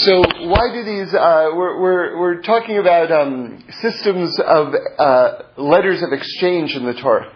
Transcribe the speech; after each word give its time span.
So 0.00 0.22
why 0.46 0.72
do 0.72 0.84
these? 0.84 1.12
Uh, 1.12 1.50
we're, 1.56 1.80
we're 1.80 2.18
we're 2.20 2.42
talking 2.42 2.78
about 2.78 3.10
um, 3.10 3.64
systems 3.80 4.38
of 4.38 4.72
uh, 4.96 5.30
letters 5.56 6.02
of 6.02 6.12
exchange 6.12 6.76
in 6.76 6.86
the 6.86 6.94
Torah, 6.94 7.32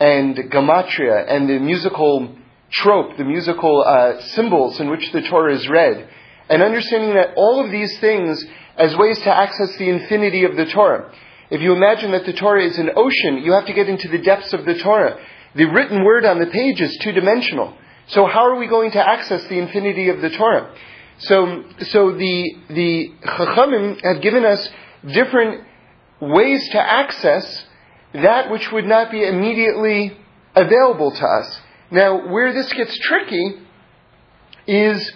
and 0.00 0.36
gematria, 0.36 1.24
and 1.28 1.48
the 1.48 1.60
musical 1.60 2.34
trope, 2.72 3.16
the 3.16 3.22
musical 3.22 3.80
uh, 3.80 4.20
symbols 4.30 4.80
in 4.80 4.90
which 4.90 5.12
the 5.12 5.22
Torah 5.22 5.54
is 5.54 5.68
read, 5.68 6.08
and 6.48 6.64
understanding 6.64 7.14
that 7.14 7.34
all 7.36 7.64
of 7.64 7.70
these 7.70 7.96
things 8.00 8.44
as 8.76 8.96
ways 8.96 9.20
to 9.20 9.30
access 9.30 9.76
the 9.76 9.88
infinity 9.88 10.42
of 10.42 10.56
the 10.56 10.66
Torah. 10.66 11.14
If 11.48 11.60
you 11.60 11.74
imagine 11.74 12.10
that 12.10 12.26
the 12.26 12.32
Torah 12.32 12.66
is 12.66 12.76
an 12.76 12.90
ocean, 12.96 13.38
you 13.44 13.52
have 13.52 13.66
to 13.66 13.72
get 13.72 13.88
into 13.88 14.08
the 14.08 14.18
depths 14.18 14.52
of 14.52 14.64
the 14.64 14.80
Torah. 14.80 15.24
The 15.54 15.66
written 15.66 16.02
word 16.02 16.24
on 16.24 16.40
the 16.40 16.46
page 16.46 16.80
is 16.80 16.98
two 17.02 17.12
dimensional. 17.12 17.76
So 18.08 18.26
how 18.26 18.46
are 18.46 18.56
we 18.56 18.66
going 18.66 18.90
to 18.90 19.08
access 19.08 19.44
the 19.44 19.60
infinity 19.60 20.08
of 20.08 20.20
the 20.20 20.30
Torah? 20.30 20.74
So, 21.22 21.64
so 21.82 22.12
the, 22.12 22.56
the 22.68 23.12
Chachamim 23.24 24.00
have 24.02 24.20
given 24.20 24.44
us 24.44 24.68
different 25.06 25.64
ways 26.20 26.68
to 26.70 26.80
access 26.80 27.64
that 28.12 28.50
which 28.50 28.70
would 28.72 28.86
not 28.86 29.10
be 29.10 29.24
immediately 29.24 30.16
available 30.54 31.12
to 31.12 31.24
us. 31.24 31.60
Now, 31.92 32.28
where 32.28 32.52
this 32.52 32.72
gets 32.72 32.96
tricky 32.98 33.54
is 34.66 35.12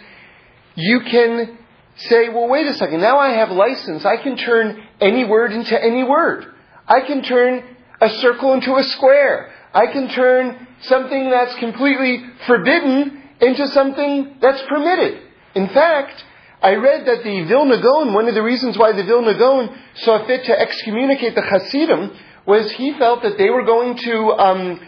you 0.77 1.01
can 1.01 1.59
say, 1.97 2.29
well, 2.29 2.49
wait 2.49 2.67
a 2.67 2.75
second, 2.75 3.01
now 3.01 3.19
I 3.19 3.31
have 3.31 3.51
license. 3.51 4.05
I 4.05 4.17
can 4.17 4.37
turn 4.37 4.83
any 5.01 5.25
word 5.25 5.53
into 5.53 5.83
any 5.83 6.05
word. 6.05 6.47
I 6.87 7.01
can 7.01 7.23
turn 7.23 7.65
a 8.01 8.11
circle 8.11 8.53
into 8.53 8.77
a 8.77 8.85
square. 8.85 9.53
I 9.75 9.87
can 9.89 10.09
turn 10.11 10.69
something 10.83 11.31
that's 11.31 11.55
completely 11.57 12.25
forbidden 12.47 13.23
into 13.41 13.67
something 13.69 14.37
that's 14.41 14.63
permitted. 14.69 15.26
In 15.57 15.69
fact, 15.69 16.23
I 16.61 16.75
read 16.75 17.07
that 17.07 17.25
the 17.25 17.45
Vilna 17.45 17.81
Gaon, 17.81 18.13
one 18.13 18.29
of 18.29 18.35
the 18.35 18.43
reasons 18.43 18.77
why 18.77 18.93
the 18.93 19.05
Vilna 19.05 19.39
Gaon 19.39 19.75
saw 19.95 20.27
fit 20.27 20.45
to 20.45 20.61
excommunicate 20.61 21.35
the 21.35 21.41
Hasidim 21.41 22.15
was 22.45 22.71
he 22.73 22.93
felt 22.99 23.23
that 23.23 23.39
they 23.39 23.49
were 23.49 23.65
going 23.65 23.97
to, 23.97 24.33
um, 24.33 24.81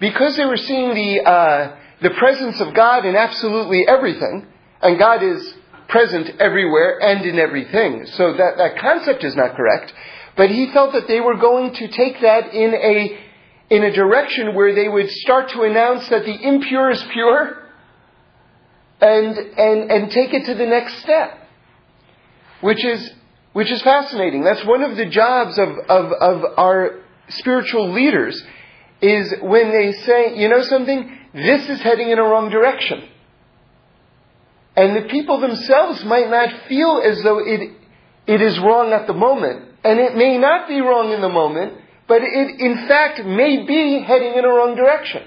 because 0.00 0.34
they 0.36 0.46
were 0.46 0.56
seeing 0.56 0.94
the, 0.94 1.20
uh, 1.20 1.76
the 2.00 2.08
presence 2.08 2.58
of 2.58 2.72
God 2.72 3.04
in 3.04 3.16
absolutely 3.16 3.86
everything, 3.86 4.46
and 4.80 4.98
God 4.98 5.22
is 5.22 5.54
present 5.88 6.40
everywhere 6.40 6.98
and 7.02 7.26
in 7.26 7.38
everything. 7.38 8.06
So 8.06 8.32
that, 8.32 8.56
that 8.56 8.78
concept 8.78 9.24
is 9.24 9.36
not 9.36 9.56
correct. 9.56 9.92
But 10.38 10.50
he 10.50 10.72
felt 10.72 10.94
that 10.94 11.06
they 11.06 11.20
were 11.20 11.36
going 11.36 11.74
to 11.74 11.88
take 11.88 12.22
that 12.22 12.54
in 12.54 12.72
a, 12.72 13.18
in 13.68 13.84
a 13.84 13.92
direction 13.92 14.54
where 14.54 14.74
they 14.74 14.88
would 14.88 15.10
start 15.10 15.50
to 15.50 15.64
announce 15.64 16.08
that 16.08 16.24
the 16.24 16.48
impure 16.48 16.92
is 16.92 17.02
pure 17.12 17.67
and, 19.00 19.36
and, 19.36 19.90
and 19.90 20.10
take 20.10 20.34
it 20.34 20.46
to 20.46 20.54
the 20.54 20.66
next 20.66 20.98
step, 20.98 21.38
which 22.60 22.84
is, 22.84 23.10
which 23.52 23.70
is 23.70 23.80
fascinating. 23.82 24.42
That's 24.44 24.64
one 24.64 24.82
of 24.82 24.96
the 24.96 25.06
jobs 25.06 25.58
of, 25.58 25.68
of, 25.68 26.12
of 26.12 26.44
our 26.56 27.00
spiritual 27.28 27.92
leaders 27.92 28.42
is 29.00 29.32
when 29.42 29.70
they 29.70 29.92
say, 29.92 30.36
you 30.36 30.48
know 30.48 30.62
something, 30.62 31.18
this 31.32 31.68
is 31.68 31.80
heading 31.80 32.10
in 32.10 32.18
a 32.18 32.22
wrong 32.22 32.50
direction. 32.50 33.08
And 34.76 34.96
the 34.96 35.08
people 35.08 35.40
themselves 35.40 36.04
might 36.04 36.30
not 36.30 36.66
feel 36.68 37.00
as 37.04 37.22
though 37.22 37.38
it, 37.38 37.72
it 38.26 38.42
is 38.42 38.58
wrong 38.58 38.92
at 38.92 39.06
the 39.06 39.12
moment. 39.12 39.64
And 39.84 39.98
it 39.98 40.16
may 40.16 40.38
not 40.38 40.68
be 40.68 40.80
wrong 40.80 41.12
in 41.12 41.20
the 41.20 41.28
moment, 41.28 41.74
but 42.06 42.22
it 42.22 42.60
in 42.60 42.86
fact 42.88 43.24
may 43.24 43.64
be 43.64 44.00
heading 44.00 44.34
in 44.34 44.44
a 44.44 44.48
wrong 44.48 44.76
direction. 44.76 45.22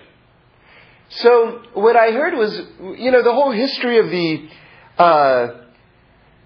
So 1.11 1.61
what 1.73 1.95
I 1.95 2.11
heard 2.11 2.33
was, 2.35 2.55
you 2.97 3.11
know, 3.11 3.21
the 3.21 3.33
whole 3.33 3.51
history 3.51 3.99
of 3.99 4.09
the 4.09 4.49
uh, 4.97 5.47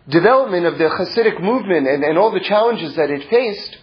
development 0.10 0.66
of 0.66 0.78
the 0.78 0.86
Hasidic 0.86 1.42
movement 1.42 1.88
and, 1.88 2.04
and 2.04 2.18
all 2.18 2.32
the 2.32 2.40
challenges 2.40 2.96
that 2.96 3.12
it 3.12 3.30
faced. 3.30 3.78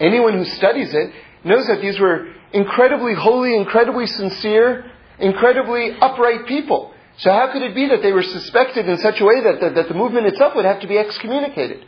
Anyone 0.00 0.38
who 0.38 0.44
studies 0.44 0.94
it 0.94 1.12
knows 1.44 1.66
that 1.66 1.82
these 1.82 1.98
were 1.98 2.32
incredibly 2.52 3.14
holy, 3.14 3.56
incredibly 3.56 4.06
sincere, 4.06 4.90
incredibly 5.18 5.92
upright 6.00 6.46
people. 6.46 6.94
So 7.18 7.30
how 7.30 7.52
could 7.52 7.62
it 7.62 7.74
be 7.74 7.88
that 7.88 8.00
they 8.00 8.12
were 8.12 8.22
suspected 8.22 8.88
in 8.88 8.98
such 8.98 9.20
a 9.20 9.24
way 9.24 9.42
that, 9.42 9.60
that, 9.60 9.74
that 9.74 9.88
the 9.88 9.94
movement 9.94 10.28
itself 10.28 10.54
would 10.54 10.64
have 10.64 10.80
to 10.80 10.86
be 10.86 10.96
excommunicated? 10.96 11.84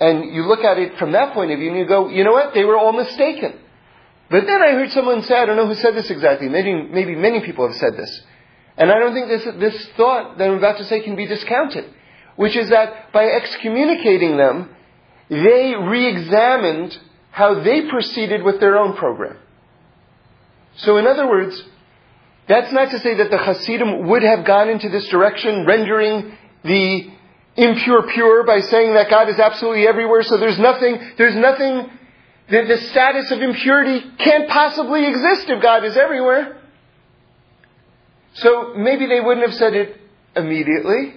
And 0.00 0.34
you 0.34 0.42
look 0.42 0.64
at 0.64 0.78
it 0.78 0.98
from 0.98 1.12
that 1.12 1.34
point 1.34 1.52
of 1.52 1.58
view 1.58 1.70
and 1.70 1.78
you 1.78 1.86
go, 1.86 2.08
you 2.08 2.24
know 2.24 2.32
what? 2.32 2.52
They 2.52 2.64
were 2.64 2.76
all 2.76 2.92
mistaken. 2.92 3.60
But 4.30 4.46
then 4.46 4.60
I 4.60 4.72
heard 4.72 4.90
someone 4.90 5.22
say, 5.22 5.34
I 5.36 5.46
don't 5.46 5.56
know 5.56 5.68
who 5.68 5.74
said 5.74 5.94
this 5.94 6.10
exactly, 6.10 6.48
maybe, 6.48 6.72
maybe 6.74 7.14
many 7.14 7.44
people 7.44 7.66
have 7.66 7.76
said 7.76 7.96
this. 7.96 8.22
And 8.76 8.90
I 8.90 8.98
don't 8.98 9.14
think 9.14 9.28
this, 9.28 9.44
this 9.58 9.88
thought 9.96 10.38
that 10.38 10.44
I'm 10.48 10.58
about 10.58 10.78
to 10.78 10.84
say 10.84 11.02
can 11.02 11.16
be 11.16 11.26
discounted. 11.26 11.84
Which 12.36 12.56
is 12.56 12.68
that 12.68 13.12
by 13.12 13.24
excommunicating 13.24 14.36
them, 14.36 14.74
they 15.30 15.74
re-examined 15.74 16.96
how 17.30 17.62
they 17.62 17.88
proceeded 17.88 18.42
with 18.42 18.60
their 18.60 18.76
own 18.76 18.96
program. 18.96 19.38
So 20.76 20.98
in 20.98 21.06
other 21.06 21.26
words, 21.26 21.62
that's 22.48 22.72
not 22.72 22.90
to 22.90 22.98
say 22.98 23.16
that 23.16 23.30
the 23.30 23.38
Hasidim 23.38 24.08
would 24.08 24.22
have 24.22 24.44
gone 24.44 24.68
into 24.68 24.88
this 24.88 25.08
direction, 25.08 25.66
rendering 25.66 26.36
the 26.62 27.10
impure 27.56 28.02
pure 28.12 28.44
by 28.44 28.60
saying 28.60 28.94
that 28.94 29.08
God 29.08 29.28
is 29.28 29.38
absolutely 29.38 29.86
everywhere, 29.86 30.22
so 30.22 30.36
there's 30.36 30.58
nothing, 30.58 31.00
there's 31.16 31.34
nothing 31.34 31.90
the, 32.48 32.64
the 32.64 32.78
status 32.90 33.30
of 33.30 33.40
impurity 33.40 34.04
can't 34.18 34.48
possibly 34.48 35.06
exist 35.06 35.48
if 35.48 35.62
God 35.62 35.84
is 35.84 35.96
everywhere. 35.96 36.60
So 38.34 38.74
maybe 38.74 39.06
they 39.06 39.20
wouldn't 39.20 39.46
have 39.46 39.56
said 39.56 39.74
it 39.74 40.00
immediately, 40.36 41.14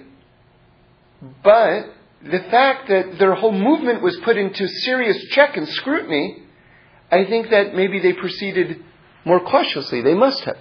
but 1.44 1.94
the 2.22 2.40
fact 2.50 2.88
that 2.88 3.18
their 3.18 3.34
whole 3.34 3.52
movement 3.52 4.02
was 4.02 4.16
put 4.24 4.36
into 4.36 4.66
serious 4.66 5.22
check 5.30 5.56
and 5.56 5.68
scrutiny, 5.68 6.42
I 7.10 7.24
think 7.24 7.50
that 7.50 7.74
maybe 7.74 8.00
they 8.00 8.12
proceeded 8.12 8.82
more 9.24 9.40
cautiously. 9.40 10.02
They 10.02 10.14
must 10.14 10.44
have. 10.44 10.58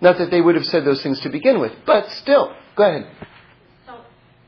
Not 0.00 0.18
that 0.18 0.30
they 0.30 0.40
would 0.40 0.56
have 0.56 0.66
said 0.66 0.84
those 0.84 1.02
things 1.02 1.20
to 1.20 1.28
begin 1.28 1.60
with, 1.60 1.72
but 1.86 2.10
still. 2.10 2.52
Go 2.74 2.82
ahead. 2.84 3.06
So, 3.86 4.00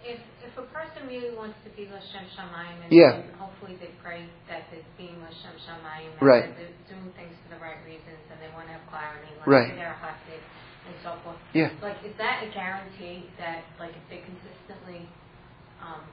if, 0.02 0.18
if 0.42 0.58
a 0.58 0.62
person 0.62 1.06
really 1.06 1.34
wants 1.36 1.56
to 1.64 1.70
be 1.76 1.84
Lashem 1.86 2.26
Shamayim 2.36 2.84
and 2.84 2.92
yeah. 2.92 3.22
hopefully 3.38 3.76
they 3.80 3.90
pray 4.02 4.26
that 4.48 4.64
it's 4.72 4.84
being 4.98 5.14
Lashem 5.22 5.54
Shamayim 5.62 6.10
and 6.10 6.13
right. 6.24 6.48
they're 6.56 6.80
doing 6.88 7.12
things 7.14 7.34
for 7.44 7.54
the 7.54 7.60
right 7.60 7.78
reasons 7.84 8.20
and 8.32 8.40
they 8.40 8.50
want 8.56 8.66
to 8.66 8.74
have 8.74 8.84
clarity, 8.88 9.28
like 9.40 9.46
right. 9.46 9.76
they're 9.76 9.94
and 10.86 10.96
so 11.02 11.16
forth. 11.24 11.40
Yeah. 11.52 11.72
Like, 11.80 11.96
is 12.04 12.12
that 12.18 12.44
a 12.44 12.50
guarantee 12.52 13.26
that, 13.38 13.64
like, 13.80 13.96
if 13.96 14.04
they 14.12 14.20
consistently 14.20 15.08
um, 15.80 16.04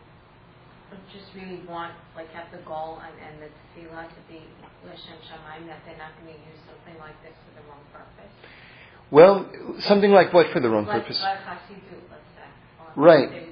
just 1.11 1.27
really 1.35 1.59
want, 1.67 1.93
like, 2.15 2.31
have 2.31 2.47
the 2.51 2.63
goal 2.63 2.99
and, 3.03 3.15
and 3.19 3.35
the 3.43 3.49
tefillah 3.75 4.07
to 4.07 4.21
be 4.31 4.43
Lashem 4.87 5.19
Shamayim, 5.27 5.67
that 5.67 5.83
they're 5.85 5.99
not 5.99 6.15
going 6.19 6.33
to 6.33 6.39
use 6.39 6.61
something 6.67 6.97
like 6.99 7.15
this 7.23 7.35
for 7.47 7.51
the 7.59 7.63
wrong 7.67 7.83
purpose? 7.91 8.33
Well, 9.11 9.51
something 9.91 10.11
like 10.11 10.33
what 10.33 10.51
for 10.51 10.59
the 10.59 10.69
wrong 10.69 10.85
like, 10.85 11.03
purpose? 11.03 11.19
Like 11.21 11.39
Hasidut, 11.39 11.99
let's 12.09 12.31
say. 12.35 12.47
Right. 12.95 13.47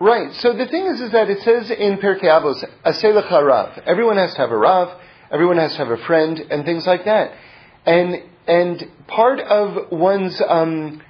Right. 0.00 0.34
So 0.40 0.56
the 0.56 0.66
thing 0.66 0.86
is, 0.86 1.00
is 1.00 1.12
that 1.12 1.30
it 1.30 1.40
says 1.42 1.70
in 1.70 1.98
Pirkei 1.98 2.24
Avos, 2.24 2.64
"Aselach 2.84 3.30
Rav." 3.30 3.78
Everyone 3.86 4.16
has 4.16 4.32
to 4.32 4.38
have 4.38 4.50
a 4.50 4.56
Rav. 4.56 5.00
Everyone 5.34 5.58
has 5.58 5.72
to 5.72 5.78
have 5.78 5.90
a 5.90 6.02
friend, 6.06 6.38
and 6.38 6.64
things 6.64 6.86
like 6.86 7.04
that. 7.04 7.32
And 7.84 8.22
and 8.46 8.88
part 9.08 9.40
of 9.40 9.90
one's 9.90 10.40
um, 10.48 11.02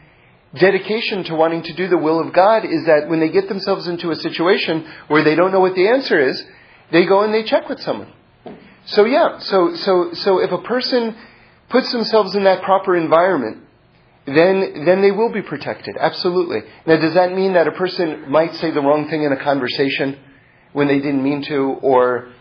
dedication 0.59 1.25
to 1.25 1.35
wanting 1.35 1.63
to 1.65 1.75
do 1.75 1.89
the 1.89 1.99
will 1.99 2.27
of 2.27 2.33
God 2.33 2.65
is 2.65 2.87
that 2.87 3.09
when 3.09 3.21
they 3.21 3.29
get 3.29 3.49
themselves 3.49 3.87
into 3.87 4.11
a 4.11 4.17
situation 4.17 4.91
where 5.09 5.23
they 5.23 5.35
don't 5.35 5.53
know 5.53 5.61
what 5.61 5.75
the 5.75 5.89
answer 5.89 6.19
is, 6.19 6.43
they 6.91 7.05
go 7.05 7.23
and 7.23 7.35
they 7.35 7.43
check 7.45 7.69
with 7.69 7.81
someone. 7.81 8.13
So 8.87 9.05
yeah. 9.05 9.41
So 9.41 9.77
so 9.77 10.15
so 10.15 10.39
if 10.39 10.51
a 10.51 10.63
person 10.63 11.17
puts 11.69 11.93
themselves 11.93 12.35
in 12.35 12.45
that 12.45 12.63
proper 12.63 12.97
environment 12.97 13.65
then, 14.27 14.85
then 14.87 15.03
they 15.03 15.11
will 15.11 15.33
be 15.33 15.43
protected. 15.43 15.97
Absolutely. 16.01 16.61
Now, 16.87 16.99
does 16.99 17.15
that 17.15 17.33
mean 17.33 17.55
that 17.55 17.69
a 17.69 17.73
person 17.73 18.31
might 18.31 18.55
say 18.55 18.71
the 18.71 18.81
wrong 18.81 19.09
thing 19.11 19.23
in 19.23 19.33
a 19.33 19.43
conversation 19.43 20.19
when 20.73 20.89
they 20.89 20.97
didn't 20.97 21.23
mean 21.23 21.45
to, 21.45 21.77
or 21.83 22.33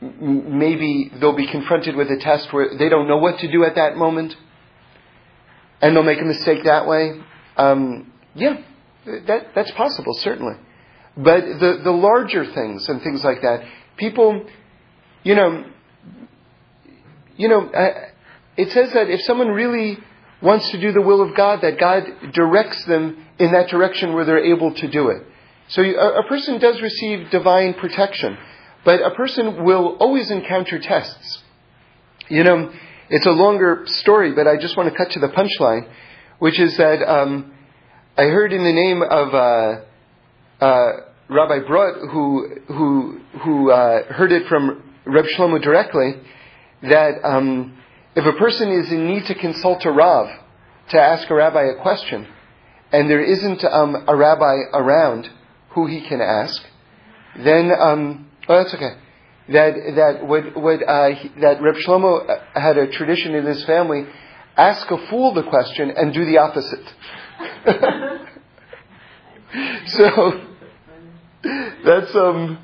maybe 0.00 1.10
they'll 1.20 1.36
be 1.36 1.46
confronted 1.46 1.94
with 1.94 2.10
a 2.10 2.16
test 2.16 2.52
where 2.52 2.76
they 2.76 2.88
don't 2.88 3.06
know 3.06 3.18
what 3.18 3.38
to 3.40 3.50
do 3.50 3.64
at 3.64 3.74
that 3.74 3.96
moment, 3.96 4.34
and 5.80 5.94
they'll 5.94 6.02
make 6.02 6.20
a 6.20 6.24
mistake 6.24 6.64
that 6.64 6.86
way? 6.86 7.20
Um, 7.56 8.12
yeah, 8.34 8.62
that, 9.04 9.48
that's 9.54 9.70
possible, 9.72 10.14
certainly. 10.14 10.54
But 11.16 11.42
the, 11.42 11.80
the 11.84 11.90
larger 11.90 12.46
things 12.46 12.88
and 12.88 13.02
things 13.02 13.22
like 13.24 13.42
that, 13.42 13.64
people, 13.96 14.46
you 15.22 15.34
know, 15.34 15.64
you 17.36 17.48
know, 17.48 17.66
uh, 17.68 18.08
it 18.56 18.70
says 18.72 18.92
that 18.92 19.08
if 19.08 19.22
someone 19.22 19.48
really 19.48 19.98
wants 20.42 20.70
to 20.70 20.80
do 20.80 20.92
the 20.92 21.02
will 21.02 21.22
of 21.22 21.34
God, 21.34 21.60
that 21.62 21.78
God 21.78 22.32
directs 22.32 22.84
them 22.84 23.26
in 23.38 23.52
that 23.52 23.68
direction 23.68 24.14
where 24.14 24.24
they're 24.24 24.44
able 24.44 24.72
to 24.74 24.88
do 24.88 25.08
it. 25.08 25.26
So 25.68 25.82
a, 25.82 26.20
a 26.20 26.28
person 26.28 26.58
does 26.58 26.80
receive 26.80 27.30
divine 27.30 27.74
protection, 27.74 28.38
but 28.84 29.00
a 29.00 29.14
person 29.14 29.64
will 29.64 29.96
always 30.00 30.30
encounter 30.30 30.78
tests. 30.78 31.42
You 32.28 32.44
know, 32.44 32.72
it's 33.08 33.26
a 33.26 33.30
longer 33.30 33.82
story, 33.86 34.32
but 34.34 34.46
I 34.46 34.56
just 34.56 34.76
want 34.76 34.90
to 34.90 34.96
cut 34.96 35.10
to 35.12 35.20
the 35.20 35.28
punchline, 35.28 35.90
which 36.38 36.60
is 36.60 36.76
that 36.76 37.02
um, 37.02 37.52
I 38.16 38.24
heard 38.24 38.52
in 38.52 38.62
the 38.62 38.72
name 38.72 39.02
of 39.02 39.34
uh, 39.34 40.64
uh, 40.64 40.92
Rabbi 41.28 41.66
Brot, 41.66 42.10
who 42.10 42.56
who 42.68 43.20
who 43.42 43.70
uh, 43.70 44.12
heard 44.12 44.32
it 44.32 44.46
from 44.48 44.82
Reb 45.04 45.24
Shlomo 45.24 45.60
directly, 45.62 46.14
that 46.82 47.24
um, 47.24 47.78
if 48.14 48.24
a 48.24 48.38
person 48.38 48.70
is 48.70 48.90
in 48.92 49.06
need 49.06 49.24
to 49.26 49.34
consult 49.34 49.84
a 49.84 49.90
Rav 49.90 50.28
to 50.90 51.00
ask 51.00 51.28
a 51.30 51.34
rabbi 51.34 51.62
a 51.64 51.82
question, 51.82 52.26
and 52.92 53.08
there 53.08 53.22
isn't 53.22 53.64
um, 53.64 54.04
a 54.08 54.16
rabbi 54.16 54.56
around 54.72 55.28
who 55.70 55.86
he 55.86 56.00
can 56.06 56.20
ask, 56.20 56.62
then 57.36 57.70
um, 57.80 58.29
oh 58.50 58.62
that's 58.62 58.74
okay. 58.74 58.96
That 59.48 59.74
that 59.96 60.26
would 60.26 60.54
would 60.56 60.82
uh, 60.82 61.10
that 61.40 61.62
Reb 61.62 61.76
Shlomo 61.76 62.26
had 62.54 62.76
a 62.76 62.88
tradition 62.88 63.34
in 63.34 63.46
his 63.46 63.64
family, 63.64 64.06
ask 64.56 64.90
a 64.90 65.06
fool 65.08 65.32
the 65.34 65.42
question 65.44 65.90
and 65.90 66.12
do 66.12 66.24
the 66.24 66.38
opposite. 66.38 66.84
so 69.86 70.40
that's 71.84 72.14
um, 72.14 72.58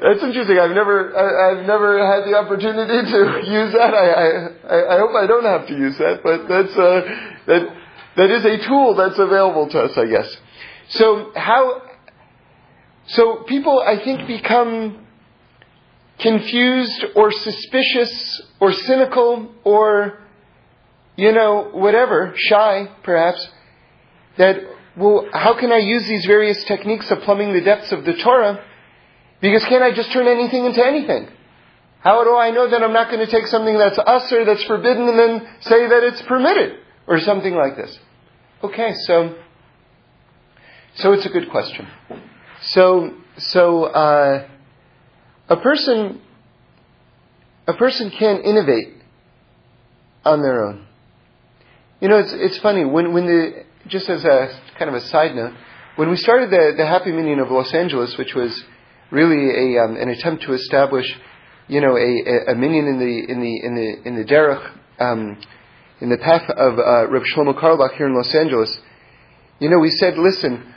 that's 0.00 0.22
interesting. 0.22 0.58
I've 0.58 0.70
never 0.70 1.16
I, 1.16 1.56
have 1.56 1.66
never 1.66 1.98
had 1.98 2.24
the 2.30 2.36
opportunity 2.36 3.10
to 3.10 3.18
use 3.50 3.72
that. 3.72 3.94
I, 3.94 4.10
I 4.68 4.94
I 4.94 4.98
hope 4.98 5.10
I 5.16 5.26
don't 5.26 5.44
have 5.44 5.66
to 5.68 5.74
use 5.74 5.96
that, 5.98 6.22
but 6.22 6.46
that's 6.48 6.76
uh, 6.76 7.00
that 7.46 7.76
that 8.16 8.30
is 8.30 8.44
a 8.44 8.58
tool 8.66 8.94
that's 8.94 9.18
available 9.18 9.68
to 9.70 9.80
us, 9.80 9.96
I 9.96 10.06
guess. 10.06 10.36
So 10.90 11.32
how? 11.34 11.87
So 13.08 13.44
people, 13.44 13.80
I 13.80 14.02
think, 14.02 14.26
become 14.26 15.06
confused 16.18 17.04
or 17.14 17.30
suspicious 17.32 18.42
or 18.60 18.72
cynical 18.72 19.52
or 19.64 20.18
you 21.16 21.32
know 21.32 21.70
whatever, 21.72 22.34
shy 22.36 22.88
perhaps. 23.02 23.46
That 24.36 24.56
well, 24.96 25.26
how 25.32 25.58
can 25.58 25.72
I 25.72 25.78
use 25.78 26.06
these 26.06 26.26
various 26.26 26.62
techniques 26.64 27.10
of 27.10 27.20
plumbing 27.20 27.52
the 27.52 27.60
depths 27.60 27.92
of 27.92 28.04
the 28.04 28.14
Torah? 28.14 28.64
Because 29.40 29.64
can't 29.64 29.82
I 29.82 29.92
just 29.92 30.12
turn 30.12 30.26
anything 30.26 30.64
into 30.64 30.84
anything? 30.84 31.28
How 32.00 32.24
do 32.24 32.36
I 32.36 32.50
know 32.50 32.68
that 32.70 32.82
I'm 32.82 32.92
not 32.92 33.10
going 33.10 33.24
to 33.24 33.30
take 33.30 33.46
something 33.46 33.76
that's 33.76 33.98
assur, 33.98 34.44
that's 34.44 34.62
forbidden, 34.64 35.08
and 35.08 35.18
then 35.18 35.48
say 35.60 35.88
that 35.88 36.02
it's 36.04 36.22
permitted? 36.22 36.78
Or 37.06 37.18
something 37.20 37.54
like 37.54 37.76
this. 37.76 37.98
Okay, 38.62 38.92
so, 39.06 39.34
so 40.96 41.12
it's 41.12 41.24
a 41.24 41.30
good 41.30 41.48
question. 41.50 41.88
So, 42.78 43.10
so, 43.38 43.84
uh, 43.86 44.46
a 45.48 45.56
person, 45.56 46.20
a 47.66 47.74
person 47.74 48.12
can 48.16 48.42
innovate 48.42 48.94
on 50.24 50.42
their 50.42 50.64
own. 50.64 50.86
You 52.00 52.06
know, 52.06 52.18
it's, 52.18 52.32
it's 52.32 52.58
funny, 52.58 52.84
when, 52.84 53.12
when 53.12 53.26
the, 53.26 53.64
just 53.88 54.08
as 54.08 54.22
a 54.22 54.60
kind 54.78 54.88
of 54.90 54.94
a 54.94 55.00
side 55.00 55.34
note, 55.34 55.54
when 55.96 56.08
we 56.08 56.16
started 56.18 56.50
the, 56.50 56.74
the 56.76 56.86
Happy 56.86 57.10
Minyan 57.10 57.40
of 57.40 57.50
Los 57.50 57.74
Angeles, 57.74 58.16
which 58.16 58.36
was 58.36 58.62
really 59.10 59.74
a, 59.74 59.82
um, 59.82 59.96
an 59.96 60.10
attempt 60.10 60.44
to 60.44 60.52
establish, 60.52 61.12
you 61.66 61.80
know, 61.80 61.96
a, 61.96 61.98
a, 61.98 62.52
a 62.52 62.54
minyan 62.54 62.86
in 62.86 62.98
the 63.00 63.32
in 63.32 63.40
the 63.40 63.66
in 63.66 63.74
the 63.74 64.08
in 64.08 64.14
the 64.14 64.24
derech, 64.24 64.72
um, 65.00 65.36
in 66.00 66.10
the 66.10 66.18
path 66.18 66.48
of 66.48 66.78
uh, 66.78 67.08
Reb 67.08 67.24
Shlomo 67.24 67.60
Carlebach 67.60 67.96
here 67.96 68.06
in 68.06 68.14
Los 68.14 68.32
Angeles, 68.32 68.78
you 69.58 69.68
know, 69.68 69.80
we 69.80 69.90
said, 69.90 70.16
listen, 70.16 70.72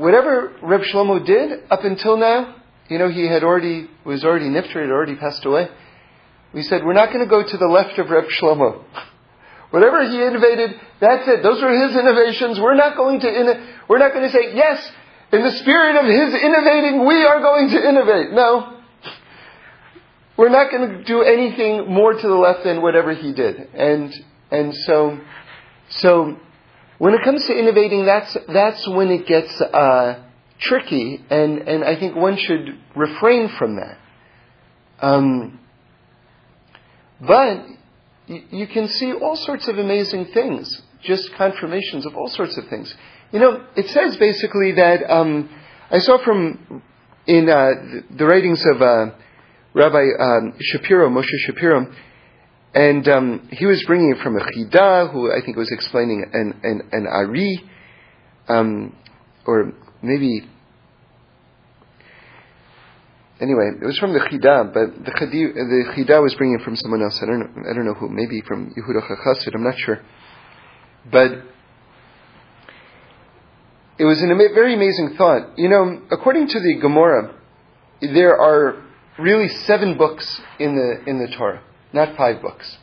whatever 0.00 0.56
Reb 0.62 0.80
Shlomo 0.80 1.24
did 1.24 1.70
up 1.70 1.84
until 1.84 2.16
now, 2.16 2.56
you 2.88 2.98
know, 2.98 3.10
he 3.10 3.28
had 3.28 3.44
already 3.44 3.88
was 4.04 4.24
already 4.24 4.46
nifter, 4.46 4.80
had 4.80 4.90
already 4.90 5.14
passed 5.14 5.44
away. 5.44 5.68
We 6.52 6.62
said 6.62 6.84
we're 6.84 6.94
not 6.94 7.12
going 7.12 7.24
to 7.24 7.30
go 7.30 7.46
to 7.46 7.56
the 7.56 7.66
left 7.66 7.98
of 7.98 8.08
Reb 8.08 8.24
Shlomo. 8.40 8.84
Whatever 9.70 10.02
he 10.08 10.20
innovated, 10.20 10.80
that's 11.00 11.28
it. 11.28 11.42
Those 11.44 11.62
were 11.62 11.70
his 11.70 11.96
innovations. 11.96 12.58
We're 12.58 12.74
not 12.74 12.96
going 12.96 13.20
to, 13.20 13.76
we're 13.88 13.98
not 13.98 14.12
going 14.12 14.26
to 14.26 14.32
say, 14.32 14.56
yes, 14.56 14.90
in 15.32 15.42
the 15.44 15.52
spirit 15.52 15.94
of 15.94 16.06
his 16.06 16.42
innovating, 16.42 17.06
we 17.06 17.24
are 17.24 17.40
going 17.40 17.68
to 17.68 17.88
innovate. 17.88 18.32
No. 18.32 18.80
We're 20.36 20.48
not 20.48 20.72
going 20.72 20.90
to 20.90 21.04
do 21.04 21.22
anything 21.22 21.92
more 21.92 22.14
to 22.14 22.26
the 22.26 22.34
left 22.34 22.64
than 22.64 22.82
whatever 22.82 23.14
he 23.14 23.32
did. 23.32 23.56
And, 23.74 24.12
and 24.50 24.74
so, 24.74 25.20
so, 25.90 26.36
when 27.00 27.14
it 27.14 27.22
comes 27.24 27.46
to 27.46 27.58
innovating, 27.58 28.04
that's, 28.04 28.36
that's 28.46 28.86
when 28.86 29.10
it 29.10 29.26
gets, 29.26 29.58
uh, 29.58 30.22
tricky, 30.58 31.24
and, 31.30 31.66
and 31.66 31.82
I 31.82 31.98
think 31.98 32.14
one 32.14 32.36
should 32.36 32.78
refrain 32.94 33.48
from 33.58 33.76
that. 33.76 33.96
Um, 35.00 35.58
but 37.18 37.64
you 38.26 38.66
can 38.66 38.88
see 38.88 39.14
all 39.14 39.34
sorts 39.34 39.66
of 39.66 39.78
amazing 39.78 40.26
things, 40.26 40.82
just 41.02 41.32
confirmations 41.38 42.04
of 42.04 42.14
all 42.14 42.28
sorts 42.28 42.58
of 42.58 42.68
things. 42.68 42.94
You 43.32 43.40
know, 43.40 43.64
it 43.76 43.88
says 43.88 44.18
basically 44.18 44.72
that 44.72 45.10
um, 45.10 45.48
I 45.90 46.00
saw 46.00 46.22
from 46.22 46.82
in 47.26 47.48
uh, 47.48 47.70
the 48.14 48.26
writings 48.26 48.62
of 48.74 48.82
uh, 48.82 49.06
Rabbi 49.72 50.04
um, 50.18 50.52
Shapiro, 50.60 51.08
Moshe 51.08 51.38
Shapiro, 51.46 51.90
and 52.74 53.08
um, 53.08 53.48
he 53.50 53.66
was 53.66 53.82
bringing 53.86 54.14
it 54.16 54.22
from 54.22 54.36
a 54.36 54.40
Chida, 54.40 55.12
who 55.12 55.32
I 55.32 55.44
think 55.44 55.56
was 55.56 55.70
explaining 55.72 56.24
an 56.32 56.60
an, 56.62 56.88
an 56.92 57.06
Ari, 57.06 57.70
um, 58.48 58.96
or 59.46 59.72
maybe 60.02 60.48
anyway, 63.40 63.70
it 63.80 63.84
was 63.84 63.98
from 63.98 64.12
the 64.12 64.20
Chida, 64.20 64.72
but 64.72 65.04
the 65.04 65.10
Chida, 65.10 65.54
the 65.54 65.84
Chida 65.96 66.22
was 66.22 66.34
bringing 66.34 66.60
it 66.60 66.64
from 66.64 66.76
someone 66.76 67.02
else. 67.02 67.18
I 67.22 67.26
don't 67.26 67.40
know, 67.40 67.70
I 67.70 67.74
don't 67.74 67.86
know 67.86 67.94
who. 67.94 68.08
Maybe 68.08 68.42
from 68.46 68.72
Yehuda 68.74 69.02
Chassid. 69.08 69.54
I'm 69.54 69.64
not 69.64 69.78
sure. 69.78 70.00
But 71.10 71.32
it 73.98 74.04
was 74.04 74.22
a 74.22 74.26
very 74.26 74.74
amazing 74.74 75.14
thought. 75.16 75.58
You 75.58 75.68
know, 75.68 76.02
according 76.10 76.48
to 76.48 76.60
the 76.60 76.78
Gemara, 76.80 77.34
there 78.00 78.36
are 78.38 78.82
really 79.18 79.48
seven 79.48 79.98
books 79.98 80.40
in 80.58 80.76
the 80.76 81.10
in 81.10 81.18
the 81.18 81.28
Torah, 81.36 81.62
not 81.92 82.16
five 82.16 82.40
books. 82.40 82.76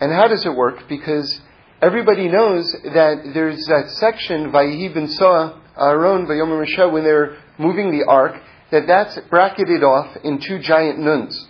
And 0.00 0.12
how 0.12 0.28
does 0.28 0.44
it 0.44 0.54
work? 0.54 0.88
Because 0.88 1.40
everybody 1.80 2.28
knows 2.28 2.70
that 2.84 3.30
there's 3.32 3.64
that 3.66 3.90
section, 3.90 4.52
Vayihi 4.52 4.94
ben 4.94 5.08
Soa, 5.08 5.62
Aaron, 5.78 6.26
Vayomer 6.26 6.92
when 6.92 7.04
they're 7.04 7.38
moving 7.58 7.90
the 7.90 8.04
ark, 8.06 8.34
that 8.70 8.86
that's 8.86 9.18
bracketed 9.30 9.82
off 9.82 10.16
in 10.24 10.40
two 10.40 10.58
giant 10.58 10.98
nuns, 10.98 11.46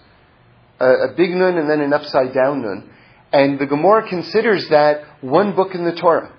a, 0.79 0.85
a 0.85 1.15
big 1.17 1.31
nun 1.31 1.57
and 1.57 1.69
then 1.69 1.81
an 1.81 1.93
upside 1.93 2.35
down 2.35 2.63
nun. 2.63 2.91
And 3.33 3.59
the 3.59 3.67
Gemara 3.67 4.09
considers 4.09 4.69
that 4.69 5.03
one 5.21 5.57
book 5.57 5.75
in 5.75 5.85
the 5.85 5.95
Torah, 5.95 6.33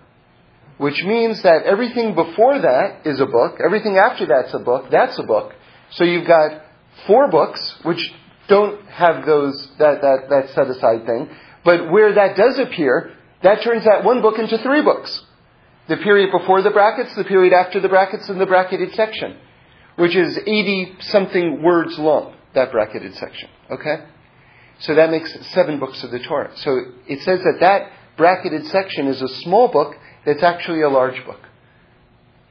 which 0.78 1.04
means 1.04 1.42
that 1.44 1.64
everything 1.66 2.16
before 2.16 2.60
that 2.60 3.02
is 3.06 3.20
a 3.20 3.26
book, 3.26 3.60
everything 3.64 3.98
after 3.98 4.26
that's 4.28 4.54
a 4.54 4.60
book, 4.60 4.86
that's 4.92 5.18
a 5.20 5.24
book. 5.24 5.54
So 5.92 6.04
you've 6.04 6.28
got 6.28 6.62
four 7.06 7.30
books, 7.30 7.76
which 7.84 8.12
don't 8.48 8.86
have 8.88 9.26
those, 9.26 9.70
that, 9.80 10.02
that, 10.02 10.30
that 10.30 10.50
set 10.50 10.68
aside 10.68 11.06
thing, 11.06 11.30
but 11.64 11.92
where 11.92 12.14
that 12.14 12.36
does 12.36 12.60
appear, 12.60 13.14
that 13.44 13.62
turns 13.62 13.84
that 13.84 14.04
one 14.04 14.22
book 14.22 14.40
into 14.40 14.58
three 14.60 14.82
books. 14.82 15.24
The 15.90 15.98
period 15.98 16.32
before 16.32 16.62
the 16.62 16.72
brackets, 16.72 17.16
the 17.16 17.24
period 17.24 17.54
after 17.54 17.80
the 17.80 17.90
brackets, 17.90 18.28
and 18.30 18.40
the 18.40 18.46
bracketed 18.46 18.94
section 18.94 19.38
which 19.98 20.16
is 20.16 20.38
80 20.38 20.98
something 21.02 21.62
words 21.62 21.98
long, 22.00 22.36
that 22.54 22.72
bracketed 22.72 23.16
section. 23.16 23.50
Okay? 23.70 24.06
So 24.80 24.96
that 24.96 25.10
makes 25.10 25.34
seven 25.54 25.80
books 25.80 26.04
of 26.04 26.12
the 26.12 26.20
Torah. 26.20 26.52
So 26.58 26.80
it 27.08 27.22
says 27.22 27.40
that 27.40 27.58
that 27.60 27.92
bracketed 28.16 28.68
section 28.68 29.08
is 29.08 29.22
a 29.22 29.28
small 29.42 29.68
book 29.68 29.96
that's 30.24 30.44
actually 30.44 30.82
a 30.82 30.90
large 30.90 31.24
book. 31.26 31.40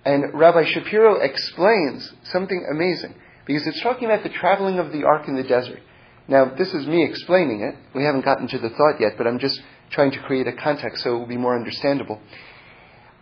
And 0.04 0.34
Rabbi 0.34 0.64
Shapiro 0.64 1.20
explains 1.20 2.12
something 2.24 2.66
amazing 2.70 3.14
because 3.46 3.66
it's 3.66 3.80
talking 3.82 4.04
about 4.04 4.22
the 4.22 4.28
traveling 4.28 4.78
of 4.78 4.92
the 4.92 5.04
ark 5.04 5.28
in 5.28 5.36
the 5.36 5.42
desert. 5.42 5.80
Now, 6.28 6.52
this 6.56 6.74
is 6.74 6.86
me 6.86 7.04
explaining 7.04 7.62
it. 7.62 7.76
We 7.94 8.02
haven't 8.02 8.24
gotten 8.24 8.48
to 8.48 8.58
the 8.58 8.70
thought 8.70 9.00
yet, 9.00 9.12
but 9.16 9.26
I'm 9.26 9.38
just 9.38 9.60
trying 9.90 10.10
to 10.10 10.18
create 10.20 10.48
a 10.48 10.52
context 10.52 11.04
so 11.04 11.14
it 11.14 11.18
will 11.18 11.26
be 11.26 11.36
more 11.36 11.56
understandable. 11.56 12.20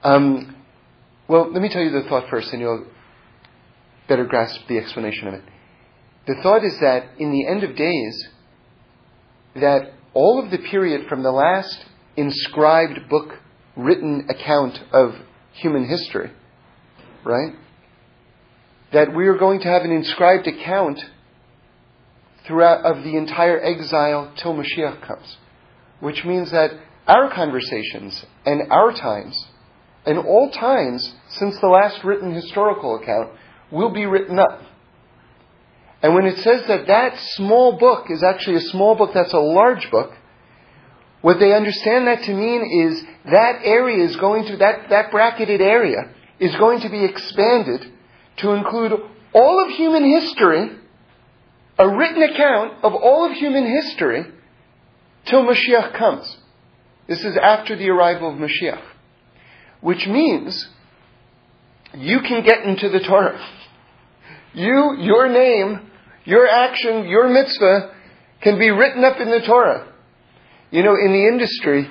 Um, 0.03 0.57
well, 1.29 1.51
let 1.53 1.61
me 1.61 1.69
tell 1.69 1.83
you 1.83 1.91
the 1.91 2.09
thought 2.09 2.29
first, 2.31 2.53
and 2.53 2.61
you'll 2.61 2.87
better 4.09 4.25
grasp 4.25 4.61
the 4.69 4.79
explanation 4.79 5.29
of 5.29 5.35
it. 5.35 5.43
The 6.27 6.37
thought 6.43 6.65
is 6.65 6.79
that 6.81 7.11
in 7.19 7.31
the 7.31 7.47
end 7.47 7.63
of 7.63 7.77
days, 7.77 8.29
that 9.57 9.93
all 10.15 10.43
of 10.43 10.51
the 10.51 10.59
period 10.59 11.07
from 11.09 11.23
the 11.23 11.31
last 11.31 11.85
inscribed 12.17 13.09
book 13.09 13.39
written 13.77 14.27
account 14.31 14.81
of 14.93 15.15
human 15.53 15.87
history, 15.87 16.33
right? 17.25 17.55
That 18.95 19.15
we 19.15 19.27
are 19.27 19.37
going 19.37 19.61
to 19.61 19.69
have 19.69 19.83
an 19.83 19.91
inscribed 19.91 20.47
account 20.47 21.01
throughout 22.47 22.85
of 22.85 23.03
the 23.03 23.17
entire 23.17 23.61
exile 23.61 24.33
till 24.37 24.55
Mashiach 24.55 25.07
comes. 25.07 25.37
Which 26.01 26.25
means 26.25 26.51
that 26.53 26.71
our 27.07 27.35
conversations 27.35 28.25
and 28.47 28.71
our 28.71 28.93
times, 28.93 29.47
and 30.07 30.19
all 30.19 30.51
times 30.51 31.13
since 31.29 31.59
the 31.61 31.67
last 31.67 32.05
written 32.05 32.33
historical 32.33 32.97
account, 32.97 33.31
will 33.73 33.91
be 33.91 34.07
written 34.07 34.39
up. 34.39 34.63
And 36.03 36.15
when 36.15 36.27
it 36.27 36.39
says 36.39 36.63
that 36.69 36.87
that 36.87 37.19
small 37.37 37.79
book 37.79 38.07
is 38.11 38.23
actually 38.23 38.57
a 38.57 38.71
small 38.71 38.95
book 38.95 39.11
that's 39.13 39.33
a 39.33 39.39
large 39.39 39.91
book, 39.91 40.13
what 41.21 41.41
they 41.41 41.53
understand 41.55 42.07
that 42.07 42.23
to 42.25 42.33
mean 42.35 42.87
is 42.87 43.03
that 43.33 43.61
area 43.65 44.05
is 44.05 44.15
going 44.17 44.45
to, 44.45 44.59
that, 44.59 44.91
that 44.91 45.11
bracketed 45.11 45.63
area 45.63 46.13
is 46.39 46.55
going 46.57 46.81
to 46.83 46.91
be 46.91 47.05
expanded 47.05 47.91
to 48.39 48.51
include 48.53 48.93
all 49.33 49.65
of 49.65 49.71
human 49.77 50.05
history, 50.09 50.71
a 51.79 51.89
written 51.89 52.23
account 52.23 52.85
of 52.85 52.95
all 52.95 53.27
of 53.29 53.33
human 53.33 53.67
history, 53.67 54.25
till 55.27 55.45
Mashiach 55.45 55.97
comes. 55.97 56.37
This 57.09 57.25
is 57.25 57.37
after 57.41 57.77
the 57.77 57.91
arrival 57.91 58.33
of 58.33 58.39
Mashiach. 58.39 58.83
Which 59.81 60.07
means 60.07 60.69
you 61.95 62.21
can 62.21 62.45
get 62.45 62.65
into 62.65 62.89
the 62.89 63.01
Torah. 63.01 63.39
You, 64.55 64.97
your 64.99 65.29
name, 65.29 65.91
your 66.25 66.47
action, 66.49 67.07
your 67.07 67.29
mitzvah 67.29 67.93
can 68.41 68.59
be 68.59 68.71
written 68.71 69.05
up 69.05 69.21
in 69.21 69.31
the 69.31 69.41
Torah. 69.41 69.93
You 70.71 70.83
know, 70.83 70.95
in 70.95 71.13
the 71.13 71.27
industry, 71.27 71.89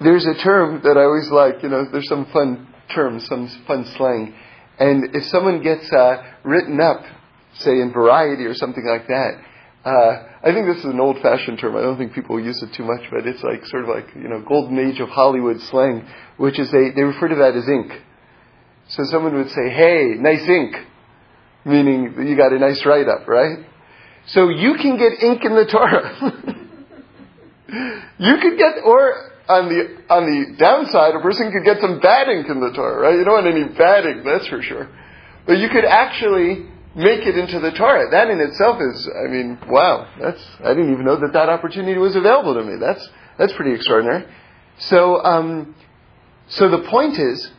there's 0.00 0.26
a 0.26 0.34
term 0.34 0.80
that 0.84 0.96
I 0.96 1.02
always 1.02 1.30
like. 1.30 1.62
You 1.62 1.68
know, 1.68 1.86
there's 1.90 2.08
some 2.08 2.26
fun 2.26 2.68
terms, 2.94 3.26
some 3.26 3.48
fun 3.66 3.84
slang. 3.96 4.34
And 4.78 5.14
if 5.14 5.24
someone 5.26 5.62
gets 5.62 5.90
uh, 5.92 6.22
written 6.42 6.80
up, 6.80 7.02
say 7.58 7.80
in 7.80 7.92
Variety 7.92 8.44
or 8.44 8.54
something 8.54 8.84
like 8.84 9.06
that, 9.06 9.40
uh, 9.84 10.22
I 10.42 10.52
think 10.52 10.66
this 10.66 10.78
is 10.78 10.86
an 10.86 10.98
old-fashioned 10.98 11.58
term. 11.58 11.76
I 11.76 11.82
don't 11.82 11.98
think 11.98 12.14
people 12.14 12.40
use 12.40 12.62
it 12.62 12.72
too 12.72 12.84
much, 12.84 13.02
but 13.10 13.26
it's 13.26 13.42
like 13.42 13.64
sort 13.66 13.82
of 13.84 13.90
like 13.90 14.14
you 14.14 14.28
know 14.28 14.40
golden 14.40 14.78
age 14.78 14.98
of 14.98 15.10
Hollywood 15.10 15.60
slang, 15.60 16.06
which 16.38 16.58
is 16.58 16.70
they 16.70 16.90
they 16.90 17.02
refer 17.02 17.28
to 17.28 17.34
that 17.36 17.54
as 17.54 17.68
ink. 17.68 17.92
So 18.88 19.04
someone 19.04 19.34
would 19.34 19.50
say, 19.50 19.68
"Hey, 19.68 20.14
nice 20.18 20.48
ink," 20.48 20.74
meaning 21.66 22.14
you 22.26 22.34
got 22.36 22.52
a 22.52 22.58
nice 22.58 22.84
write-up, 22.84 23.28
right? 23.28 23.58
So 24.26 24.48
you 24.48 24.74
can 24.74 24.96
get 24.96 25.22
ink 25.22 25.44
in 25.44 25.54
the 25.54 25.66
Torah. 25.66 26.16
you 28.18 28.36
could 28.38 28.58
get, 28.58 28.82
or 28.84 29.32
on 29.48 29.68
the 29.68 30.12
on 30.12 30.24
the 30.24 30.56
downside, 30.56 31.14
a 31.14 31.20
person 31.20 31.52
could 31.52 31.64
get 31.64 31.80
some 31.80 32.00
bad 32.00 32.28
ink 32.28 32.48
in 32.48 32.60
the 32.60 32.72
Torah, 32.72 33.00
right? 33.00 33.18
You 33.18 33.24
don't 33.24 33.44
want 33.44 33.46
any 33.46 33.64
bad 33.76 34.06
ink, 34.06 34.24
that's 34.24 34.46
for 34.48 34.62
sure. 34.62 34.88
But 35.46 35.58
you 35.58 35.68
could 35.68 35.84
actually 35.84 36.66
make 36.94 37.26
it 37.26 37.36
into 37.36 37.60
the 37.60 37.72
Torah. 37.72 38.10
That 38.10 38.30
in 38.30 38.40
itself 38.40 38.80
is, 38.80 39.08
I 39.12 39.28
mean, 39.28 39.58
wow. 39.68 40.08
That's 40.20 40.42
I 40.60 40.68
didn't 40.68 40.92
even 40.92 41.04
know 41.04 41.16
that 41.16 41.32
that 41.32 41.48
opportunity 41.48 41.98
was 41.98 42.16
available 42.16 42.54
to 42.54 42.64
me. 42.64 42.76
That's 42.80 43.06
that's 43.38 43.52
pretty 43.52 43.74
extraordinary. 43.74 44.24
So, 44.78 45.22
um, 45.22 45.74
so 46.48 46.68
the 46.68 46.88
point 46.88 47.18
is, 47.18 47.50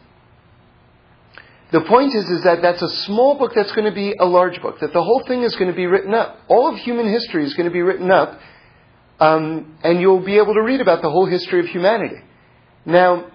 the 1.71 1.81
point 1.81 2.15
is, 2.15 2.29
is 2.29 2.43
that 2.43 2.61
that's 2.61 2.81
a 2.81 2.89
small 3.05 3.37
book 3.37 3.53
that's 3.55 3.71
going 3.73 3.85
to 3.85 3.95
be 3.95 4.13
a 4.19 4.25
large 4.25 4.61
book. 4.61 4.79
That 4.79 4.93
the 4.93 5.03
whole 5.03 5.23
thing 5.27 5.43
is 5.43 5.55
going 5.55 5.69
to 5.69 5.75
be 5.75 5.85
written 5.85 6.13
up. 6.13 6.39
All 6.47 6.71
of 6.71 6.79
human 6.79 7.07
history 7.07 7.45
is 7.45 7.53
going 7.53 7.67
to 7.67 7.73
be 7.73 7.81
written 7.81 8.11
up 8.11 8.39
um, 9.19 9.77
and 9.83 10.01
you'll 10.01 10.25
be 10.25 10.37
able 10.37 10.53
to 10.53 10.61
read 10.61 10.81
about 10.81 11.01
the 11.01 11.09
whole 11.09 11.25
history 11.25 11.59
of 11.59 11.67
humanity. 11.67 12.21
Now, 12.85 13.31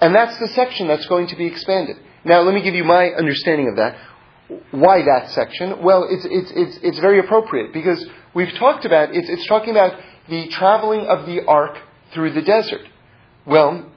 and 0.00 0.14
that's 0.14 0.38
the 0.38 0.48
section 0.48 0.88
that's 0.88 1.06
going 1.06 1.28
to 1.28 1.36
be 1.36 1.46
expanded. 1.46 1.96
Now, 2.24 2.40
let 2.40 2.54
me 2.54 2.62
give 2.62 2.74
you 2.74 2.84
my 2.84 3.10
understanding 3.10 3.68
of 3.68 3.76
that. 3.76 3.96
Why 4.72 5.02
that 5.02 5.30
section? 5.30 5.82
Well, 5.82 6.06
it's, 6.10 6.24
it's, 6.24 6.52
it's, 6.54 6.78
it's 6.82 6.98
very 6.98 7.20
appropriate 7.20 7.72
because 7.72 8.04
we've 8.34 8.52
talked 8.54 8.84
about, 8.84 9.14
it's, 9.14 9.28
it's 9.28 9.46
talking 9.46 9.70
about 9.70 9.98
the 10.28 10.48
traveling 10.48 11.06
of 11.06 11.26
the 11.26 11.44
ark 11.46 11.78
through 12.12 12.32
the 12.32 12.42
desert. 12.42 12.82
Well, 13.46 13.90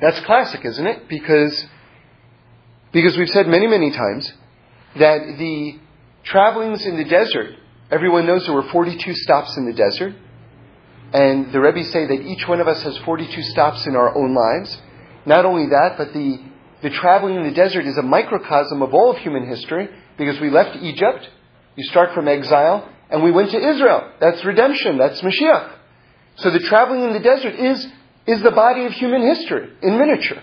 that's 0.00 0.20
classic, 0.20 0.64
isn't 0.64 0.86
it? 0.86 1.08
Because, 1.08 1.66
because 2.92 3.16
we've 3.16 3.30
said 3.30 3.48
many, 3.48 3.66
many 3.66 3.90
times 3.90 4.32
that 4.98 5.18
the 5.38 5.78
travelings 6.22 6.86
in 6.86 6.96
the 6.96 7.04
desert, 7.04 7.50
everyone 7.90 8.26
knows 8.26 8.46
there 8.46 8.54
were 8.54 8.70
42 8.70 9.14
stops 9.14 9.56
in 9.56 9.66
the 9.66 9.72
desert. 9.72 10.14
And 11.12 11.52
the 11.52 11.60
Rebbe 11.60 11.84
say 11.84 12.06
that 12.06 12.20
each 12.20 12.46
one 12.46 12.60
of 12.60 12.68
us 12.68 12.82
has 12.82 12.96
42 12.98 13.42
stops 13.42 13.86
in 13.86 13.96
our 13.96 14.14
own 14.16 14.34
lives. 14.34 14.76
Not 15.24 15.46
only 15.46 15.66
that, 15.66 15.94
but 15.96 16.12
the, 16.12 16.38
the 16.82 16.90
traveling 16.90 17.36
in 17.36 17.44
the 17.44 17.52
desert 17.52 17.86
is 17.86 17.96
a 17.96 18.02
microcosm 18.02 18.82
of 18.82 18.92
all 18.92 19.10
of 19.12 19.18
human 19.18 19.46
history 19.46 19.88
because 20.18 20.38
we 20.40 20.50
left 20.50 20.76
Egypt, 20.76 21.28
you 21.76 21.84
start 21.84 22.12
from 22.14 22.28
exile, 22.28 22.88
and 23.10 23.22
we 23.22 23.30
went 23.30 23.50
to 23.50 23.56
Israel. 23.58 24.12
That's 24.20 24.44
redemption, 24.44 24.98
that's 24.98 25.20
Mashiach. 25.22 25.76
So 26.36 26.50
the 26.50 26.60
traveling 26.60 27.04
in 27.04 27.12
the 27.14 27.20
desert 27.20 27.54
is, 27.54 27.86
is 28.26 28.42
the 28.42 28.50
body 28.50 28.84
of 28.84 28.92
human 28.92 29.22
history 29.22 29.70
in 29.82 29.98
miniature. 29.98 30.42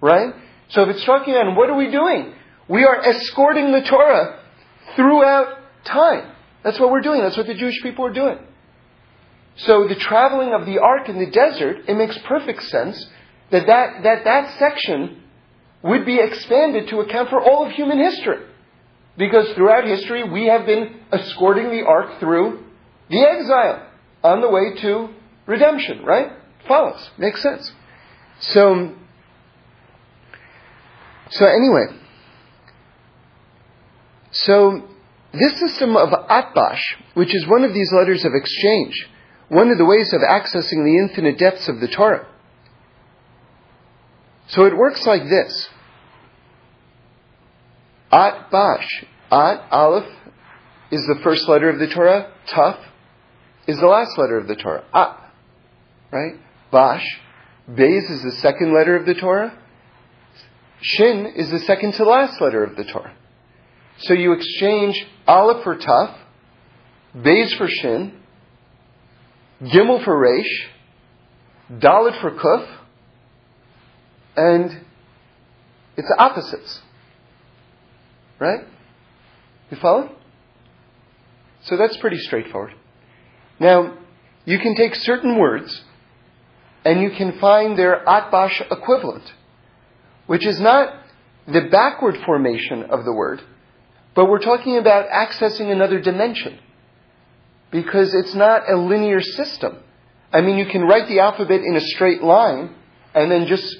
Right? 0.00 0.34
So 0.70 0.82
if 0.82 0.96
it's 0.96 1.04
talking 1.04 1.34
about 1.34 1.56
what 1.56 1.70
are 1.70 1.76
we 1.76 1.90
doing? 1.90 2.34
We 2.68 2.84
are 2.84 3.00
escorting 3.04 3.70
the 3.70 3.82
Torah 3.82 4.40
throughout 4.96 5.58
time. 5.84 6.32
That's 6.64 6.78
what 6.80 6.90
we're 6.90 7.00
doing. 7.00 7.20
That's 7.22 7.36
what 7.36 7.46
the 7.46 7.54
Jewish 7.54 7.80
people 7.82 8.06
are 8.06 8.12
doing. 8.12 8.38
So 9.56 9.86
the 9.86 9.94
traveling 9.94 10.54
of 10.54 10.66
the 10.66 10.78
ark 10.78 11.08
in 11.08 11.18
the 11.18 11.30
desert, 11.30 11.84
it 11.88 11.96
makes 11.96 12.18
perfect 12.26 12.62
sense 12.64 13.06
that 13.50 13.66
that, 13.66 14.02
that, 14.02 14.24
that 14.24 14.58
section 14.58 15.22
would 15.82 16.06
be 16.06 16.18
expanded 16.18 16.88
to 16.88 17.00
account 17.00 17.28
for 17.28 17.40
all 17.40 17.66
of 17.66 17.72
human 17.72 17.98
history. 17.98 18.46
Because 19.18 19.52
throughout 19.54 19.84
history, 19.84 20.24
we 20.24 20.46
have 20.46 20.64
been 20.64 21.00
escorting 21.12 21.70
the 21.70 21.84
ark 21.86 22.18
through 22.18 22.64
the 23.10 23.20
exile 23.20 23.86
on 24.24 24.40
the 24.40 24.48
way 24.48 24.74
to 24.80 25.08
redemption, 25.46 26.04
right? 26.04 26.32
Follows. 26.66 27.10
Makes 27.18 27.42
sense. 27.42 27.70
So, 28.40 28.94
so 31.30 31.44
anyway, 31.44 31.98
so 34.30 34.88
this 35.32 35.58
system 35.60 35.96
of 35.96 36.08
atbash, 36.08 36.80
which 37.14 37.34
is 37.34 37.46
one 37.46 37.64
of 37.64 37.74
these 37.74 37.92
letters 37.92 38.24
of 38.24 38.32
exchange, 38.34 39.08
one 39.52 39.68
of 39.68 39.76
the 39.76 39.84
ways 39.84 40.10
of 40.14 40.22
accessing 40.22 40.82
the 40.82 40.96
infinite 40.98 41.36
depths 41.38 41.68
of 41.68 41.78
the 41.78 41.86
Torah. 41.86 42.26
So 44.48 44.64
it 44.64 44.74
works 44.74 45.04
like 45.04 45.24
this. 45.24 45.68
At 48.10 48.50
Bash. 48.50 49.04
At, 49.30 49.70
Aleph, 49.70 50.10
is 50.90 51.02
the 51.06 51.20
first 51.22 51.46
letter 51.50 51.68
of 51.68 51.78
the 51.78 51.86
Torah. 51.86 52.32
Tuf 52.48 52.82
is 53.66 53.78
the 53.78 53.86
last 53.86 54.16
letter 54.16 54.38
of 54.38 54.48
the 54.48 54.56
Torah. 54.56 54.84
At. 54.94 55.20
Right? 56.10 56.40
Bash. 56.70 57.04
Beis 57.70 58.10
is 58.10 58.22
the 58.22 58.38
second 58.40 58.74
letter 58.74 58.96
of 58.96 59.04
the 59.04 59.14
Torah. 59.14 59.58
Shin 60.80 61.26
is 61.36 61.50
the 61.50 61.60
second 61.60 61.92
to 61.92 62.04
last 62.04 62.40
letter 62.40 62.64
of 62.64 62.74
the 62.76 62.84
Torah. 62.84 63.14
So 63.98 64.14
you 64.14 64.32
exchange 64.32 65.06
Aleph 65.26 65.62
for 65.62 65.76
Tuf, 65.76 66.16
Beis 67.14 67.54
for 67.58 67.68
Shin, 67.68 68.21
Gimel 69.62 70.04
for 70.04 70.18
Resh, 70.18 70.68
Dalit 71.70 72.20
for 72.20 72.32
Kuf, 72.32 72.66
and 74.36 74.84
it's 75.96 76.12
opposites. 76.18 76.80
Right? 78.40 78.60
You 79.70 79.76
follow? 79.76 80.10
So 81.62 81.76
that's 81.76 81.96
pretty 81.98 82.18
straightforward. 82.18 82.74
Now, 83.60 83.98
you 84.44 84.58
can 84.58 84.74
take 84.74 84.96
certain 84.96 85.38
words 85.38 85.84
and 86.84 87.00
you 87.00 87.10
can 87.10 87.38
find 87.38 87.78
their 87.78 88.04
atbash 88.04 88.60
equivalent, 88.68 89.32
which 90.26 90.44
is 90.44 90.58
not 90.58 90.92
the 91.46 91.68
backward 91.70 92.16
formation 92.26 92.82
of 92.84 93.04
the 93.04 93.12
word, 93.12 93.40
but 94.16 94.28
we're 94.28 94.40
talking 94.40 94.76
about 94.76 95.08
accessing 95.08 95.70
another 95.70 96.00
dimension 96.00 96.58
because 97.72 98.14
it's 98.14 98.34
not 98.34 98.70
a 98.70 98.76
linear 98.76 99.20
system. 99.20 99.78
I 100.32 100.42
mean, 100.42 100.58
you 100.58 100.66
can 100.66 100.82
write 100.82 101.08
the 101.08 101.20
alphabet 101.20 101.62
in 101.62 101.74
a 101.74 101.80
straight 101.80 102.22
line 102.22 102.74
and 103.14 103.30
then 103.30 103.46
just 103.46 103.76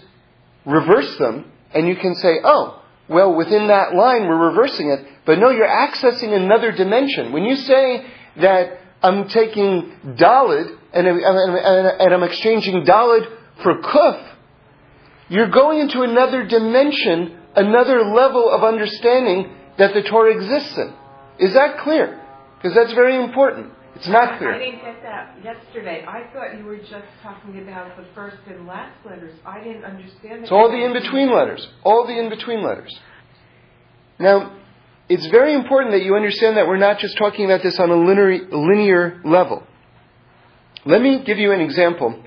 reverse 0.67 1.17
them, 1.19 1.51
and 1.75 1.87
you 1.87 1.97
can 1.97 2.15
say, 2.17 2.39
oh, 2.43 2.83
well, 3.09 3.35
within 3.35 3.69
that 3.69 3.95
line, 3.95 4.27
we're 4.27 4.49
reversing 4.49 4.91
it. 4.91 5.07
But 5.27 5.39
no, 5.39 5.51
you're 5.51 5.69
accessing 5.69 6.35
another 6.35 6.73
dimension. 6.73 7.33
When 7.33 7.45
you 7.45 7.57
say 7.57 8.07
that 8.41 8.79
I'm 9.03 9.29
taking 9.29 9.93
Dalid 10.19 10.79
and, 10.93 11.07
and, 11.07 12.15
I'm 12.15 12.23
exchanging 12.23 12.85
Dalid 12.85 13.27
for 13.63 13.83
Kuf, 13.83 14.35
you're 15.29 15.51
going 15.51 15.81
into 15.81 16.03
another 16.03 16.47
dimension, 16.47 17.39
another 17.57 18.05
level 18.05 18.51
of 18.51 18.63
understanding 18.63 19.55
that 19.79 19.95
the 19.95 20.03
Torah 20.03 20.35
exists 20.35 20.77
in. 20.77 20.95
Is 21.39 21.55
that 21.55 21.79
clear? 21.79 22.21
Because 22.57 22.77
that's 22.77 22.93
very 22.93 23.23
important. 23.23 23.73
It's 24.02 24.11
not 24.11 24.38
clear. 24.38 24.52
I 24.52 24.59
didn't 24.59 24.80
get 24.82 25.00
that 25.04 25.37
yesterday. 25.44 26.04
I 26.04 26.25
thought 26.32 26.59
you 26.59 26.64
were 26.64 26.78
just 26.78 27.06
talking 27.23 27.62
about 27.62 27.97
the 27.97 28.04
first 28.16 28.38
and 28.49 28.66
last 28.66 28.97
letters. 29.06 29.38
I 29.47 29.62
didn't 29.62 29.85
understand. 29.85 30.38
that. 30.38 30.42
It's 30.42 30.50
all 30.50 30.73
the 30.73 30.85
in 30.85 30.92
between 30.92 31.32
letters. 31.32 31.64
All 31.85 32.04
the 32.04 32.18
in 32.18 32.28
between 32.28 32.64
letters. 32.64 32.92
Now, 34.18 34.59
it's 35.09 35.25
very 35.28 35.54
important 35.54 35.92
that 35.92 36.02
you 36.02 36.16
understand 36.16 36.56
that 36.56 36.66
we're 36.66 36.78
not 36.78 36.99
just 36.99 37.16
talking 37.16 37.44
about 37.44 37.62
this 37.62 37.78
on 37.78 37.90
a 37.90 37.94
linear, 37.94 38.49
linear 38.50 39.21
level. 39.25 39.62
Let 40.85 41.00
me 41.00 41.23
give 41.25 41.38
you 41.38 41.52
an 41.52 41.61
example 41.61 42.25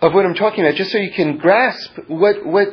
of 0.00 0.14
what 0.14 0.24
I'm 0.24 0.36
talking 0.36 0.64
about, 0.64 0.76
just 0.76 0.90
so 0.90 0.96
you 0.96 1.12
can 1.12 1.36
grasp 1.36 1.90
what 2.06 2.46
what 2.46 2.68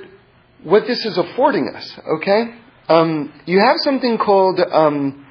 what 0.63 0.87
this 0.87 1.05
is 1.05 1.17
affording 1.17 1.67
us. 1.75 1.99
Okay, 2.21 2.55
um, 2.87 3.33
you 3.45 3.59
have 3.59 3.75
something 3.79 4.17
called 4.19 4.61
um, 4.61 5.27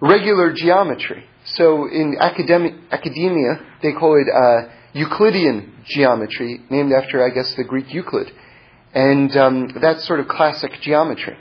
regular 0.00 0.52
geometry. 0.52 1.24
So 1.44 1.88
in 1.88 2.16
academic, 2.20 2.74
academia, 2.90 3.60
they 3.82 3.92
call 3.92 4.16
it 4.16 4.28
uh, 4.32 4.72
Euclidean 4.92 5.72
geometry, 5.86 6.60
named 6.70 6.92
after, 6.92 7.24
I 7.24 7.30
guess, 7.30 7.54
the 7.56 7.64
Greek 7.64 7.92
Euclid. 7.92 8.30
And 8.94 9.34
um, 9.36 9.68
that's 9.80 10.06
sort 10.06 10.20
of 10.20 10.28
classic 10.28 10.72
geometry. 10.82 11.36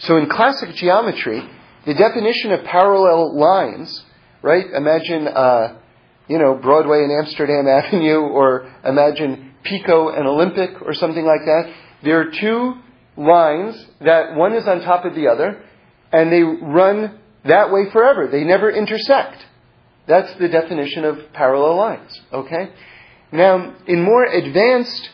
So 0.00 0.16
in 0.16 0.28
classic 0.28 0.74
geometry, 0.74 1.42
the 1.86 1.94
definition 1.94 2.52
of 2.52 2.64
parallel 2.64 3.38
lines, 3.38 4.04
right? 4.42 4.66
Imagine, 4.74 5.28
uh, 5.28 5.78
you 6.28 6.38
know, 6.38 6.58
Broadway 6.60 6.98
and 6.98 7.12
Amsterdam 7.12 7.66
Avenue, 7.84 8.20
or 8.20 8.70
imagine 8.84 9.54
Pico 9.64 10.08
and 10.10 10.26
Olympic, 10.26 10.82
or 10.82 10.94
something 10.94 11.24
like 11.24 11.44
that. 11.44 11.72
There 12.02 12.20
are 12.20 12.30
two 12.30 12.74
lines 13.16 13.86
that 14.00 14.34
one 14.34 14.54
is 14.54 14.66
on 14.66 14.80
top 14.80 15.04
of 15.04 15.14
the 15.14 15.26
other, 15.28 15.62
and 16.12 16.32
they 16.32 16.42
run 16.42 17.19
that 17.44 17.72
way 17.72 17.90
forever. 17.90 18.28
They 18.30 18.44
never 18.44 18.70
intersect. 18.70 19.44
That's 20.06 20.32
the 20.34 20.48
definition 20.48 21.04
of 21.04 21.32
parallel 21.32 21.76
lines. 21.76 22.20
Okay? 22.32 22.70
Now, 23.32 23.76
in 23.86 24.02
more 24.02 24.24
advanced 24.24 25.10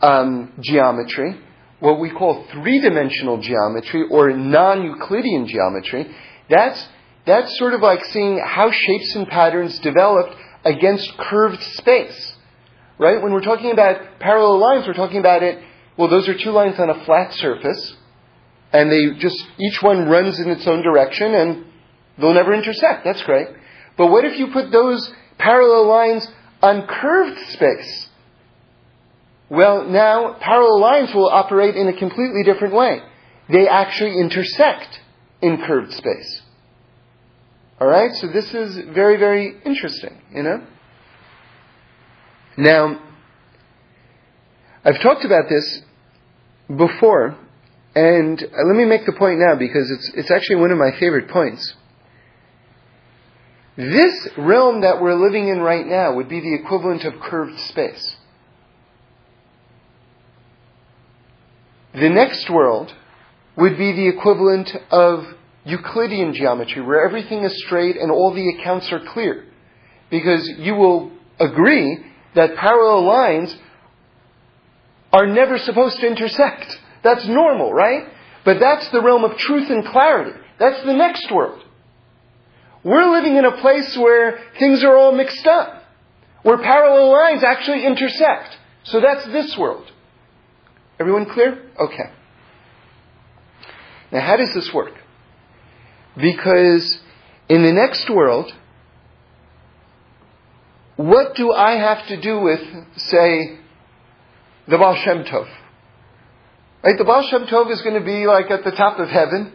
um, 0.00 0.52
geometry, 0.60 1.40
what 1.78 2.00
we 2.00 2.10
call 2.10 2.44
three-dimensional 2.52 3.40
geometry 3.40 4.04
or 4.10 4.32
non-Euclidean 4.32 5.46
geometry, 5.46 6.14
that's 6.48 6.88
that's 7.24 7.56
sort 7.56 7.72
of 7.72 7.80
like 7.80 8.04
seeing 8.06 8.42
how 8.44 8.70
shapes 8.72 9.14
and 9.14 9.28
patterns 9.28 9.78
developed 9.78 10.34
against 10.64 11.16
curved 11.18 11.62
space. 11.62 12.34
Right? 12.98 13.22
When 13.22 13.32
we're 13.32 13.42
talking 13.42 13.70
about 13.70 14.18
parallel 14.18 14.58
lines, 14.58 14.86
we're 14.86 14.94
talking 14.94 15.18
about 15.18 15.42
it, 15.42 15.62
well, 15.96 16.08
those 16.08 16.28
are 16.28 16.36
two 16.36 16.50
lines 16.50 16.78
on 16.78 16.90
a 16.90 17.04
flat 17.04 17.32
surface, 17.34 17.96
and 18.72 18.90
they 18.90 19.18
just, 19.18 19.36
each 19.58 19.82
one 19.82 20.08
runs 20.08 20.38
in 20.38 20.48
its 20.50 20.66
own 20.66 20.82
direction, 20.82 21.34
and 21.34 21.64
they'll 22.18 22.34
never 22.34 22.54
intersect. 22.54 23.04
That's 23.04 23.22
great. 23.22 23.48
But 23.96 24.08
what 24.08 24.24
if 24.24 24.38
you 24.38 24.48
put 24.52 24.70
those 24.70 25.12
parallel 25.38 25.86
lines 25.88 26.26
on 26.62 26.86
curved 26.86 27.38
space? 27.50 28.08
Well, 29.50 29.84
now 29.84 30.36
parallel 30.40 30.80
lines 30.80 31.14
will 31.14 31.28
operate 31.28 31.76
in 31.76 31.86
a 31.88 31.92
completely 31.92 32.42
different 32.44 32.74
way. 32.74 33.00
They 33.50 33.68
actually 33.68 34.18
intersect 34.18 35.00
in 35.42 35.58
curved 35.66 35.92
space. 35.92 36.42
Alright, 37.80 38.14
so 38.14 38.28
this 38.28 38.54
is 38.54 38.78
very, 38.94 39.18
very 39.18 39.56
interesting, 39.64 40.22
you 40.32 40.42
know? 40.42 40.64
Now, 42.56 43.00
I've 44.84 45.00
talked 45.00 45.24
about 45.24 45.48
this 45.48 45.82
before, 46.68 47.36
and 47.94 48.42
uh, 48.42 48.46
let 48.66 48.76
me 48.76 48.84
make 48.84 49.04
the 49.04 49.12
point 49.12 49.38
now 49.38 49.54
because 49.58 49.90
it's, 49.90 50.10
it's 50.14 50.30
actually 50.30 50.56
one 50.56 50.70
of 50.70 50.78
my 50.78 50.92
favorite 50.98 51.28
points. 51.28 51.74
This 53.76 54.28
realm 54.36 54.82
that 54.82 55.00
we're 55.00 55.14
living 55.14 55.48
in 55.48 55.60
right 55.60 55.86
now 55.86 56.14
would 56.14 56.28
be 56.28 56.40
the 56.40 56.54
equivalent 56.54 57.04
of 57.04 57.20
curved 57.20 57.58
space. 57.60 58.16
The 61.94 62.08
next 62.08 62.48
world 62.48 62.94
would 63.56 63.76
be 63.76 63.92
the 63.92 64.08
equivalent 64.08 64.74
of 64.90 65.26
Euclidean 65.64 66.34
geometry, 66.34 66.82
where 66.82 67.04
everything 67.04 67.44
is 67.44 67.56
straight 67.64 67.96
and 67.96 68.10
all 68.10 68.32
the 68.32 68.48
accounts 68.58 68.90
are 68.92 69.00
clear. 69.00 69.44
Because 70.10 70.48
you 70.58 70.74
will 70.74 71.12
agree 71.38 71.98
that 72.34 72.56
parallel 72.56 73.04
lines 73.04 73.56
are 75.12 75.26
never 75.26 75.58
supposed 75.58 76.00
to 76.00 76.06
intersect. 76.06 76.78
That's 77.02 77.26
normal, 77.26 77.72
right? 77.72 78.08
But 78.44 78.58
that's 78.60 78.88
the 78.90 79.02
realm 79.02 79.24
of 79.24 79.36
truth 79.36 79.70
and 79.70 79.84
clarity. 79.84 80.38
That's 80.58 80.82
the 80.84 80.94
next 80.94 81.30
world. 81.32 81.62
We're 82.84 83.10
living 83.10 83.36
in 83.36 83.44
a 83.44 83.56
place 83.60 83.96
where 83.96 84.40
things 84.58 84.82
are 84.82 84.96
all 84.96 85.12
mixed 85.12 85.46
up, 85.46 85.84
where 86.42 86.58
parallel 86.58 87.12
lines 87.12 87.44
actually 87.44 87.86
intersect. 87.86 88.58
So 88.84 89.00
that's 89.00 89.24
this 89.26 89.56
world. 89.56 89.90
Everyone 90.98 91.26
clear? 91.26 91.70
Okay. 91.78 92.10
Now, 94.10 94.20
how 94.20 94.36
does 94.36 94.52
this 94.52 94.72
work? 94.74 94.92
Because 96.16 97.00
in 97.48 97.62
the 97.62 97.72
next 97.72 98.10
world, 98.10 98.52
what 100.96 101.34
do 101.34 101.52
I 101.52 101.72
have 101.72 102.06
to 102.08 102.20
do 102.20 102.40
with, 102.40 102.60
say, 102.96 103.58
the 104.68 104.76
Baal 104.76 104.94
Shem 104.96 105.24
Tov? 105.24 105.48
Right? 106.82 106.98
The 106.98 107.04
Baal 107.04 107.22
Shem 107.22 107.46
Tov 107.46 107.70
is 107.70 107.80
going 107.82 107.98
to 107.98 108.04
be 108.04 108.26
like 108.26 108.50
at 108.50 108.64
the 108.64 108.72
top 108.72 108.98
of 108.98 109.08
heaven, 109.08 109.52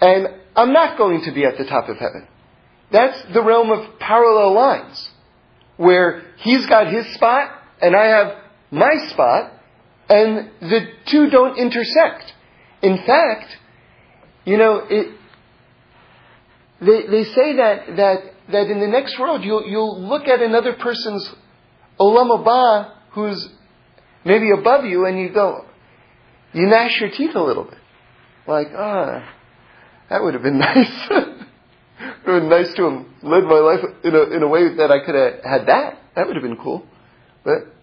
and 0.00 0.28
I'm 0.54 0.72
not 0.72 0.96
going 0.96 1.22
to 1.24 1.32
be 1.32 1.44
at 1.44 1.58
the 1.58 1.64
top 1.64 1.88
of 1.88 1.98
heaven. 1.98 2.26
That's 2.90 3.20
the 3.34 3.42
realm 3.42 3.70
of 3.70 3.98
parallel 3.98 4.54
lines, 4.54 5.10
where 5.76 6.22
he's 6.38 6.64
got 6.66 6.86
his 6.92 7.06
spot 7.14 7.50
and 7.80 7.94
I 7.94 8.06
have 8.06 8.36
my 8.70 8.94
spot, 9.08 9.52
and 10.08 10.50
the 10.60 10.88
two 11.06 11.30
don't 11.30 11.58
intersect. 11.58 12.32
In 12.82 12.98
fact, 13.04 13.56
you 14.44 14.56
know, 14.56 14.86
it, 14.88 15.14
they, 16.80 17.06
they 17.06 17.24
say 17.24 17.56
that, 17.56 17.96
that, 17.96 18.18
that 18.50 18.70
in 18.70 18.80
the 18.80 18.86
next 18.86 19.18
world 19.18 19.44
you'll, 19.44 19.66
you'll 19.68 20.00
look 20.02 20.26
at 20.26 20.40
another 20.40 20.74
person's 20.74 21.28
olam 21.98 22.30
haba 22.30 22.92
who's 23.10 23.48
maybe 24.24 24.50
above 24.50 24.84
you 24.84 25.06
and 25.06 25.18
you 25.18 25.30
go, 25.30 25.65
you 26.56 26.66
gnash 26.66 26.98
your 27.00 27.10
teeth 27.10 27.34
a 27.34 27.42
little 27.42 27.64
bit. 27.64 27.78
Like, 28.46 28.68
ah, 28.74 29.22
oh, 29.22 29.32
that 30.08 30.22
would 30.22 30.32
have 30.32 30.42
been 30.42 30.58
nice. 30.70 30.90
it 31.10 32.26
would 32.26 32.32
have 32.32 32.42
been 32.42 32.48
nice 32.48 32.72
to 32.74 32.82
have 32.84 33.06
led 33.22 33.44
my 33.44 33.58
life 33.58 33.84
in 34.02 34.14
a, 34.14 34.22
in 34.36 34.42
a 34.42 34.48
way 34.48 34.74
that 34.76 34.90
I 34.90 35.04
could 35.04 35.14
have 35.14 35.44
had 35.44 35.66
that. 35.66 35.98
That 36.14 36.26
would 36.26 36.34
have 36.34 36.42
been 36.42 36.56
cool. 36.56 36.86
But 37.44 37.74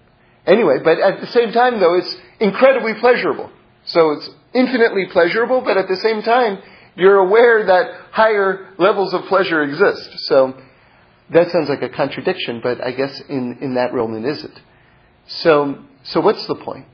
anyway, 0.47 0.77
but 0.83 0.99
at 0.99 1.21
the 1.21 1.27
same 1.27 1.51
time 1.51 1.79
though, 1.79 1.93
it's 1.93 2.15
incredibly 2.39 2.95
pleasurable. 2.95 3.51
So 3.85 4.11
it's 4.13 4.29
infinitely 4.55 5.05
pleasurable, 5.05 5.61
but 5.61 5.77
at 5.77 5.87
the 5.87 5.97
same 5.97 6.23
time, 6.23 6.57
you're 6.95 7.17
aware 7.17 7.65
that 7.67 7.91
higher 8.11 8.73
levels 8.79 9.13
of 9.13 9.25
pleasure 9.25 9.61
exist. 9.61 10.09
So 10.25 10.59
that 11.29 11.51
sounds 11.51 11.69
like 11.69 11.83
a 11.83 11.89
contradiction, 11.89 12.59
but 12.63 12.83
I 12.83 12.91
guess 12.91 13.19
in, 13.29 13.59
in 13.61 13.75
that 13.75 13.93
realm 13.93 14.15
it 14.15 14.27
isn't. 14.27 14.59
So, 15.27 15.83
so 16.03 16.21
what's 16.21 16.45
the 16.47 16.55
point? 16.55 16.87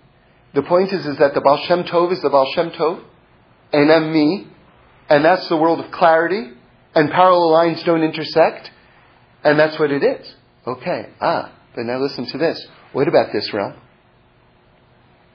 The 0.53 0.63
point 0.63 0.91
is, 0.91 1.05
is 1.05 1.17
that 1.19 1.33
the 1.33 1.41
Baal 1.41 1.63
Shem 1.67 1.83
Tov 1.83 2.11
is 2.11 2.21
the 2.21 2.29
Baal 2.29 2.51
Shem 2.55 2.71
Tov, 2.71 3.03
and 3.71 3.91
I'm 3.91 4.11
me, 4.11 4.47
and 5.07 5.23
that's 5.23 5.47
the 5.47 5.57
world 5.57 5.79
of 5.79 5.91
clarity, 5.91 6.51
and 6.95 7.11
parallel 7.11 7.51
lines 7.51 7.83
don't 7.83 8.03
intersect, 8.03 8.71
and 9.43 9.59
that's 9.59 9.77
what 9.79 9.91
it 9.91 10.03
is. 10.03 10.35
Okay, 10.65 11.09
ah, 11.21 11.53
but 11.75 11.83
now 11.83 11.99
listen 11.99 12.25
to 12.27 12.37
this. 12.37 12.67
What 12.93 13.07
about 13.07 13.31
this 13.31 13.53
realm? 13.53 13.75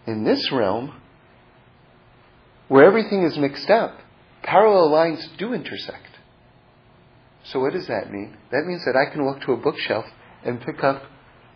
In 0.06 0.24
this 0.24 0.50
realm, 0.50 1.00
where 2.68 2.84
everything 2.84 3.22
is 3.22 3.38
mixed 3.38 3.70
up, 3.70 3.98
parallel 4.42 4.90
lines 4.90 5.28
do 5.38 5.52
intersect. 5.52 6.08
So 7.44 7.60
what 7.60 7.72
does 7.72 7.86
that 7.86 8.10
mean? 8.10 8.36
That 8.50 8.64
means 8.66 8.84
that 8.84 8.96
I 8.96 9.12
can 9.12 9.24
walk 9.24 9.42
to 9.42 9.52
a 9.52 9.56
bookshelf 9.56 10.06
and 10.44 10.60
pick 10.60 10.82
up 10.82 11.02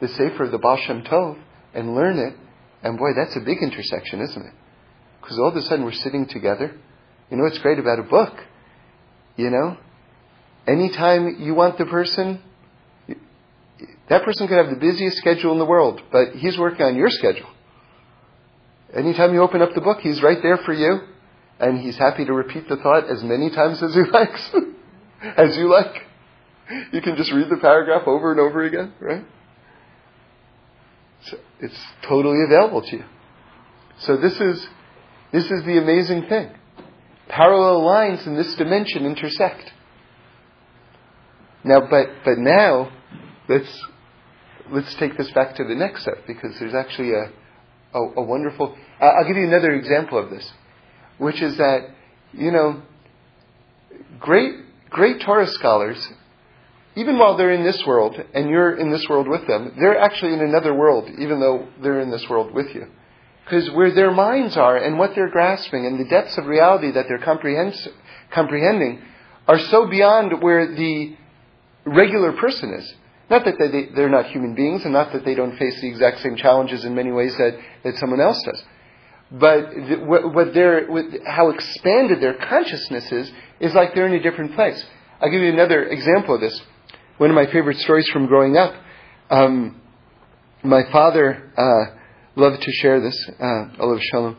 the 0.01 0.09
Sefer 0.09 0.45
of 0.45 0.53
the 0.53 0.59
Baal 0.59 0.77
Shem 0.77 1.03
Tov 1.03 1.39
and 1.75 1.95
learn 1.95 2.19
it, 2.19 2.35
and 2.83 2.99
boy, 2.99 3.11
that's 3.17 3.37
a 3.37 3.41
big 3.41 3.59
intersection, 3.63 4.21
isn't 4.21 4.47
it? 4.47 4.53
Because 5.21 5.39
all 5.39 5.49
of 5.49 5.57
a 5.57 5.63
sudden 5.63 5.85
we're 5.85 5.93
sitting 5.93 6.27
together. 6.27 6.75
You 7.31 7.37
know 7.37 7.45
what's 7.45 7.59
great 7.59 7.79
about 7.79 7.99
a 7.99 8.05
book? 8.05 8.35
You 9.37 9.51
know, 9.51 9.77
anytime 10.67 11.37
you 11.41 11.55
want 11.55 11.79
the 11.79 11.87
person, 11.87 12.43
that 14.09 14.25
person 14.25 14.49
could 14.49 14.57
have 14.57 14.71
the 14.71 14.81
busiest 14.81 15.19
schedule 15.19 15.53
in 15.53 15.59
the 15.59 15.65
world, 15.65 16.01
but 16.11 16.35
he's 16.35 16.59
working 16.59 16.83
on 16.83 16.97
your 16.97 17.11
schedule. 17.11 17.49
Anytime 18.95 19.35
you 19.35 19.43
open 19.43 19.61
up 19.61 19.75
the 19.75 19.81
book, 19.81 19.99
he's 20.01 20.23
right 20.23 20.39
there 20.43 20.59
for 20.59 20.73
you, 20.73 21.01
and 21.61 21.79
he's 21.79 21.97
happy 21.97 22.25
to 22.25 22.33
repeat 22.33 22.69
the 22.69 22.77
thought 22.77 23.11
as 23.11 23.23
many 23.23 23.51
times 23.51 23.83
as 23.83 23.95
he 23.95 24.03
likes, 24.13 24.51
as 25.37 25.57
you 25.57 25.69
like. 25.71 26.07
You 26.93 27.01
can 27.01 27.17
just 27.17 27.33
read 27.33 27.49
the 27.51 27.59
paragraph 27.59 28.03
over 28.07 28.31
and 28.31 28.41
over 28.41 28.63
again, 28.65 28.93
right? 29.01 29.25
So 31.25 31.39
it's 31.61 31.79
totally 32.09 32.43
available 32.45 32.83
to 32.83 32.97
you. 32.97 33.05
So 34.01 34.17
this 34.17 34.41
is 34.41 34.67
this 35.33 35.45
is 35.45 35.65
the 35.65 35.79
amazing 35.79 36.27
thing. 36.29 36.51
Parallel 37.29 37.85
lines 37.85 38.27
in 38.27 38.37
this 38.37 38.55
dimension 38.55 39.05
intersect. 39.05 39.73
Now, 41.65 41.81
but 41.81 42.07
but 42.25 42.39
now, 42.39 42.91
let's 43.49 43.85
let's 44.71 44.95
take 44.95 45.17
this 45.17 45.31
back 45.33 45.57
to 45.57 45.65
the 45.65 45.75
next 45.75 46.03
step 46.03 46.27
because 46.27 46.59
there's 46.59 46.75
actually 46.75 47.13
a 47.13 47.33
a, 47.95 48.01
a 48.17 48.23
wonderful. 48.23 48.77
I'll 49.01 49.27
give 49.27 49.37
you 49.37 49.47
another 49.47 49.73
example 49.73 50.19
of 50.19 50.31
this, 50.31 50.51
which 51.19 51.43
is 51.43 51.57
that 51.59 51.91
you 52.33 52.53
know, 52.53 52.83
great 54.21 54.55
great 54.91 55.21
Torah 55.21 55.47
scholars, 55.49 56.09
even 56.99 57.17
while 57.17 57.37
they're 57.37 57.53
in 57.53 57.63
this 57.63 57.81
world 57.87 58.21
and 58.35 58.51
you're 58.51 58.75
in 58.77 58.91
this 58.91 59.09
world 59.09 59.29
with 59.29 59.47
them, 59.47 59.73
they're 59.79 59.99
actually 59.99 60.33
in 60.33 60.41
another 60.41 60.75
world, 60.75 61.09
even 61.19 61.39
though 61.39 61.69
they're 61.81 62.01
in 62.01 62.11
this 62.11 62.29
world 62.29 62.53
with 62.53 62.75
you. 62.75 62.89
Because 63.45 63.71
where 63.71 63.95
their 63.95 64.11
minds 64.11 64.57
are 64.57 64.77
and 64.77 64.99
what 64.99 65.15
they're 65.15 65.31
grasping 65.31 65.87
and 65.87 66.01
the 66.01 66.09
depths 66.11 66.37
of 66.37 66.47
reality 66.47 66.91
that 66.91 67.07
they're 67.09 67.25
comprehending 68.31 69.03
are 69.47 69.59
so 69.59 69.87
beyond 69.87 70.43
where 70.43 70.75
the 70.75 71.17
regular 71.87 72.33
person 72.33 72.75
is. 72.75 72.95
Not 73.31 73.45
that 73.45 73.55
they, 73.59 73.95
they're 73.95 74.09
not 74.09 74.27
human 74.27 74.57
beings 74.57 74.83
and 74.83 74.93
not 74.93 75.13
that 75.13 75.25
they 75.25 75.37
don't 75.37 75.57
face 75.57 75.81
the 75.81 75.89
exact 75.89 76.21
same 76.21 76.35
challenges 76.35 76.85
in 76.85 76.97
many 76.97 77.13
ways 77.13 77.37
that, 77.37 77.59
that 77.85 77.97
someone 77.99 78.21
else 78.21 78.43
does. 78.43 78.63
But 79.31 79.71
what, 80.01 80.35
what 80.35 80.55
what, 80.89 81.05
how 81.27 81.51
expanded 81.51 82.21
their 82.21 82.35
consciousness 82.35 83.13
is, 83.13 83.31
is 83.61 83.73
like 83.75 83.95
they're 83.95 84.07
in 84.07 84.15
a 84.15 84.23
different 84.23 84.55
place. 84.55 84.85
I'll 85.21 85.31
give 85.31 85.43
you 85.43 85.53
another 85.53 85.85
example 85.85 86.35
of 86.35 86.41
this. 86.41 86.61
One 87.19 87.31
of 87.31 87.35
my 87.35 87.47
favorite 87.53 87.79
stories 87.79 88.09
from 88.13 88.27
growing 88.27 88.57
up. 88.57 88.73
Um, 89.29 89.81
my 90.63 90.83
father 90.93 91.51
uh, 91.59 91.97
loved 92.37 92.63
to 92.63 92.71
share 92.71 93.01
this, 93.01 93.29
uh, 93.41 93.65
Olav 93.81 93.99
Shalom. 94.13 94.37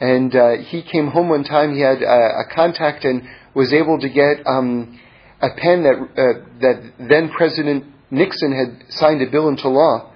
And 0.00 0.34
uh, 0.34 0.56
he 0.66 0.82
came 0.82 1.06
home 1.06 1.28
one 1.28 1.44
time. 1.44 1.72
He 1.72 1.82
had 1.82 2.02
a, 2.02 2.52
contact 2.52 3.04
and 3.04 3.22
was 3.54 3.72
able 3.72 4.00
to 4.00 4.08
get 4.08 4.44
um, 4.44 5.00
a 5.40 5.50
pen 5.56 5.84
that 5.84 5.94
uh, 5.94 6.46
that 6.62 6.92
then 7.08 7.30
President 7.30 7.84
Nixon 8.10 8.50
had 8.50 8.90
signed 8.90 9.22
a 9.22 9.30
bill 9.30 9.48
into 9.48 9.68
law. 9.68 10.12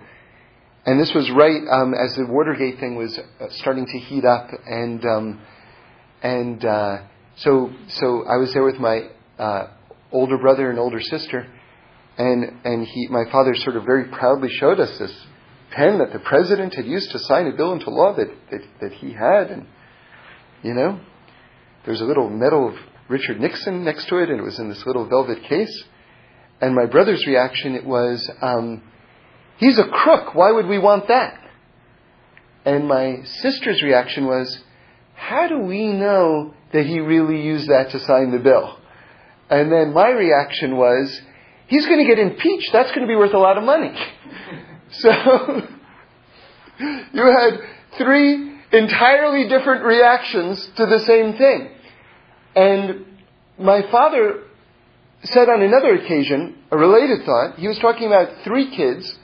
And 0.84 0.98
this 0.98 1.12
was 1.14 1.30
right 1.30 1.62
um, 1.70 1.94
as 1.94 2.16
the 2.16 2.26
Watergate 2.28 2.80
thing 2.80 2.96
was 2.96 3.16
uh, 3.18 3.46
starting 3.50 3.86
to 3.86 3.98
heat 3.98 4.24
up, 4.24 4.48
and 4.66 5.04
um, 5.04 5.40
and 6.24 6.64
uh, 6.64 7.02
so 7.36 7.70
so 7.86 8.24
I 8.24 8.36
was 8.36 8.52
there 8.52 8.64
with 8.64 8.80
my 8.80 9.10
older 10.10 10.38
brother 10.38 10.70
and 10.70 10.78
older 10.78 11.00
sister, 11.00 11.46
and 12.20 12.61
and 12.64 12.87
he 12.87 13.09
my 13.09 13.24
father 13.33 13.54
sort 13.54 13.76
of 13.76 13.85
very 13.85 14.04
proudly 14.04 14.50
showed 14.50 14.78
us 14.78 14.98
this 14.98 15.14
pen 15.70 15.98
that 15.98 16.12
the 16.12 16.18
president 16.18 16.74
had 16.74 16.87
used 16.87 17.11
to 17.12 17.18
sign 17.18 17.46
a 17.46 17.56
bill 17.56 17.72
into 17.72 17.90
law 17.90 18.14
that, 18.14 18.28
that, 18.50 18.61
that 18.80 18.92
he 18.92 19.12
had. 19.12 19.50
And, 19.50 19.66
you 20.62 20.74
know, 20.74 21.00
there's 21.85 22.00
a 22.00 22.04
little 22.04 22.28
medal 22.28 22.68
of 22.68 22.74
Richard 23.09 23.40
Nixon 23.40 23.85
next 23.85 24.09
to 24.09 24.16
it, 24.18 24.30
and 24.30 24.38
it 24.38 24.42
was 24.42 24.59
in 24.59 24.68
this 24.68 24.85
little 24.87 25.06
velvet 25.09 25.42
case. 25.44 25.85
And 26.61 26.74
my 26.74 26.87
brother's 26.87 27.26
reaction 27.26 27.74
it 27.74 27.87
was, 27.87 28.28
um, 28.42 28.83
he's 29.56 29.78
a 29.78 29.85
crook. 29.85 30.35
Why 30.35 30.52
would 30.52 30.66
we 30.66 30.78
want 30.78 31.09
that? 31.09 31.38
And 32.64 32.87
my 32.87 33.22
sister's 33.24 33.83
reaction 33.83 34.26
was, 34.26 34.62
how 35.14 35.48
do 35.48 35.61
we 35.61 35.87
know 35.87 36.54
that 36.72 36.85
he 36.85 37.00
really 37.00 37.42
used 37.42 37.68
that 37.68 37.90
to 37.90 38.00
sign 38.00 38.30
the 38.30 38.38
bill? 38.38 38.78
And 39.48 39.72
then 39.72 39.92
my 39.94 40.11
reaction 40.11 40.76
was, 40.76 41.20
he's 41.70 41.87
going 41.87 41.98
to 41.98 42.04
get 42.04 42.18
impeached. 42.18 42.70
That's 42.72 42.90
going 42.90 43.02
to 43.02 43.06
be 43.06 43.16
worth 43.16 43.33
a 43.33 43.38
lot 43.38 43.56
of 43.56 43.64
money. 43.64 43.94
So, 44.92 45.09
you 46.80 47.24
had 47.24 47.61
three 47.96 48.59
entirely 48.72 49.48
different 49.48 49.85
reactions 49.85 50.68
to 50.76 50.85
the 50.85 50.98
same 51.06 51.37
thing. 51.37 51.68
And 52.56 53.06
my 53.56 53.88
father 53.88 54.42
said 55.22 55.48
on 55.48 55.62
another 55.62 55.94
occasion, 55.94 56.56
a 56.72 56.76
related 56.76 57.24
thought, 57.24 57.54
he 57.56 57.68
was 57.68 57.78
talking 57.78 58.09
about 58.09 58.42
three 58.42 58.74
kids, 58.74 59.16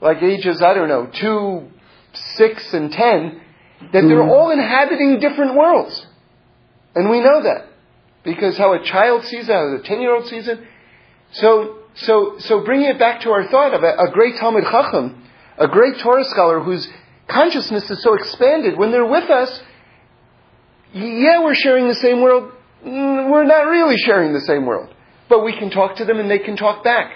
like 0.00 0.20
ages, 0.20 0.60
I 0.60 0.74
don't 0.74 0.88
know, 0.88 1.08
two, 1.12 1.70
six, 2.34 2.74
and 2.74 2.90
ten, 2.90 3.40
that 3.80 3.92
they're 3.92 4.02
mm-hmm. 4.02 4.30
all 4.30 4.50
inhabiting 4.50 5.20
different 5.20 5.54
worlds. 5.54 6.06
And 6.96 7.08
we 7.08 7.20
know 7.20 7.42
that. 7.44 7.68
Because 8.24 8.58
how 8.58 8.72
a 8.72 8.82
child 8.82 9.24
sees 9.26 9.48
it, 9.48 9.52
how 9.52 9.76
a 9.76 9.82
ten 9.82 10.00
year 10.00 10.14
old 10.14 10.26
sees 10.26 10.48
it. 10.48 10.58
So 11.32 11.83
so, 11.94 12.38
so 12.38 12.64
bringing 12.64 12.88
it 12.88 12.98
back 12.98 13.20
to 13.22 13.30
our 13.30 13.46
thought 13.48 13.74
of 13.74 13.82
a, 13.82 13.94
a 14.08 14.10
great 14.12 14.34
Talmid 14.36 14.70
Chacham, 14.70 15.22
a 15.58 15.68
great 15.68 15.98
Torah 15.98 16.24
scholar 16.24 16.60
whose 16.60 16.88
consciousness 17.28 17.88
is 17.90 18.02
so 18.02 18.14
expanded, 18.14 18.76
when 18.76 18.90
they're 18.90 19.06
with 19.06 19.30
us, 19.30 19.62
yeah, 20.92 21.42
we're 21.42 21.54
sharing 21.54 21.88
the 21.88 21.94
same 21.94 22.20
world. 22.20 22.52
Mm, 22.84 23.30
we're 23.30 23.44
not 23.44 23.66
really 23.66 23.96
sharing 23.96 24.32
the 24.32 24.40
same 24.40 24.66
world. 24.66 24.92
But 25.28 25.44
we 25.44 25.56
can 25.56 25.70
talk 25.70 25.96
to 25.96 26.04
them 26.04 26.18
and 26.18 26.30
they 26.30 26.38
can 26.38 26.56
talk 26.56 26.84
back. 26.84 27.12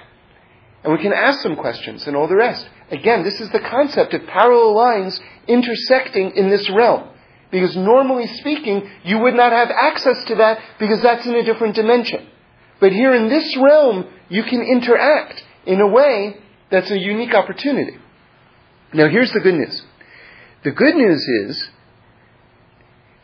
And 0.82 0.92
we 0.92 1.02
can 1.02 1.12
ask 1.12 1.42
them 1.42 1.56
questions 1.56 2.06
and 2.06 2.16
all 2.16 2.28
the 2.28 2.36
rest. 2.36 2.68
Again, 2.90 3.22
this 3.22 3.40
is 3.40 3.50
the 3.50 3.60
concept 3.60 4.14
of 4.14 4.26
parallel 4.26 4.74
lines 4.74 5.20
intersecting 5.46 6.32
in 6.36 6.48
this 6.48 6.70
realm. 6.70 7.08
Because 7.50 7.76
normally 7.76 8.26
speaking, 8.26 8.88
you 9.04 9.18
would 9.18 9.34
not 9.34 9.52
have 9.52 9.70
access 9.70 10.22
to 10.24 10.36
that 10.36 10.60
because 10.78 11.02
that's 11.02 11.26
in 11.26 11.34
a 11.34 11.42
different 11.42 11.74
dimension. 11.74 12.26
But 12.80 12.92
here 12.92 13.14
in 13.14 13.28
this 13.28 13.56
realm, 13.56 14.06
you 14.28 14.42
can 14.42 14.62
interact 14.62 15.42
in 15.66 15.80
a 15.80 15.86
way 15.86 16.36
that's 16.70 16.90
a 16.90 16.98
unique 16.98 17.34
opportunity. 17.34 17.96
Now, 18.92 19.08
here's 19.08 19.32
the 19.32 19.40
good 19.40 19.54
news. 19.54 19.82
The 20.64 20.70
good 20.70 20.94
news 20.94 21.26
is 21.46 21.68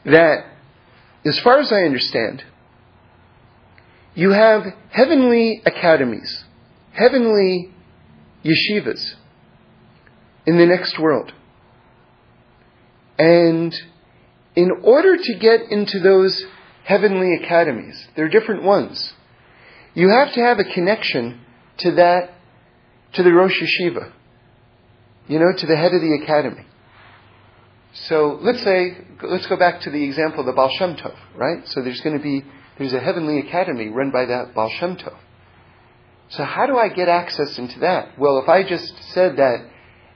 that, 0.05 0.45
as 1.25 1.39
far 1.41 1.59
as 1.59 1.73
I 1.73 1.83
understand, 1.83 2.45
you 4.15 4.31
have 4.31 4.63
heavenly 4.91 5.63
academies, 5.67 6.45
heavenly 6.93 7.71
yeshivas 8.45 9.15
in 10.47 10.59
the 10.59 10.67
next 10.67 10.99
world. 10.99 11.33
And 13.19 13.75
in 14.55 14.71
order 14.83 15.17
to 15.17 15.35
get 15.39 15.63
into 15.71 15.99
those 16.01 16.45
heavenly 16.85 17.35
academies, 17.43 18.07
there 18.15 18.27
are 18.27 18.29
different 18.29 18.63
ones. 18.63 19.15
You 19.95 20.09
have 20.11 20.33
to 20.35 20.41
have 20.41 20.59
a 20.59 20.65
connection 20.65 21.41
to 21.79 21.93
that, 21.93 22.35
to 23.15 23.23
the 23.23 23.33
Rosh 23.33 23.61
Yeshiva. 23.61 24.13
You 25.29 25.39
know, 25.39 25.53
to 25.57 25.67
the 25.67 25.77
head 25.77 25.95
of 25.95 26.01
the 26.01 26.21
academy. 26.23 26.67
So 27.95 28.39
let's 28.43 28.63
say, 28.63 28.99
let's 29.23 29.47
go 29.47 29.57
back 29.57 29.81
to 29.83 29.91
the 29.91 30.03
example 30.03 30.41
of 30.41 30.47
the 30.47 30.53
Baal 30.53 30.71
Shem 30.77 30.97
Tov, 30.97 31.17
right? 31.37 31.67
So 31.69 31.81
there's 31.81 32.01
going 32.01 32.19
to 32.19 32.23
be, 32.23 32.45
there's 32.77 32.93
a 32.93 33.01
heavenly 33.01 33.39
academy 33.39 33.89
run 33.89 34.11
by 34.11 34.27
that 34.27 34.53
Baal 34.55 34.69
Shem 34.69 34.97
Tov. 34.97 35.17
So 36.31 36.45
how 36.45 36.67
do 36.67 36.77
I 36.77 36.89
get 36.89 37.09
access 37.09 37.57
into 37.59 37.81
that? 37.81 38.19
Well, 38.19 38.39
if 38.39 38.49
I 38.49 38.65
just 38.65 38.93
said 39.13 39.37
that, 39.37 39.71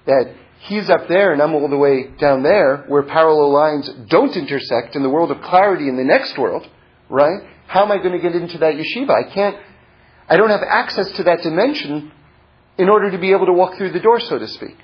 that 0.07 0.35
he's 0.61 0.91
up 0.91 1.07
there 1.07 1.33
and 1.33 1.41
I'm 1.41 1.55
all 1.55 1.69
the 1.69 1.77
way 1.77 2.09
down 2.19 2.43
there, 2.43 2.85
where 2.89 3.05
parallel 3.05 3.53
lines 3.53 3.89
don't 4.09 4.37
intersect 4.37 4.97
in 4.97 5.03
the 5.03 5.11
world 5.11 5.31
of 5.31 5.41
clarity 5.43 5.89
in 5.89 5.97
the 5.97 6.05
next 6.05 6.37
world, 6.37 6.69
right? 7.09 7.43
How 7.69 7.85
am 7.85 7.93
I 7.93 7.99
going 7.99 8.13
to 8.13 8.19
get 8.19 8.35
into 8.35 8.59
that 8.59 8.75
yeshiva? 8.75 9.11
I 9.11 9.33
can't, 9.33 9.57
I 10.29 10.37
don't 10.37 10.51
have 10.51 10.63
access 10.63 11.11
to 11.13 11.23
that 11.25 11.43
dimension 11.43 12.13
in 12.77 12.89
order 12.89 13.11
to 13.11 13.19
be 13.19 13.33
able 13.33 13.47
to 13.47 13.53
walk 13.53 13.77
through 13.77 13.93
the 13.93 14.01
door, 14.01 14.21
so 14.21 14.39
to 14.39 14.47
speak. 14.47 14.77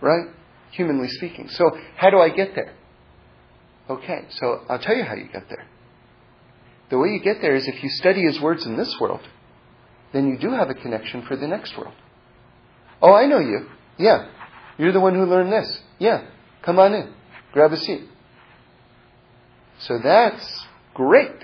Right? 0.00 0.28
Humanly 0.72 1.08
speaking. 1.08 1.48
So, 1.48 1.76
how 1.96 2.10
do 2.10 2.18
I 2.18 2.30
get 2.30 2.54
there? 2.54 2.74
Okay, 3.88 4.26
so 4.30 4.64
I'll 4.68 4.78
tell 4.78 4.96
you 4.96 5.04
how 5.04 5.14
you 5.14 5.28
get 5.32 5.48
there. 5.48 5.66
The 6.90 6.98
way 6.98 7.08
you 7.08 7.20
get 7.20 7.40
there 7.40 7.54
is 7.54 7.66
if 7.66 7.82
you 7.82 7.88
study 7.90 8.22
his 8.22 8.40
words 8.40 8.66
in 8.66 8.76
this 8.76 8.94
world, 9.00 9.20
then 10.12 10.28
you 10.28 10.38
do 10.38 10.50
have 10.50 10.70
a 10.70 10.74
connection 10.74 11.22
for 11.22 11.36
the 11.36 11.46
next 11.46 11.76
world. 11.76 11.94
Oh, 13.00 13.14
I 13.14 13.26
know 13.26 13.38
you. 13.38 13.68
Yeah. 13.98 14.28
You're 14.78 14.92
the 14.92 15.00
one 15.00 15.14
who 15.14 15.24
learned 15.24 15.52
this. 15.52 15.80
Yeah. 15.98 16.26
Come 16.62 16.78
on 16.78 16.94
in. 16.94 17.12
Grab 17.52 17.72
a 17.72 17.76
seat. 17.76 18.08
So 19.80 19.98
that's 20.02 20.66
great. 20.94 21.36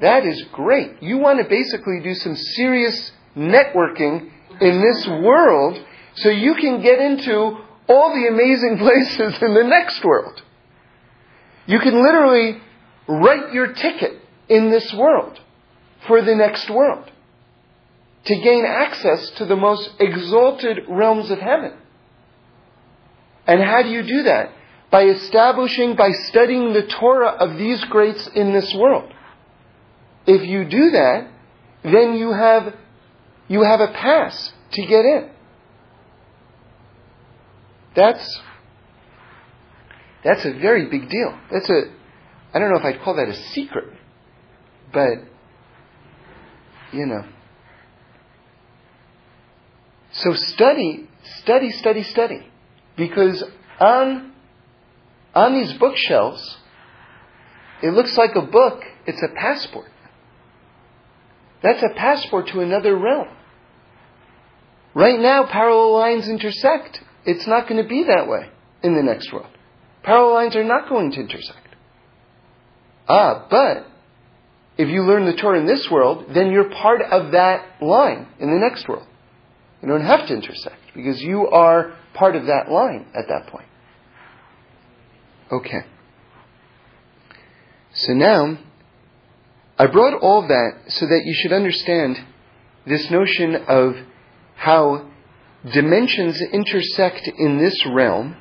That 0.00 0.24
is 0.24 0.42
great. 0.52 1.02
You 1.02 1.18
want 1.18 1.42
to 1.42 1.48
basically 1.48 2.00
do 2.02 2.14
some 2.14 2.36
serious 2.36 3.12
networking 3.36 4.30
in 4.60 4.80
this 4.80 5.06
world 5.06 5.84
so 6.16 6.28
you 6.28 6.54
can 6.54 6.82
get 6.82 7.00
into 7.00 7.58
all 7.88 8.14
the 8.14 8.28
amazing 8.28 8.78
places 8.78 9.42
in 9.42 9.54
the 9.54 9.64
next 9.64 10.04
world. 10.04 10.42
You 11.66 11.80
can 11.80 12.02
literally 12.02 12.60
write 13.08 13.52
your 13.52 13.72
ticket 13.72 14.20
in 14.48 14.70
this 14.70 14.92
world 14.94 15.38
for 16.06 16.22
the 16.22 16.34
next 16.34 16.70
world 16.70 17.10
to 18.24 18.36
gain 18.36 18.64
access 18.66 19.30
to 19.30 19.44
the 19.46 19.56
most 19.56 19.90
exalted 19.98 20.78
realms 20.88 21.30
of 21.30 21.38
heaven. 21.38 21.72
And 23.46 23.62
how 23.62 23.82
do 23.82 23.88
you 23.88 24.02
do 24.02 24.22
that? 24.24 24.52
By 24.90 25.04
establishing, 25.04 25.96
by 25.96 26.10
studying 26.10 26.72
the 26.72 26.86
Torah 26.86 27.30
of 27.30 27.56
these 27.58 27.82
greats 27.84 28.26
in 28.28 28.52
this 28.52 28.74
world. 28.74 29.12
If 30.30 30.46
you 30.46 30.66
do 30.66 30.90
that, 30.90 31.30
then 31.82 32.16
you 32.16 32.32
have, 32.32 32.74
you 33.48 33.62
have 33.62 33.80
a 33.80 33.88
pass 33.88 34.52
to 34.72 34.82
get 34.82 35.06
in. 35.06 35.30
That's, 37.96 38.40
that's 40.22 40.44
a 40.44 40.52
very 40.52 40.84
big 40.90 41.08
deal. 41.08 41.38
That's 41.50 41.70
a, 41.70 41.80
I 42.52 42.58
don't 42.58 42.70
know 42.70 42.78
if 42.78 42.84
I'd 42.84 43.00
call 43.00 43.16
that 43.16 43.28
a 43.28 43.34
secret, 43.52 43.90
but, 44.92 45.24
you 46.92 47.06
know. 47.06 47.24
So 50.12 50.34
study, 50.34 51.08
study, 51.38 51.70
study, 51.70 52.02
study. 52.02 52.46
Because 52.98 53.42
on, 53.80 54.32
on 55.34 55.54
these 55.54 55.72
bookshelves, 55.78 56.58
it 57.82 57.94
looks 57.94 58.18
like 58.18 58.34
a 58.34 58.42
book, 58.42 58.82
it's 59.06 59.22
a 59.22 59.28
passport. 59.28 59.90
That's 61.62 61.82
a 61.82 61.94
passport 61.96 62.48
to 62.48 62.60
another 62.60 62.96
realm. 62.96 63.28
Right 64.94 65.18
now, 65.18 65.46
parallel 65.46 65.92
lines 65.92 66.28
intersect. 66.28 67.00
It's 67.24 67.46
not 67.46 67.68
going 67.68 67.82
to 67.82 67.88
be 67.88 68.04
that 68.04 68.28
way 68.28 68.48
in 68.82 68.94
the 68.94 69.02
next 69.02 69.32
world. 69.32 69.50
Parallel 70.02 70.34
lines 70.34 70.56
are 70.56 70.64
not 70.64 70.88
going 70.88 71.12
to 71.12 71.20
intersect. 71.20 71.68
Ah, 73.08 73.46
but 73.50 73.86
if 74.76 74.88
you 74.88 75.02
learn 75.02 75.26
the 75.26 75.34
Torah 75.34 75.58
in 75.58 75.66
this 75.66 75.90
world, 75.90 76.26
then 76.34 76.50
you're 76.50 76.70
part 76.70 77.02
of 77.02 77.32
that 77.32 77.82
line 77.82 78.28
in 78.38 78.50
the 78.50 78.58
next 78.58 78.88
world. 78.88 79.06
You 79.82 79.88
don't 79.88 80.04
have 80.04 80.26
to 80.28 80.34
intersect 80.34 80.76
because 80.94 81.20
you 81.20 81.48
are 81.48 81.94
part 82.14 82.36
of 82.36 82.46
that 82.46 82.70
line 82.70 83.06
at 83.14 83.28
that 83.28 83.48
point. 83.48 83.66
Okay. 85.50 85.84
So 87.94 88.12
now, 88.12 88.58
I 89.78 89.86
brought 89.86 90.20
all 90.20 90.42
that 90.48 90.72
so 90.88 91.06
that 91.06 91.22
you 91.24 91.34
should 91.34 91.52
understand 91.52 92.18
this 92.84 93.08
notion 93.12 93.54
of 93.54 93.94
how 94.56 95.08
dimensions 95.72 96.40
intersect 96.40 97.28
in 97.38 97.58
this 97.58 97.86
realm, 97.86 98.36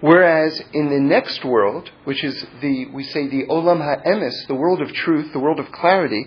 whereas 0.00 0.60
in 0.72 0.90
the 0.90 0.98
next 0.98 1.44
world, 1.44 1.90
which 2.04 2.24
is 2.24 2.44
the, 2.60 2.86
we 2.92 3.04
say 3.04 3.28
the 3.28 3.46
Olam 3.46 3.80
HaEmes, 3.80 4.48
the 4.48 4.54
world 4.54 4.82
of 4.82 4.92
truth, 4.92 5.32
the 5.32 5.38
world 5.38 5.60
of 5.60 5.70
clarity, 5.70 6.26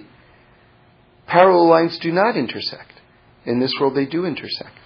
parallel 1.27 1.67
lines 1.67 1.97
do 1.99 2.11
not 2.13 2.37
intersect. 2.37 2.93
In 3.45 3.59
this 3.59 3.73
world, 3.81 3.95
they 3.95 4.05
do 4.05 4.25
intersect. 4.25 4.79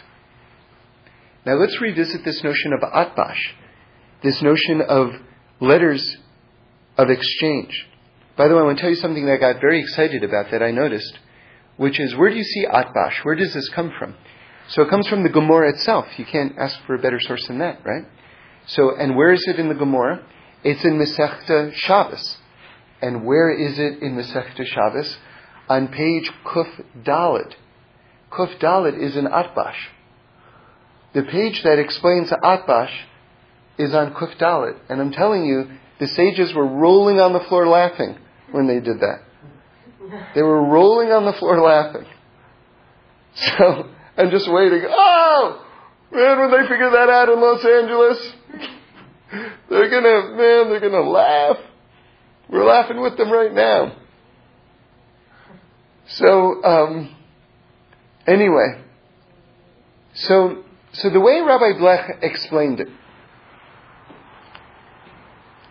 Now 1.46 1.54
let's 1.54 1.80
revisit 1.80 2.26
this 2.26 2.44
notion 2.44 2.74
of 2.74 2.80
Atbash, 2.80 3.52
this 4.24 4.42
notion 4.42 4.82
of 4.82 5.12
letters 5.60 6.18
of 6.98 7.12
exchange. 7.12 7.88
By 8.38 8.48
the 8.48 8.54
way, 8.54 8.62
I 8.62 8.66
want 8.66 8.78
to 8.78 8.82
tell 8.82 8.92
you 8.92 8.98
something 8.98 9.26
that 9.26 9.34
I 9.34 9.38
got 9.38 9.60
very 9.60 9.80
excited 9.82 10.24
about 10.24 10.52
that 10.52 10.62
I 10.62 10.70
noticed, 10.70 11.18
which 11.76 12.00
is 12.00 12.16
where 12.16 12.30
do 12.30 12.36
you 12.36 12.44
see 12.44 12.68
Atbash? 12.68 13.26
Where 13.26 13.34
does 13.34 13.52
this 13.52 13.68
come 13.70 13.92
from? 13.98 14.16
So 14.68 14.84
it 14.84 14.90
comes 14.92 15.08
from 15.08 15.24
the 15.24 15.30
Gemara 15.30 15.72
itself. 15.72 16.06
You 16.20 16.26
can't 16.26 16.56
ask 16.56 16.80
for 16.86 16.94
a 16.94 17.00
better 17.00 17.20
source 17.20 17.48
than 17.48 17.58
that, 17.60 17.84
right? 17.84 18.06
So, 18.68 18.96
and 18.96 19.16
where 19.16 19.34
is 19.34 19.44
it 19.48 19.60
in 19.60 19.70
the 19.70 19.76
Gemara? 19.76 20.24
It's 20.64 20.84
in 20.84 21.00
Masechta 21.00 21.74
Shabbos. 21.74 22.38
And 23.02 23.26
where 23.26 23.50
is 23.50 23.80
it 23.80 24.04
in 24.04 24.16
Masechta 24.16 24.66
Shabbos? 24.68 25.18
On 25.68 25.88
page 25.88 26.32
Kuf 26.46 26.70
Dalit. 27.02 27.56
Kuf 28.32 28.60
Dalit 28.60 29.02
is 29.02 29.18
in 29.18 29.26
Atbash. 29.26 29.78
The 31.14 31.24
page 31.24 31.64
that 31.64 31.80
explains 31.80 32.30
Atbash 32.30 32.94
is 33.80 33.96
on 33.96 34.14
Kuf 34.14 34.38
Dalit. 34.38 34.78
And 34.90 35.02
I'm 35.02 35.12
telling 35.12 35.46
you, 35.46 35.72
the 36.00 36.08
sages 36.08 36.54
were 36.54 36.68
rolling 36.68 37.20
on 37.20 37.34
the 37.34 37.40
floor 37.40 37.68
laughing 37.68 38.20
when 38.52 38.68
they 38.68 38.80
did 38.80 39.00
that. 39.00 39.22
They 40.36 40.42
were 40.42 40.64
rolling 40.64 41.10
on 41.10 41.26
the 41.26 41.34
floor 41.34 41.62
laughing. 41.62 42.06
So, 43.36 43.90
I'm 44.18 44.32
just 44.32 44.52
waiting. 44.52 44.84
Oh! 44.90 45.64
Man, 46.12 46.40
when 46.40 46.52
they 46.52 46.68
figure 46.68 46.90
that 46.90 47.10
out 47.10 47.30
in 47.30 47.40
Los 47.40 47.64
Angeles, 47.64 48.34
they're 49.70 49.90
gonna, 49.90 50.36
man, 50.36 50.70
they're 50.70 50.80
gonna 50.80 51.08
laugh. 51.08 51.58
We're 52.50 52.66
laughing 52.66 53.02
with 53.02 53.18
them 53.18 53.30
right 53.30 53.54
now. 53.54 53.96
So, 56.08 56.64
um, 56.64 57.16
anyway, 58.26 58.82
so, 60.14 60.64
so 60.94 61.10
the 61.10 61.20
way 61.20 61.42
Rabbi 61.42 61.78
Blech 61.78 62.24
explained 62.24 62.80
it, 62.80 62.88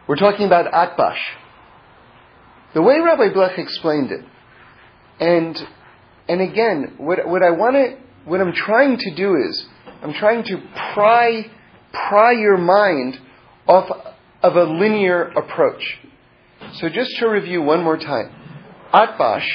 we're 0.06 0.16
talking 0.16 0.46
about 0.46 0.70
Atbash. 0.70 1.16
The 2.76 2.82
way 2.82 3.00
Rabbi 3.00 3.30
Blech 3.30 3.58
explained 3.58 4.12
it, 4.12 4.22
and 5.18 5.56
and 6.28 6.42
again, 6.42 6.96
what 6.98 7.26
what 7.26 7.42
I 7.42 7.52
want 7.52 7.74
to, 7.74 7.96
what 8.26 8.42
I'm 8.42 8.52
trying 8.52 8.98
to 8.98 9.14
do 9.14 9.34
is, 9.34 9.64
I'm 10.02 10.12
trying 10.12 10.44
to 10.44 10.60
pry 10.92 11.50
pry 11.94 12.32
your 12.32 12.58
mind 12.58 13.18
off 13.66 13.90
of 14.42 14.56
a 14.56 14.64
linear 14.64 15.22
approach. 15.22 16.00
So 16.74 16.90
just 16.90 17.16
to 17.16 17.28
review 17.28 17.62
one 17.62 17.82
more 17.82 17.96
time, 17.96 18.30
Atbash 18.92 19.48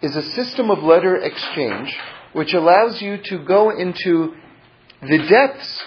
is 0.00 0.16
a 0.16 0.22
system 0.22 0.70
of 0.70 0.78
letter 0.78 1.16
exchange 1.16 1.94
which 2.32 2.54
allows 2.54 3.02
you 3.02 3.18
to 3.24 3.44
go 3.44 3.78
into 3.78 4.34
the 5.02 5.18
depths 5.28 5.82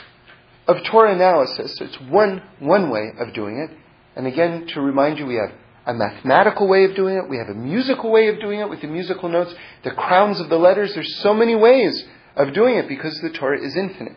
of 0.68 0.84
Torah 0.84 1.16
analysis. 1.16 1.76
It's 1.82 2.00
one, 2.02 2.44
one 2.60 2.92
way 2.92 3.14
of 3.20 3.34
doing 3.34 3.68
it. 3.68 3.76
And 4.16 4.28
again, 4.28 4.68
to 4.76 4.82
remind 4.82 5.18
you, 5.18 5.26
we 5.26 5.36
have 5.36 5.56
a 5.86 5.94
mathematical 5.94 6.68
way 6.68 6.86
of 6.86 6.96
doing 6.96 7.16
it. 7.16 7.30
We 7.30 7.38
have 7.38 7.50
a 7.50 7.56
musical 7.56 8.12
way 8.12 8.28
of 8.28 8.40
doing 8.40 8.60
it 8.60 8.70
with 8.70 8.82
the 8.82 8.88
musical 8.88 9.30
notes, 9.30 9.54
the 9.84 9.92
crowns 9.92 10.40
of 10.40 10.50
the 10.50 10.58
letters. 10.58 10.94
There's 10.94 11.22
so 11.22 11.34
many 11.34 11.56
ways 11.56 12.04
of 12.36 12.54
doing 12.54 12.76
it 12.76 12.88
because 12.88 13.20
the 13.22 13.32
Torah 13.32 13.64
is 13.64 13.76
infinite. 13.76 14.16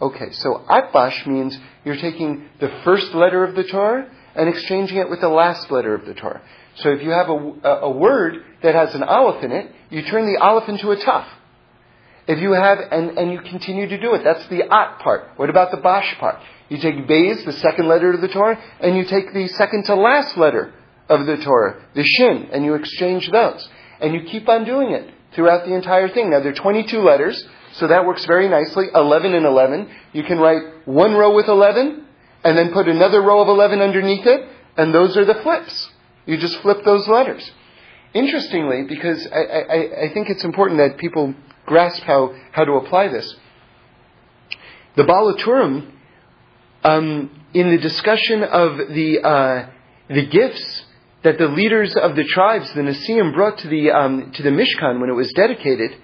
Okay, 0.00 0.30
so 0.32 0.64
Atbash 0.68 1.26
means 1.26 1.58
you're 1.84 1.96
taking 1.96 2.48
the 2.60 2.68
first 2.84 3.14
letter 3.14 3.42
of 3.42 3.56
the 3.56 3.64
Torah 3.64 4.08
and 4.34 4.48
exchanging 4.48 4.98
it 4.98 5.10
with 5.10 5.20
the 5.20 5.28
last 5.28 5.70
letter 5.70 5.94
of 5.94 6.06
the 6.06 6.14
Torah. 6.14 6.42
So 6.76 6.90
if 6.90 7.02
you 7.02 7.10
have 7.10 7.28
a, 7.28 7.68
a, 7.82 7.90
word 7.90 8.44
that 8.62 8.76
has 8.76 8.94
an 8.94 9.02
aleph 9.02 9.42
in 9.42 9.50
it, 9.50 9.72
you 9.90 10.02
turn 10.02 10.32
the 10.32 10.40
aleph 10.40 10.68
into 10.68 10.92
a 10.92 10.96
taf. 10.96 11.26
If 12.28 12.38
you 12.40 12.52
have, 12.52 12.78
and, 12.92 13.18
and 13.18 13.32
you 13.32 13.40
continue 13.40 13.88
to 13.88 13.98
do 13.98 14.14
it, 14.14 14.22
that's 14.22 14.46
the 14.48 14.62
at 14.62 15.00
part. 15.00 15.30
What 15.36 15.50
about 15.50 15.72
the 15.72 15.78
bash 15.78 16.16
part? 16.18 16.36
You 16.68 16.76
take 16.76 16.94
Beis, 17.08 17.44
the 17.44 17.54
second 17.54 17.88
letter 17.88 18.12
of 18.12 18.20
the 18.20 18.28
Torah, 18.28 18.62
and 18.80 18.96
you 18.96 19.06
take 19.06 19.32
the 19.32 19.48
second 19.48 19.86
to 19.86 19.96
last 19.96 20.36
letter 20.36 20.74
of 21.08 21.26
the 21.26 21.36
Torah, 21.38 21.82
the 21.94 22.04
Shin, 22.04 22.50
and 22.52 22.64
you 22.64 22.74
exchange 22.74 23.30
those. 23.30 23.68
And 24.00 24.14
you 24.14 24.22
keep 24.30 24.48
on 24.48 24.64
doing 24.64 24.92
it 24.92 25.12
throughout 25.34 25.66
the 25.66 25.74
entire 25.74 26.08
thing. 26.08 26.30
Now, 26.30 26.40
there 26.40 26.52
are 26.52 26.54
22 26.54 26.98
letters, 27.00 27.42
so 27.74 27.88
that 27.88 28.06
works 28.06 28.24
very 28.26 28.48
nicely. 28.48 28.86
11 28.94 29.34
and 29.34 29.46
11. 29.46 29.90
You 30.12 30.22
can 30.24 30.38
write 30.38 30.86
one 30.86 31.14
row 31.14 31.34
with 31.34 31.48
11, 31.48 32.04
and 32.44 32.56
then 32.56 32.72
put 32.72 32.88
another 32.88 33.20
row 33.20 33.40
of 33.40 33.48
11 33.48 33.80
underneath 33.80 34.26
it, 34.26 34.48
and 34.76 34.94
those 34.94 35.16
are 35.16 35.24
the 35.24 35.34
flips. 35.42 35.90
You 36.26 36.36
just 36.36 36.58
flip 36.60 36.78
those 36.84 37.08
letters. 37.08 37.50
Interestingly, 38.14 38.84
because 38.88 39.26
I, 39.32 39.38
I, 39.38 40.04
I 40.04 40.12
think 40.14 40.28
it's 40.30 40.44
important 40.44 40.78
that 40.78 40.98
people 40.98 41.34
grasp 41.66 42.02
how, 42.02 42.34
how 42.52 42.64
to 42.64 42.72
apply 42.72 43.08
this, 43.08 43.34
the 44.96 45.04
Baal 45.04 45.34
HaTurim 45.34 45.90
um, 46.82 47.44
in 47.52 47.70
the 47.70 47.78
discussion 47.78 48.42
of 48.42 48.78
the, 48.78 49.20
uh, 49.22 49.70
the 50.08 50.26
gifts 50.26 50.77
that 51.22 51.38
the 51.38 51.48
leaders 51.48 51.94
of 51.96 52.16
the 52.16 52.24
tribes, 52.24 52.72
the 52.74 52.80
Nasiim, 52.80 53.34
brought 53.34 53.58
to 53.58 53.68
the, 53.68 53.90
um, 53.90 54.32
to 54.32 54.42
the 54.42 54.50
Mishkan 54.50 55.00
when 55.00 55.10
it 55.10 55.14
was 55.14 55.32
dedicated, 55.34 55.96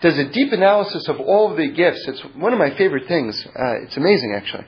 does 0.00 0.18
a 0.18 0.28
deep 0.30 0.52
analysis 0.52 1.08
of 1.08 1.20
all 1.20 1.50
of 1.50 1.56
the 1.56 1.68
gifts. 1.68 2.06
It's 2.08 2.20
one 2.34 2.52
of 2.52 2.58
my 2.58 2.74
favorite 2.76 3.06
things. 3.06 3.44
Uh, 3.46 3.82
it's 3.82 3.96
amazing, 3.96 4.34
actually. 4.34 4.66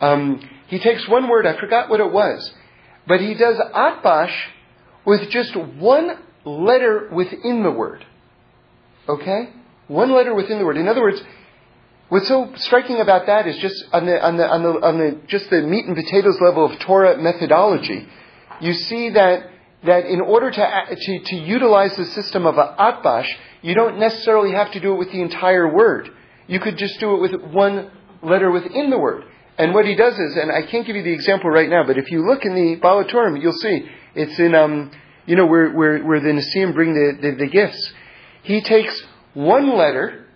Um, 0.00 0.48
he 0.68 0.78
takes 0.78 1.08
one 1.08 1.28
word, 1.28 1.46
I 1.46 1.58
forgot 1.58 1.88
what 1.88 2.00
it 2.00 2.12
was, 2.12 2.52
but 3.06 3.20
he 3.20 3.34
does 3.34 3.56
atbash 3.56 4.34
with 5.04 5.30
just 5.30 5.56
one 5.56 6.18
letter 6.44 7.08
within 7.12 7.62
the 7.62 7.70
word. 7.70 8.04
Okay? 9.08 9.50
One 9.88 10.12
letter 10.12 10.34
within 10.34 10.58
the 10.58 10.64
word. 10.64 10.76
In 10.76 10.86
other 10.86 11.00
words, 11.00 11.20
What's 12.08 12.26
so 12.26 12.50
striking 12.56 13.00
about 13.00 13.26
that 13.26 13.46
is 13.46 13.58
just 13.58 13.84
on 13.92 14.06
the, 14.06 14.24
on 14.24 14.38
the, 14.38 14.48
on 14.48 14.62
the, 14.62 14.68
on 14.70 14.98
the, 14.98 15.20
just 15.26 15.50
the 15.50 15.60
meat 15.60 15.84
and 15.84 15.94
potatoes 15.94 16.40
level 16.40 16.64
of 16.64 16.78
Torah 16.78 17.18
methodology, 17.18 18.08
you 18.60 18.72
see 18.74 19.10
that, 19.10 19.50
that 19.84 20.06
in 20.06 20.20
order 20.20 20.50
to, 20.50 20.96
to, 20.96 21.18
to 21.24 21.36
utilize 21.36 21.96
the 21.96 22.06
system 22.06 22.46
of 22.46 22.56
a 22.56 22.74
atbash, 22.78 23.28
you 23.62 23.74
don't 23.74 23.98
necessarily 23.98 24.52
have 24.52 24.72
to 24.72 24.80
do 24.80 24.94
it 24.94 24.98
with 24.98 25.12
the 25.12 25.20
entire 25.20 25.72
word. 25.72 26.10
You 26.46 26.60
could 26.60 26.76
just 26.76 26.98
do 27.00 27.14
it 27.14 27.20
with 27.20 27.52
one 27.52 27.90
letter 28.22 28.50
within 28.50 28.90
the 28.90 28.98
word. 28.98 29.24
And 29.58 29.74
what 29.74 29.84
he 29.84 29.96
does 29.96 30.14
is, 30.14 30.36
and 30.36 30.52
I 30.52 30.62
can't 30.62 30.86
give 30.86 30.94
you 30.94 31.02
the 31.02 31.12
example 31.12 31.50
right 31.50 31.68
now, 31.68 31.84
but 31.84 31.98
if 31.98 32.10
you 32.10 32.24
look 32.24 32.44
in 32.44 32.54
the 32.54 32.76
Baal 32.76 33.04
you'll 33.36 33.52
see 33.52 33.88
it's 34.14 34.38
in, 34.38 34.54
um, 34.54 34.92
you 35.26 35.36
know, 35.36 35.46
where, 35.46 35.70
where, 35.72 36.02
where 36.04 36.20
the 36.20 36.28
Nasiim 36.28 36.74
bring 36.74 36.94
the, 36.94 37.18
the, 37.20 37.44
the 37.44 37.50
gifts. 37.50 37.92
He 38.42 38.62
takes 38.62 39.02
one 39.34 39.76
letter, 39.76 40.26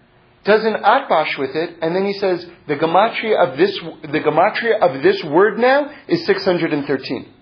does 0.45 0.65
an 0.65 0.75
atbash 0.75 1.39
with 1.39 1.55
it, 1.55 1.79
and 1.81 1.95
then 1.95 2.05
he 2.05 2.13
says 2.15 2.45
the 2.67 2.75
gematria 2.77 3.49
of 3.49 3.57
this 3.57 3.79
the 3.79 4.21
gematria 4.21 4.81
of 4.81 5.03
this 5.03 5.23
word 5.25 5.59
now 5.59 5.91
is 6.09 6.27
613. 6.27 7.33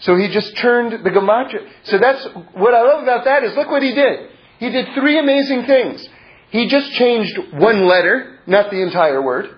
So 0.00 0.16
he 0.16 0.28
just 0.28 0.56
turned 0.56 1.04
the 1.04 1.10
gematria. 1.10 1.68
So 1.84 1.98
that's 1.98 2.26
what 2.54 2.74
I 2.74 2.82
love 2.82 3.02
about 3.02 3.24
that 3.24 3.44
is 3.44 3.54
look 3.54 3.70
what 3.70 3.82
he 3.82 3.94
did. 3.94 4.30
He 4.58 4.70
did 4.70 4.88
three 4.94 5.18
amazing 5.18 5.64
things. 5.64 6.06
He 6.50 6.68
just 6.68 6.90
changed 6.92 7.38
one 7.52 7.86
letter, 7.86 8.38
not 8.46 8.70
the 8.70 8.82
entire 8.82 9.22
word. 9.22 9.56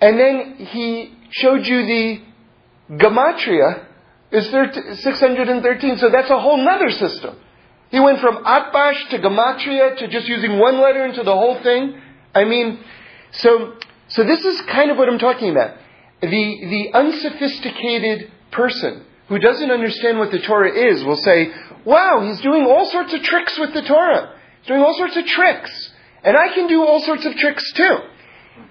And 0.00 0.18
then 0.18 0.54
he 0.56 1.14
showed 1.30 1.66
you 1.66 1.86
the 1.86 2.20
gematria 2.96 3.86
is 4.32 4.46
613. 4.46 5.98
So 5.98 6.10
that's 6.10 6.30
a 6.30 6.38
whole 6.38 6.56
nother 6.56 6.90
system. 6.90 7.36
He 7.90 8.00
went 8.00 8.20
from 8.20 8.44
Atbash 8.44 9.10
to 9.10 9.18
Gematria 9.18 9.96
to 9.98 10.08
just 10.08 10.28
using 10.28 10.58
one 10.58 10.80
letter 10.80 11.04
into 11.04 11.22
the 11.24 11.34
whole 11.34 11.60
thing. 11.62 12.00
I 12.34 12.44
mean, 12.44 12.78
so, 13.32 13.74
so 14.08 14.24
this 14.24 14.44
is 14.44 14.60
kind 14.62 14.90
of 14.90 14.96
what 14.96 15.08
I'm 15.08 15.18
talking 15.18 15.50
about. 15.50 15.76
The, 16.22 16.28
the 16.28 16.90
unsophisticated 16.92 18.30
person 18.50 19.04
who 19.28 19.38
doesn't 19.38 19.70
understand 19.70 20.18
what 20.18 20.30
the 20.30 20.40
Torah 20.40 20.72
is 20.72 21.04
will 21.04 21.16
say, 21.16 21.50
wow, 21.84 22.22
he's 22.26 22.40
doing 22.40 22.66
all 22.66 22.90
sorts 22.90 23.14
of 23.14 23.22
tricks 23.22 23.58
with 23.58 23.72
the 23.72 23.82
Torah. 23.82 24.34
He's 24.60 24.68
doing 24.68 24.82
all 24.82 24.94
sorts 24.94 25.16
of 25.16 25.24
tricks. 25.24 25.90
And 26.22 26.36
I 26.36 26.52
can 26.54 26.66
do 26.66 26.84
all 26.84 27.00
sorts 27.00 27.24
of 27.24 27.34
tricks 27.36 27.72
too. 27.72 27.98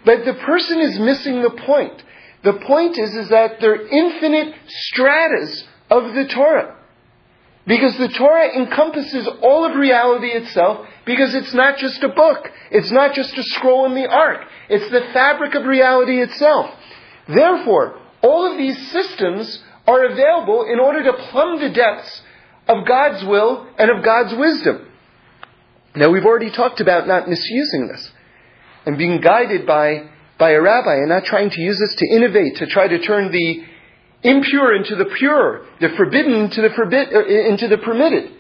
But 0.06 0.26
the 0.26 0.36
person 0.36 0.80
is 0.80 1.00
missing 1.00 1.42
the 1.42 1.52
point. 1.66 2.04
The 2.44 2.54
point 2.54 2.98
is, 2.98 3.16
is 3.16 3.30
that 3.30 3.60
there 3.60 3.74
are 3.74 3.88
infinite 3.88 4.56
stratas 4.68 5.64
of 5.90 6.14
the 6.14 6.28
Torah. 6.28 6.76
Because 7.66 7.98
the 7.98 8.08
Torah 8.10 8.56
encompasses 8.56 9.28
all 9.42 9.66
of 9.66 9.76
reality 9.76 10.28
itself, 10.28 10.88
because 11.06 11.36
it's 11.36 11.54
not 11.54 11.78
just 11.78 12.02
a 12.04 12.10
book. 12.10 12.50
It's 12.72 12.92
not 12.92 13.14
just 13.14 13.38
a 13.38 13.44
scroll 13.44 13.86
in 13.86 13.96
the 13.96 14.08
ark. 14.08 14.42
It's 14.70 14.90
the 14.92 15.02
fabric 15.14 15.56
of 15.56 15.66
reality 15.66 16.22
itself. 16.22 16.74
Therefore, 17.30 18.00
all 18.22 18.52
of 18.52 18.58
these 18.58 18.92
systems 18.92 19.64
are 19.88 20.06
available 20.06 20.66
in 20.66 20.80
order 20.80 21.04
to 21.04 21.14
plumb 21.14 21.60
the 21.60 21.70
depths 21.70 22.22
of 22.68 22.86
God's 22.86 23.24
will 23.24 23.68
and 23.78 23.90
of 23.90 24.04
God's 24.04 24.34
wisdom. 24.34 24.88
Now, 25.96 26.10
we've 26.10 26.26
already 26.26 26.52
talked 26.52 26.82
about 26.82 27.08
not 27.08 27.30
misusing 27.30 27.88
this 27.88 28.12
and 28.86 28.98
being 28.98 29.22
guided 29.22 29.66
by, 29.66 30.10
by 30.38 30.52
a 30.52 30.62
rabbi 30.62 30.96
and 30.96 31.10
not 31.10 31.26
trying 31.26 31.50
to 31.50 31.62
use 31.62 31.80
this 31.80 31.96
to 31.96 32.08
innovate, 32.16 32.58
to 32.58 32.68
try 32.68 32.88
to 32.88 33.00
turn 33.00 33.32
the 33.32 33.64
impure 34.24 34.76
into 34.76 34.96
the 34.96 35.06
pure, 35.06 35.66
the 35.80 35.90
forbidden 35.90 36.34
into 36.34 36.62
the, 36.62 36.70
forbid, 36.72 37.14
uh, 37.14 37.26
into 37.26 37.68
the 37.68 37.78
permitted. 37.78 38.32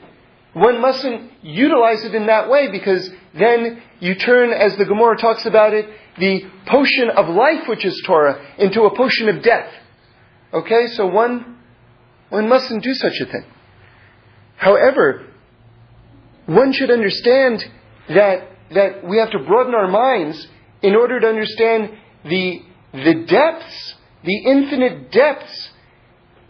One 0.53 0.81
mustn't 0.81 1.31
utilize 1.43 2.03
it 2.03 2.15
in 2.15 2.25
that 2.25 2.49
way 2.49 2.71
because 2.71 3.09
then 3.37 3.81
you 3.99 4.15
turn, 4.15 4.51
as 4.51 4.75
the 4.77 4.85
Gemara 4.85 5.17
talks 5.17 5.45
about 5.45 5.73
it, 5.73 5.87
the 6.17 6.41
potion 6.65 7.09
of 7.15 7.29
life, 7.29 7.67
which 7.67 7.85
is 7.85 8.01
Torah, 8.05 8.55
into 8.57 8.83
a 8.83 8.95
potion 8.95 9.29
of 9.29 9.43
death. 9.43 9.71
Okay, 10.53 10.87
so 10.87 11.05
one, 11.05 11.57
one 12.29 12.49
mustn't 12.49 12.83
do 12.83 12.93
such 12.93 13.19
a 13.21 13.25
thing. 13.25 13.45
However, 14.57 15.27
one 16.47 16.73
should 16.73 16.89
understand 16.89 17.63
that, 18.09 18.49
that 18.73 19.07
we 19.07 19.17
have 19.19 19.31
to 19.31 19.39
broaden 19.39 19.75
our 19.75 19.87
minds 19.87 20.47
in 20.81 20.95
order 20.95 21.19
to 21.19 21.27
understand 21.27 21.91
the, 22.25 22.61
the 22.91 23.25
depths, 23.27 23.95
the 24.23 24.35
infinite 24.45 25.11
depths, 25.11 25.69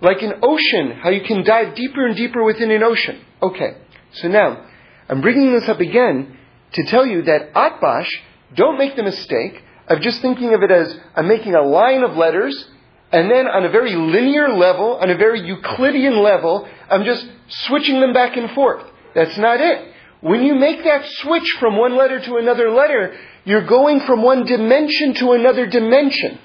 like 0.02 0.22
an 0.22 0.34
ocean, 0.42 0.98
how 1.04 1.10
you 1.10 1.22
can 1.22 1.44
dive 1.44 1.76
deeper 1.76 2.08
and 2.08 2.16
deeper 2.16 2.44
within 2.44 2.72
an 2.72 2.82
ocean. 2.82 3.22
Okay, 3.42 3.78
so 4.14 4.28
now, 4.28 4.66
I'm 5.08 5.22
bringing 5.22 5.54
this 5.54 5.68
up 5.68 5.80
again 5.80 6.38
to 6.74 6.84
tell 6.86 7.06
you 7.06 7.24
that 7.24 7.54
Atbash, 7.54 8.10
don't 8.56 8.78
make 8.78 8.96
the 8.96 9.04
mistake 9.04 9.64
of 9.88 10.02
just 10.02 10.22
thinking 10.22 10.54
of 10.54 10.62
it 10.62 10.72
as 10.72 11.00
I'm 11.16 11.28
making 11.28 11.56
a 11.56 11.62
line 11.62 12.04
of 12.04 12.16
letters, 12.16 12.70
and 13.12 13.30
then 13.30 13.48
on 13.48 13.66
a 13.66 13.70
very 13.70 13.96
linear 13.96 14.50
level, 14.50 14.98
on 15.02 15.10
a 15.10 15.18
very 15.18 15.42
Euclidean 15.42 16.22
level, 16.22 16.68
I'm 16.90 17.04
just 17.04 17.28
switching 17.48 18.00
them 18.00 18.14
back 18.14 18.38
and 18.38 18.52
forth. 18.52 18.84
That's 19.16 19.38
not 19.38 19.60
it. 19.60 19.94
When 20.22 20.44
you 20.44 20.56
make 20.56 20.84
that 20.84 21.06
switch 21.22 21.50
from 21.60 21.78
one 21.78 21.98
letter 21.98 22.20
to 22.20 22.38
another 22.38 22.70
letter, 22.72 23.18
you're 23.46 23.66
going 23.66 24.02
from 24.02 24.22
one 24.22 24.46
dimension 24.46 25.14
to 25.16 25.32
another 25.32 25.66
dimension. 25.66 26.40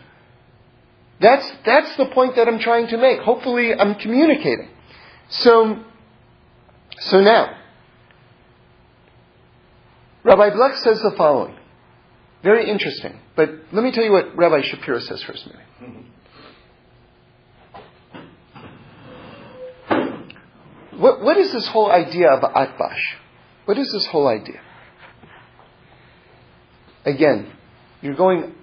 That's, 1.21 1.51
that's 1.65 1.97
the 1.97 2.07
point 2.07 2.37
that 2.37 2.49
I'm 2.49 2.61
trying 2.61 2.89
to 2.89 2.97
make. 2.97 3.21
Hopefully, 3.21 3.75
I'm 3.75 3.97
communicating. 3.97 4.69
So, 5.29 5.85
so 7.11 7.21
now, 7.21 7.57
Rabbi 10.23 10.51
Blech 10.51 10.79
says 10.79 11.01
the 11.03 11.13
following. 11.17 11.57
Very 12.43 12.69
interesting. 12.69 13.19
But 13.37 13.51
let 13.73 13.83
me 13.83 13.91
tell 13.91 14.05
you 14.05 14.13
what 14.13 14.37
Rabbi 14.37 14.63
Shapiro 14.63 15.01
says 15.01 15.23
first, 15.23 15.47
maybe. 15.47 15.63
What, 20.97 21.23
what 21.23 21.37
is 21.37 21.53
this 21.53 21.67
whole 21.69 21.91
idea 21.91 22.31
of 22.31 22.43
Atbash? 22.43 23.01
What 23.65 23.79
is 23.79 23.91
this 23.93 24.07
whole 24.07 24.29
idea? 24.29 24.61
Again, 27.05 27.53
you're 28.01 28.15
going, 28.15 28.55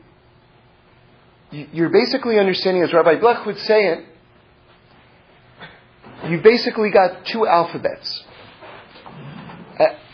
you're 1.51 1.89
basically 1.89 2.39
understanding, 2.39 2.83
as 2.83 2.93
Rabbi 2.93 3.15
Blech 3.15 3.45
would 3.45 3.59
say 3.59 3.87
it, 3.87 4.05
you've 6.29 6.43
basically 6.43 6.89
got 6.89 7.25
two 7.25 7.45
alphabets. 7.45 8.23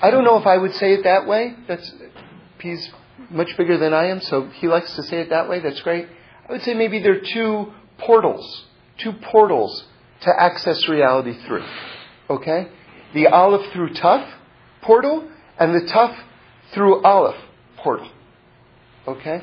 I 0.02 0.12
don't 0.12 0.24
know 0.24 0.38
if 0.38 0.46
I 0.46 0.58
would 0.58 0.74
say 0.76 0.94
it 0.94 1.04
that 1.04 1.28
way. 1.28 1.56
That's, 1.68 1.92
he's 2.60 2.90
much 3.30 3.56
bigger 3.58 3.78
than 3.78 3.94
I 3.94 4.08
am, 4.08 4.22
so 4.22 4.48
he 4.48 4.68
likes 4.68 4.96
to 4.96 5.04
say 5.04 5.22
it 5.22 5.30
that 5.30 5.50
way. 5.50 5.60
That's 5.60 5.82
great. 5.82 6.08
I 6.48 6.52
would 6.52 6.62
say 6.64 6.74
maybe 6.74 7.02
there 7.02 7.14
are 7.14 7.26
two 7.34 7.74
portals, 7.98 8.66
two 9.00 9.14
portals 9.14 9.86
to 10.22 10.32
access 10.38 10.88
reality 10.88 11.34
through. 11.46 11.66
Okay? 12.30 12.68
The 13.14 13.28
Aleph 13.28 13.72
through 13.74 13.94
Tuf 13.94 14.30
portal 14.82 15.30
and 15.60 15.74
the 15.74 15.92
Tuf 15.92 16.16
through 16.74 17.04
Aleph 17.04 17.38
portal. 17.78 18.10
Okay? 19.08 19.42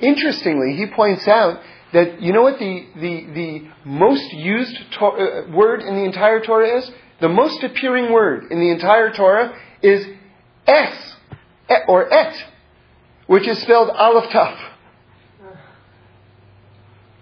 Interestingly, 0.00 0.76
he 0.76 0.86
points 0.86 1.26
out 1.26 1.60
that, 1.92 2.20
you 2.20 2.32
know 2.32 2.42
what 2.42 2.58
the, 2.58 2.86
the, 2.96 3.26
the 3.34 3.68
most 3.84 4.32
used 4.32 4.76
to- 4.98 5.04
uh, 5.04 5.50
word 5.50 5.80
in 5.80 5.94
the 5.94 6.04
entire 6.04 6.40
Torah 6.40 6.78
is? 6.78 6.90
The 7.20 7.28
most 7.28 7.62
appearing 7.62 8.12
word 8.12 8.50
in 8.50 8.58
the 8.58 8.70
entire 8.70 9.12
Torah 9.12 9.56
is 9.84 10.06
es, 10.66 11.14
or 11.86 12.12
et, 12.12 12.44
which 13.26 13.46
is 13.46 13.58
spelled 13.60 13.90
Aleph 13.90 14.30
Taf. 14.30 14.58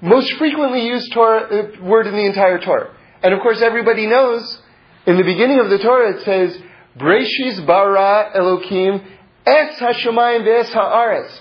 Most 0.01 0.33
frequently 0.35 0.87
used 0.87 1.12
Torah, 1.12 1.42
uh, 1.42 1.85
word 1.85 2.07
in 2.07 2.14
the 2.14 2.25
entire 2.25 2.59
Torah. 2.59 2.94
And 3.22 3.33
of 3.35 3.40
course, 3.40 3.61
everybody 3.61 4.07
knows 4.07 4.61
in 5.07 5.16
the 5.16 5.22
beginning 5.22 5.61
of 5.61 5.70
the 5.70 5.79
Torah 5.79 6.16
it 6.16 6.25
says, 6.25 6.61
Breshis 6.98 7.64
bara 7.66 8.33
Elokim 8.37 9.05
es 9.46 9.79
hashemayim 9.79 10.44
ve'es 10.44 10.70
haaretz. 10.72 11.40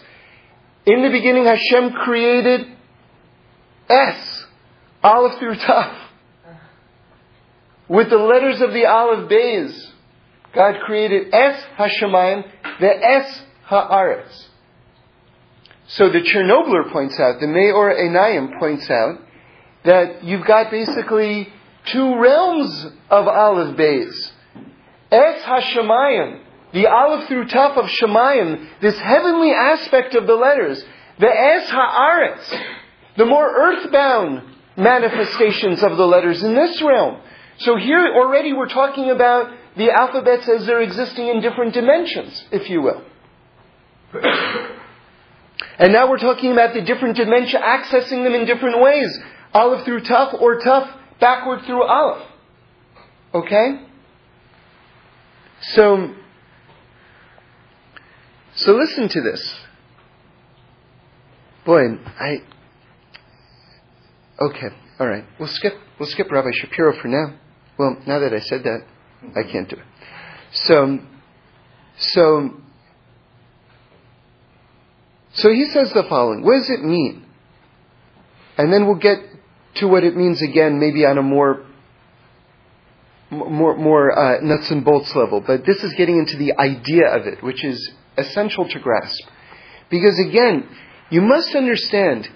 In 0.86 1.04
the 1.04 1.10
beginning, 1.10 1.46
Hashem 1.46 1.92
created 1.94 2.68
es, 3.90 4.46
Aleph 5.04 5.40
through 5.40 5.56
Taf. 5.56 5.98
With 7.88 8.10
the 8.10 8.18
letters 8.18 8.62
of 8.62 8.74
the 8.74 8.86
Aleph 8.86 9.28
Bays, 9.28 9.92
God 10.54 10.82
created 10.82 11.34
Es 11.34 11.64
Hashemayim, 11.78 12.44
the 12.80 12.90
Es 12.90 13.42
Haaretz. 13.70 14.48
So 15.88 16.10
the 16.10 16.20
Chernobyler 16.20 16.92
points 16.92 17.20
out, 17.20 17.40
the 17.40 17.48
Meor 17.48 17.94
Einayim 17.96 18.60
points 18.60 18.90
out, 18.90 19.20
that 19.84 20.24
you've 20.24 20.46
got 20.46 20.72
basically 20.72 21.50
two 21.86 22.20
realms 22.20 22.88
of 23.10 23.28
Aleph 23.28 23.76
Bays. 23.76 24.32
Es 25.12 25.44
Hashemayim, 25.44 26.42
the 26.74 26.88
Aleph 26.88 27.28
through 27.28 27.46
Taf 27.46 27.78
of 27.78 27.86
Shemayim, 27.86 28.70
this 28.82 28.98
heavenly 29.00 29.52
aspect 29.52 30.16
of 30.16 30.28
the 30.28 30.36
letters, 30.36 30.84
the 31.20 31.28
Es 31.28 31.70
Haaretz, 31.70 32.64
the 33.18 33.26
more 33.26 33.50
earthbound 33.50 34.44
manifestations 34.78 35.84
of 35.84 35.98
the 35.98 36.06
letters 36.06 36.42
in 36.44 36.56
this 36.56 36.82
realm. 36.82 37.22
So 37.58 37.76
here 37.76 38.14
already 38.16 38.54
we're 38.54 38.70
talking 38.70 39.10
about 39.10 39.52
the 39.78 39.90
alphabets 39.92 40.48
as 40.50 40.66
they're 40.66 40.82
existing 40.82 41.28
in 41.28 41.42
different 41.42 41.74
dimensions, 41.74 42.44
if 42.52 42.70
you 42.70 42.82
will. 42.82 43.04
And 45.78 45.94
now 45.94 46.10
we're 46.10 46.18
talking 46.18 46.52
about 46.52 46.74
the 46.74 46.82
different 46.82 47.16
dimension, 47.16 47.62
accessing 47.62 48.24
them 48.24 48.34
in 48.34 48.46
different 48.46 48.82
ways. 48.82 49.18
Aleph 49.54 49.86
through 49.86 50.02
Tuf 50.02 50.40
or 50.40 50.60
Tuf 50.60 50.92
backward 51.20 51.64
through 51.66 51.84
Aleph. 51.84 52.28
Okay? 53.34 53.86
So, 55.62 56.14
so 58.56 58.74
listen 58.74 59.08
to 59.10 59.22
this. 59.22 59.56
Boy, 61.66 61.82
I. 62.20 62.42
Okay, 64.40 64.68
all 65.00 65.08
right. 65.08 65.24
We'll 65.40 65.48
skip. 65.48 65.74
We'll 66.00 66.10
skip 66.10 66.32
Rabbi 66.32 66.50
Shapiro 66.54 67.00
for 67.00 67.08
now. 67.08 67.36
Well, 67.78 67.98
now 68.08 68.20
that 68.20 68.34
I 68.34 68.40
said 68.40 68.64
that, 68.64 68.80
I 69.36 69.44
can't 69.44 69.70
do 69.70 69.76
it. 69.76 69.86
So, 70.52 71.00
so, 71.98 72.50
so 75.34 75.52
he 75.52 75.66
says 75.66 75.94
the 75.94 76.04
following. 76.04 76.44
What 76.44 76.58
does 76.60 76.70
it 76.70 76.84
mean? 76.84 77.26
And 78.58 78.72
then 78.72 78.86
we'll 78.86 78.96
get 78.96 79.20
to 79.76 79.88
what 79.88 80.04
it 80.04 80.16
means 80.16 80.42
again, 80.42 80.80
maybe 80.80 81.06
on 81.06 81.18
a 81.18 81.22
more 81.22 81.66
more, 83.32 83.78
more 83.78 84.18
uh, 84.18 84.42
nuts 84.42 84.70
and 84.72 84.84
bolts 84.84 85.16
level. 85.16 85.42
But 85.42 85.66
this 85.66 85.84
is 85.84 85.94
getting 85.94 86.18
into 86.18 86.38
the 86.38 86.54
idea 86.60 87.08
of 87.08 87.28
it, 87.28 87.42
which 87.42 87.64
is 87.64 87.92
essential 88.18 88.68
to 88.68 88.80
grasp. 88.80 89.24
Because 89.90 90.20
again, 90.20 90.68
you 91.10 91.22
must 91.22 91.56
understand 91.56 92.30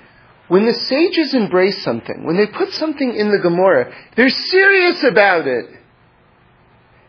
when 0.47 0.65
the 0.65 0.73
sages 0.73 1.33
embrace 1.33 1.83
something, 1.83 2.25
when 2.25 2.38
they 2.38 2.47
put 2.47 2.71
something 2.73 3.13
in 3.13 3.31
the 3.31 3.39
Gemara, 3.39 3.93
they're 4.15 4.29
serious 4.29 5.03
about 5.03 5.47
it. 5.47 5.65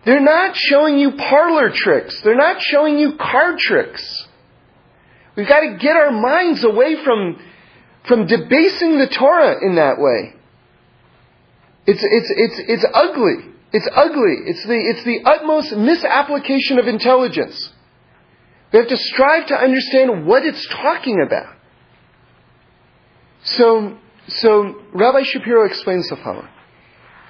They're 0.06 0.20
not 0.20 0.56
showing 0.56 0.98
you 0.98 1.16
parlor 1.16 1.72
tricks. 1.74 2.20
They're 2.22 2.36
not 2.36 2.62
showing 2.62 2.96
you 2.96 3.16
card 3.16 3.58
tricks. 3.58 4.28
We've 5.36 5.48
got 5.48 5.60
to 5.60 5.76
get 5.78 5.96
our 5.96 6.12
minds 6.12 6.62
away 6.62 7.02
from, 7.04 7.42
from 8.06 8.26
debasing 8.26 8.98
the 8.98 9.08
Torah 9.08 9.56
in 9.60 9.74
that 9.74 9.98
way. 9.98 10.34
It's, 11.88 12.02
it's, 12.02 12.32
it's, 12.36 12.70
it's 12.70 12.86
ugly. 12.94 13.52
It's 13.72 13.88
ugly. 13.92 14.36
It's 14.46 14.64
the, 14.64 14.76
it's 14.76 15.04
the 15.04 15.28
utmost 15.28 15.72
misapplication 15.72 16.78
of 16.78 16.86
intelligence. 16.86 17.72
We 18.72 18.78
have 18.78 18.88
to 18.88 18.96
strive 18.96 19.48
to 19.48 19.56
understand 19.56 20.24
what 20.24 20.44
it's 20.44 20.64
talking 20.68 21.20
about. 21.20 21.52
So, 23.42 23.98
so 24.28 24.82
Rabbi 24.92 25.22
Shapiro 25.24 25.66
explains 25.66 26.08
the 26.08 26.16
following. 26.16 26.48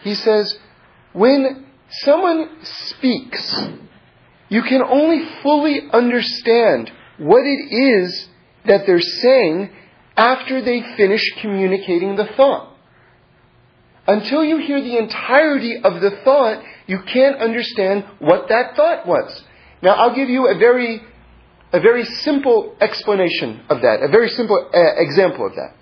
He 0.03 0.15
says, 0.15 0.59
when 1.15 1.66
someone 1.91 2.49
speaks, 2.63 3.57
you 4.49 4.63
can 4.63 4.83
only 4.83 5.25
fully 5.43 5.81
understand 5.93 6.91
what 7.19 7.45
it 7.45 7.75
is 7.75 8.29
that 8.67 8.87
they're 8.87 9.01
saying 9.01 9.71
after 10.17 10.63
they 10.63 10.83
finish 10.97 11.23
communicating 11.41 12.17
the 12.17 12.27
thought. 12.37 12.73
Until 14.07 14.45
you 14.45 14.59
hear 14.59 14.81
the 14.81 14.99
entirety 14.99 15.79
of 15.83 16.01
the 16.01 16.11
thought, 16.25 16.63
you 16.87 17.01
can't 17.13 17.37
understand 17.37 18.05
what 18.21 18.49
that 18.49 18.77
thought 18.77 19.07
was. 19.07 19.43
Now, 19.83 19.95
I'll 19.95 20.15
give 20.15 20.29
you 20.29 20.49
a 20.49 20.57
very, 20.59 21.03
a 21.73 21.81
very 21.81 22.05
simple 22.05 22.77
explanation 22.81 23.63
of 23.69 23.83
that, 23.83 24.03
a 24.03 24.09
very 24.09 24.29
simple 24.29 24.71
uh, 24.73 25.03
example 25.03 25.47
of 25.47 25.55
that. 25.57 25.75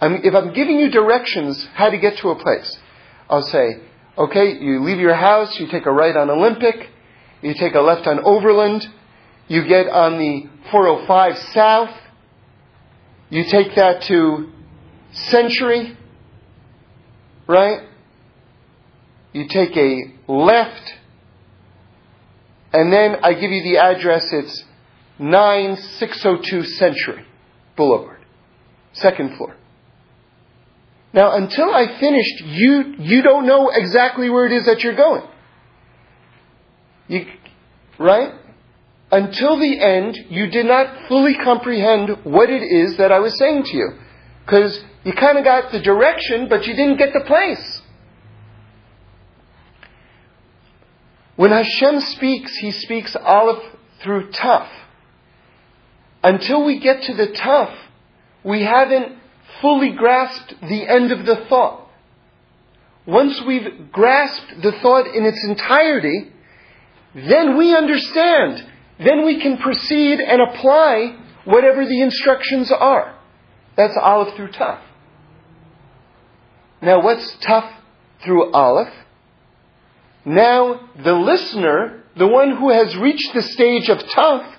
I'm, 0.00 0.20
if 0.22 0.34
I'm 0.34 0.52
giving 0.52 0.78
you 0.78 0.90
directions 0.90 1.66
how 1.74 1.90
to 1.90 1.98
get 1.98 2.18
to 2.18 2.28
a 2.30 2.42
place, 2.42 2.78
I'll 3.28 3.42
say, 3.42 3.80
okay, 4.18 4.56
you 4.60 4.82
leave 4.82 4.98
your 4.98 5.14
house, 5.14 5.56
you 5.58 5.66
take 5.70 5.86
a 5.86 5.92
right 5.92 6.16
on 6.16 6.30
Olympic, 6.30 6.76
you 7.42 7.54
take 7.58 7.74
a 7.74 7.80
left 7.80 8.06
on 8.06 8.20
Overland, 8.24 8.82
you 9.48 9.66
get 9.68 9.88
on 9.88 10.18
the 10.18 10.48
405 10.70 11.38
South, 11.52 11.96
you 13.30 13.44
take 13.50 13.74
that 13.76 14.02
to 14.08 14.50
Century, 15.12 15.96
right? 17.48 17.88
You 19.32 19.46
take 19.48 19.76
a 19.76 20.12
left, 20.30 20.92
and 22.72 22.92
then 22.92 23.16
I 23.22 23.32
give 23.34 23.50
you 23.50 23.62
the 23.62 23.78
address. 23.78 24.28
It's 24.32 24.64
9602 25.18 26.64
Century 26.64 27.24
Boulevard, 27.76 28.24
second 28.92 29.36
floor. 29.36 29.56
Now, 31.16 31.34
until 31.34 31.74
I 31.74 31.98
finished, 31.98 32.42
you, 32.44 32.94
you 32.98 33.22
don't 33.22 33.46
know 33.46 33.70
exactly 33.72 34.28
where 34.28 34.44
it 34.44 34.52
is 34.52 34.66
that 34.66 34.82
you're 34.82 34.94
going. 34.94 35.26
You, 37.08 37.24
right? 37.98 38.34
Until 39.10 39.58
the 39.58 39.80
end, 39.82 40.18
you 40.28 40.48
did 40.50 40.66
not 40.66 41.08
fully 41.08 41.34
comprehend 41.42 42.24
what 42.24 42.50
it 42.50 42.62
is 42.62 42.98
that 42.98 43.12
I 43.12 43.20
was 43.20 43.38
saying 43.38 43.62
to 43.64 43.76
you. 43.78 43.92
Because 44.44 44.78
you 45.04 45.14
kind 45.14 45.38
of 45.38 45.44
got 45.44 45.72
the 45.72 45.80
direction, 45.80 46.48
but 46.50 46.66
you 46.66 46.76
didn't 46.76 46.98
get 46.98 47.14
the 47.14 47.24
place. 47.26 47.80
When 51.36 51.50
Hashem 51.50 52.00
speaks, 52.00 52.54
He 52.58 52.72
speaks 52.72 53.16
Aleph 53.16 53.62
through 54.02 54.32
Taf. 54.32 54.68
Until 56.22 56.66
we 56.66 56.78
get 56.78 57.04
to 57.04 57.14
the 57.14 57.28
Taf, 57.28 57.74
we 58.44 58.64
haven't 58.64 59.16
fully 59.60 59.90
grasped 59.90 60.54
the 60.62 60.86
end 60.88 61.12
of 61.12 61.26
the 61.26 61.46
thought. 61.48 61.88
Once 63.06 63.40
we've 63.46 63.90
grasped 63.92 64.62
the 64.62 64.72
thought 64.82 65.06
in 65.06 65.24
its 65.24 65.44
entirety, 65.44 66.32
then 67.14 67.56
we 67.56 67.74
understand. 67.74 68.66
Then 68.98 69.24
we 69.24 69.40
can 69.40 69.58
proceed 69.58 70.20
and 70.20 70.42
apply 70.42 71.16
whatever 71.44 71.86
the 71.86 72.00
instructions 72.00 72.72
are. 72.72 73.16
That's 73.76 73.96
Aleph 73.96 74.34
through 74.36 74.52
Taf. 74.52 74.80
Now, 76.82 77.02
what's 77.02 77.36
Taf 77.36 77.72
through 78.24 78.52
Aleph? 78.52 78.92
Now, 80.24 80.88
the 81.02 81.12
listener, 81.12 82.02
the 82.16 82.26
one 82.26 82.56
who 82.56 82.70
has 82.70 82.96
reached 82.96 83.32
the 83.32 83.42
stage 83.42 83.88
of 83.88 83.98
Taf, 83.98 84.54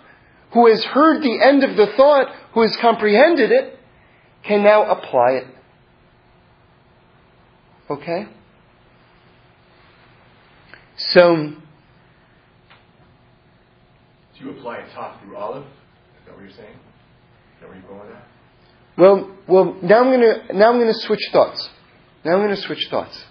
who 0.54 0.68
has 0.68 0.84
heard 0.84 1.22
the 1.22 1.42
end 1.42 1.64
of 1.64 1.76
the 1.76 1.88
thought, 1.98 2.34
who 2.54 2.62
has 2.62 2.76
comprehended 2.78 3.52
it, 3.52 3.77
can 4.44 4.64
now 4.64 4.90
apply 4.90 5.32
it. 5.32 5.48
Okay? 7.90 8.28
So, 10.98 11.36
Do 11.36 11.56
you 14.46 14.52
apply 14.52 14.78
a 14.78 14.94
top 14.94 15.22
through 15.22 15.38
olive? 15.38 15.64
Is 15.64 15.70
that 16.26 16.36
what 16.36 16.42
you're 16.42 16.52
saying? 16.52 16.70
Is 16.70 17.62
that 17.62 17.70
where 17.70 17.78
you're 17.78 17.88
going 17.88 18.10
that? 18.10 18.24
well, 18.98 19.30
well, 19.48 19.78
now 19.82 20.04
I'm 20.04 20.12
gonna, 20.12 20.54
now 20.54 20.74
I'm 20.74 20.80
gonna 20.80 20.94
switch 20.94 21.30
thoughts. 21.32 21.70
Now 22.26 22.36
I'm 22.36 22.42
gonna 22.42 22.58
switch 22.58 22.88
thoughts. 22.90 23.24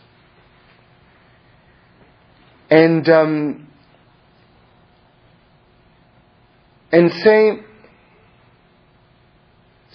And, 2.71 3.09
um, 3.09 3.69
and 6.93 7.13
say, 7.13 7.61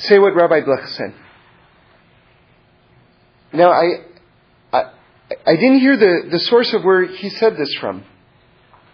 say 0.02 0.20
what 0.20 0.36
Rabbi 0.36 0.62
Blech 0.62 0.88
said. 0.89 1.14
Now, 3.54 3.72
I, 3.72 3.86
I, 4.72 4.84
I 5.45 5.56
didn't 5.56 5.80
hear 5.80 5.97
the, 5.97 6.30
the 6.32 6.39
source 6.39 6.74
of 6.74 6.84
where 6.84 7.06
he 7.06 7.30
said 7.30 7.58
this 7.58 7.74
from, 7.76 8.06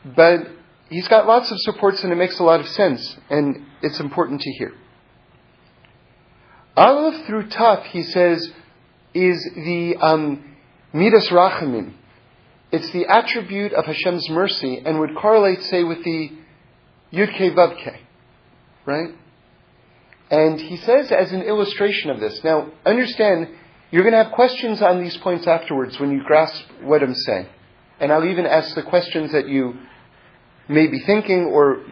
but 0.04 0.48
he's 0.90 1.08
got 1.08 1.28
lots 1.28 1.52
of 1.52 1.58
supports 1.60 2.04
and 2.04 2.12
it 2.12 2.16
makes 2.16 2.40
a 2.40 2.44
lot 2.44 2.60
of 2.60 2.68
sense, 2.68 3.18
and 3.30 3.66
it's 3.82 4.00
important 4.00 4.42
to 4.42 4.52
hear. 4.52 4.74
Aleph 6.76 7.26
through 7.26 7.50
Taf, 7.50 7.86
he 7.86 8.04
says, 8.04 8.52
is 9.14 9.50
the 9.56 9.96
um, 10.00 10.56
Midas 10.94 11.28
Rachamim. 11.30 11.94
It's 12.72 12.90
the 12.92 13.06
attribute 13.06 13.74
of 13.74 13.86
Hashem's 13.86 14.30
mercy 14.30 14.82
and 14.86 15.00
would 15.00 15.16
correlate, 15.16 15.64
say, 15.64 15.84
with 15.84 16.04
the 16.04 16.32
Yud-Ke 17.14 17.56
Vav-Ke, 17.56 18.00
right? 18.86 19.16
And 20.30 20.60
he 20.60 20.78
says 20.78 21.12
as 21.12 21.32
an 21.32 21.42
illustration 21.44 22.10
of 22.10 22.20
this, 22.20 22.44
now 22.44 22.70
understand, 22.86 23.50
you're 23.92 24.04
going 24.04 24.14
to 24.14 24.24
have 24.24 24.34
questions 24.34 24.82
on 24.82 25.02
these 25.02 25.16
points 25.18 25.48
afterwards 25.48 26.00
when 26.00 26.12
you 26.12 26.24
grasp 26.24 26.64
what 26.82 27.02
I'm 27.02 27.16
saying. 27.16 27.48
And 28.00 28.12
I'll 28.12 28.26
even 28.26 28.46
ask 28.46 28.76
the 28.76 28.84
questions 28.84 29.32
that 29.32 29.48
you 29.48 29.76
may 30.68 30.88
be 30.88 31.00
thinking 31.00 31.46
or 31.46 31.86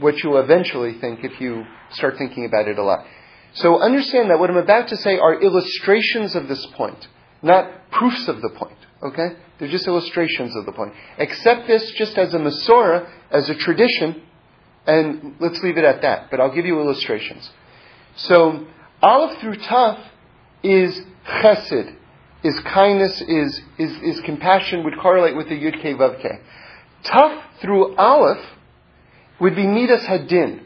what 0.00 0.22
you'll 0.22 0.38
eventually 0.38 0.98
think 0.98 1.24
if 1.24 1.40
you 1.40 1.64
start 1.92 2.18
thinking 2.18 2.44
about 2.44 2.68
it 2.68 2.78
a 2.78 2.82
lot. 2.82 3.06
So 3.54 3.78
understand 3.80 4.30
that 4.30 4.38
what 4.38 4.50
I'm 4.50 4.56
about 4.56 4.88
to 4.88 4.96
say 4.96 5.18
are 5.18 5.40
illustrations 5.40 6.34
of 6.34 6.48
this 6.48 6.64
point, 6.74 7.08
not 7.42 7.90
proofs 7.90 8.28
of 8.28 8.42
the 8.42 8.50
point. 8.50 8.76
Okay? 9.02 9.36
They're 9.58 9.68
just 9.68 9.86
illustrations 9.86 10.54
of 10.56 10.66
the 10.66 10.72
point. 10.72 10.92
Accept 11.18 11.66
this 11.66 11.90
just 11.92 12.18
as 12.18 12.34
a 12.34 12.38
Masorah, 12.38 13.08
as 13.30 13.48
a 13.48 13.54
tradition, 13.54 14.22
and 14.86 15.36
let's 15.40 15.62
leave 15.62 15.78
it 15.78 15.84
at 15.84 16.02
that. 16.02 16.30
But 16.30 16.40
I'll 16.40 16.54
give 16.54 16.66
you 16.66 16.80
illustrations. 16.80 17.50
So, 18.16 18.66
Aleph 19.02 19.40
through 19.40 19.56
Taf 19.56 20.02
is 20.62 21.02
chesed, 21.26 21.94
is 22.42 22.58
kindness, 22.60 23.20
is, 23.20 23.60
is, 23.78 23.92
is 24.02 24.20
compassion, 24.20 24.84
would 24.84 24.98
correlate 24.98 25.36
with 25.36 25.48
the 25.48 25.54
Yud 25.54 25.78
Ke 25.80 25.98
Vav 25.98 26.20
Ke. 26.22 26.40
Taf 27.04 27.42
through 27.60 27.94
Aleph 27.96 28.44
would 29.38 29.54
be 29.54 29.66
Midas 29.66 30.02
Hadin. 30.04 30.62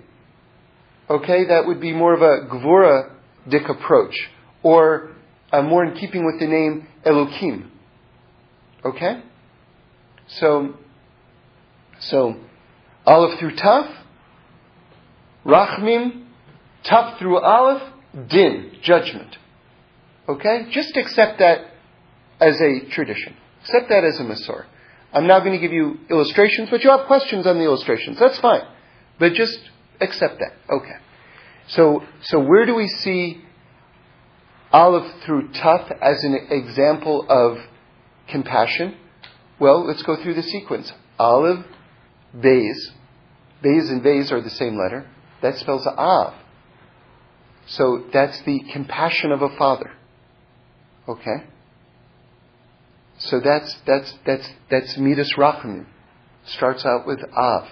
Okay, 1.09 1.47
that 1.47 1.67
would 1.67 1.81
be 1.81 1.93
more 1.93 2.15
of 2.15 2.23
a 2.23 2.47
Gvura 2.49 3.11
dik 3.49 3.69
approach, 3.69 4.15
or 4.63 5.11
uh, 5.53 5.61
more 5.63 5.85
in 5.85 5.97
keeping 5.97 6.25
with 6.25 6.39
the 6.39 6.47
name 6.47 6.87
Elokim. 7.05 7.69
Okay? 8.85 9.23
So, 10.29 10.75
so, 11.99 12.37
Aleph 13.05 13.41
through 13.41 13.57
Taf, 13.57 13.93
Rachmim, 15.45 16.27
Taf 16.85 17.19
through 17.19 17.41
Aleph, 17.41 17.83
Din, 18.29 18.73
judgment. 18.83 19.37
Okay? 20.29 20.67
Just 20.71 20.97
accept 20.97 21.39
that 21.39 21.59
as 22.41 22.61
a 22.61 22.89
tradition. 22.91 23.37
Accept 23.63 23.89
that 23.89 24.05
as 24.05 24.19
a 24.19 24.25
Masor. 24.25 24.65
I'm 25.13 25.27
now 25.27 25.41
going 25.41 25.53
to 25.53 25.59
give 25.59 25.73
you 25.73 25.99
illustrations, 26.09 26.69
but 26.71 26.83
you 26.85 26.91
have 26.91 27.07
questions 27.07 27.47
on 27.47 27.59
the 27.59 27.65
illustrations. 27.65 28.19
That's 28.19 28.39
fine. 28.39 28.63
But 29.19 29.35
just 29.35 29.59
accept 30.01 30.39
that. 30.39 30.53
Okay. 30.73 30.97
So, 31.69 32.03
so 32.23 32.41
where 32.41 32.65
do 32.65 32.75
we 32.75 32.89
see 32.89 33.43
Aleph 34.73 35.25
through 35.25 35.49
Taf 35.51 35.91
as 36.01 36.25
an 36.25 36.49
example 36.51 37.27
of 37.29 37.59
compassion? 38.29 38.97
Well, 39.59 39.87
let's 39.87 40.03
go 40.03 40.21
through 40.23 40.35
the 40.35 40.43
sequence. 40.43 40.91
Aleph, 41.19 41.67
Bays. 42.41 42.93
Bays 43.63 43.91
and 43.91 44.03
Bays 44.03 44.33
are 44.33 44.41
the 44.41 44.51
same 44.51 44.79
letter. 44.79 45.09
That 45.43 45.59
spells 45.59 45.87
Av. 45.87 46.35
So 47.71 48.05
that's 48.13 48.41
the 48.43 48.61
compassion 48.73 49.33
of 49.33 49.43
a 49.43 49.57
father. 49.57 49.91
Okay? 51.09 51.45
So 53.19 53.41
that's 53.41 53.77
that's 53.87 54.15
that's 54.25 54.49
that's 54.71 54.97
Midas 54.97 55.33
Rachamim. 55.37 55.87
Starts 56.47 56.85
out 56.85 57.07
with 57.07 57.21
Av. 57.37 57.69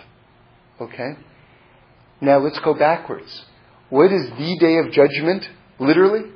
Okay? 0.81 1.17
Now 2.21 2.39
let's 2.39 2.59
go 2.61 2.75
backwards. 2.75 3.45
What 3.91 4.13
is 4.13 4.29
the 4.31 4.57
day 4.61 4.79
of 4.79 4.93
judgment, 4.93 5.45
literally, 5.79 6.31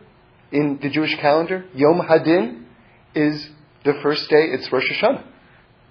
in 0.51 0.79
the 0.83 0.89
Jewish 0.89 1.15
calendar? 1.21 1.67
Yom 1.75 2.01
Hadin 2.01 2.65
is 3.15 3.49
the 3.85 3.95
first 4.03 4.29
day, 4.31 4.45
it's 4.53 4.71
Rosh 4.73 4.89
Hashanah. 4.91 5.25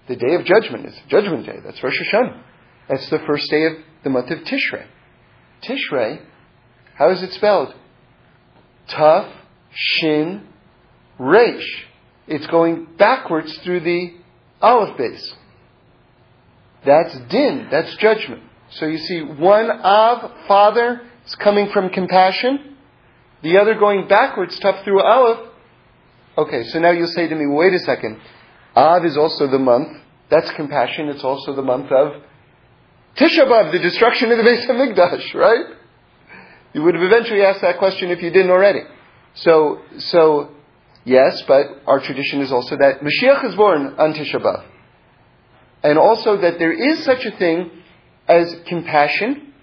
The 0.07 0.15
day 0.15 0.36
of 0.36 0.45
judgment 0.45 0.88
is 0.88 0.95
Judgment 1.07 1.45
Day. 1.45 1.57
That's 1.63 1.82
Rosh 1.84 1.99
Hashanah. 2.01 2.41
That's 2.89 3.09
the 3.09 3.19
first 3.28 3.49
day 3.51 3.65
of 3.65 3.74
the 4.03 4.09
month 4.09 4.32
of 4.32 4.39
Tishrei. 4.39 4.88
Tishrei, 5.63 6.22
how 7.02 7.10
is 7.10 7.24
it 7.24 7.34
spelled? 7.34 7.74
Taf, 8.89 9.34
Shin, 9.74 10.47
Resh. 11.18 11.88
It's 12.28 12.45
going 12.45 12.89
backwards 12.95 13.58
through 13.64 13.80
the 13.80 14.14
Aleph 14.62 14.99
Bays. 14.99 15.34
That's 16.86 17.18
din, 17.28 17.70
that's 17.72 17.95
judgment. 17.97 18.43
So 18.74 18.86
you 18.86 18.99
see, 18.99 19.22
one 19.22 19.72
Av, 19.72 20.32
Father, 20.47 21.02
is 21.26 21.34
coming 21.34 21.72
from 21.72 21.89
compassion. 21.89 22.78
The 23.41 23.58
other 23.58 23.74
going 23.74 24.08
backwards, 24.08 24.60
Tuf 24.60 24.84
through 24.84 25.02
Aleph. 25.02 25.49
Okay, 26.38 26.66
so 26.66 26.78
now 26.78 26.91
you'll 26.91 27.08
say 27.08 27.28
to 27.28 27.34
me, 27.34 27.47
wait 27.47 27.74
a 27.74 27.80
second. 27.80 28.20
Av 28.76 29.04
is 29.06 29.18
also 29.18 29.47
the 29.47 29.58
month. 29.58 29.97
That's 30.30 30.52
compassion. 30.52 31.10
It's 31.10 31.24
also 31.24 31.56
the 31.56 31.64
month 31.64 31.91
of 31.91 32.22
Tisha 33.18 33.47
B'Av, 33.47 33.72
the 33.72 33.80
destruction 33.80 34.32
of 34.32 34.38
the 34.38 34.43
Beis 34.43 34.68
Hamikdash, 34.68 35.34
right? 35.34 35.80
You 36.74 36.84
would 36.84 36.95
have 36.95 37.03
eventually 37.03 37.41
asked 37.41 37.61
that 37.61 37.78
question 37.78 38.11
if 38.11 38.22
you 38.22 38.30
didn't 38.30 38.51
already. 38.51 38.82
So, 39.36 39.82
so, 39.97 40.51
yes, 41.03 41.41
but 41.47 41.65
our 41.86 41.99
tradition 41.99 42.41
is 42.41 42.51
also 42.51 42.78
that 42.78 43.01
Mashiach 43.01 43.45
is 43.49 43.55
born 43.55 43.95
on 43.97 44.13
Tisha 44.13 44.36
B'Av. 44.36 44.65
And 45.84 45.97
also 45.97 46.38
that 46.38 46.59
there 46.59 46.72
is 46.72 47.03
such 47.03 47.26
a 47.26 47.32
thing 47.32 47.72
as 48.28 48.55
compassion 48.67 49.53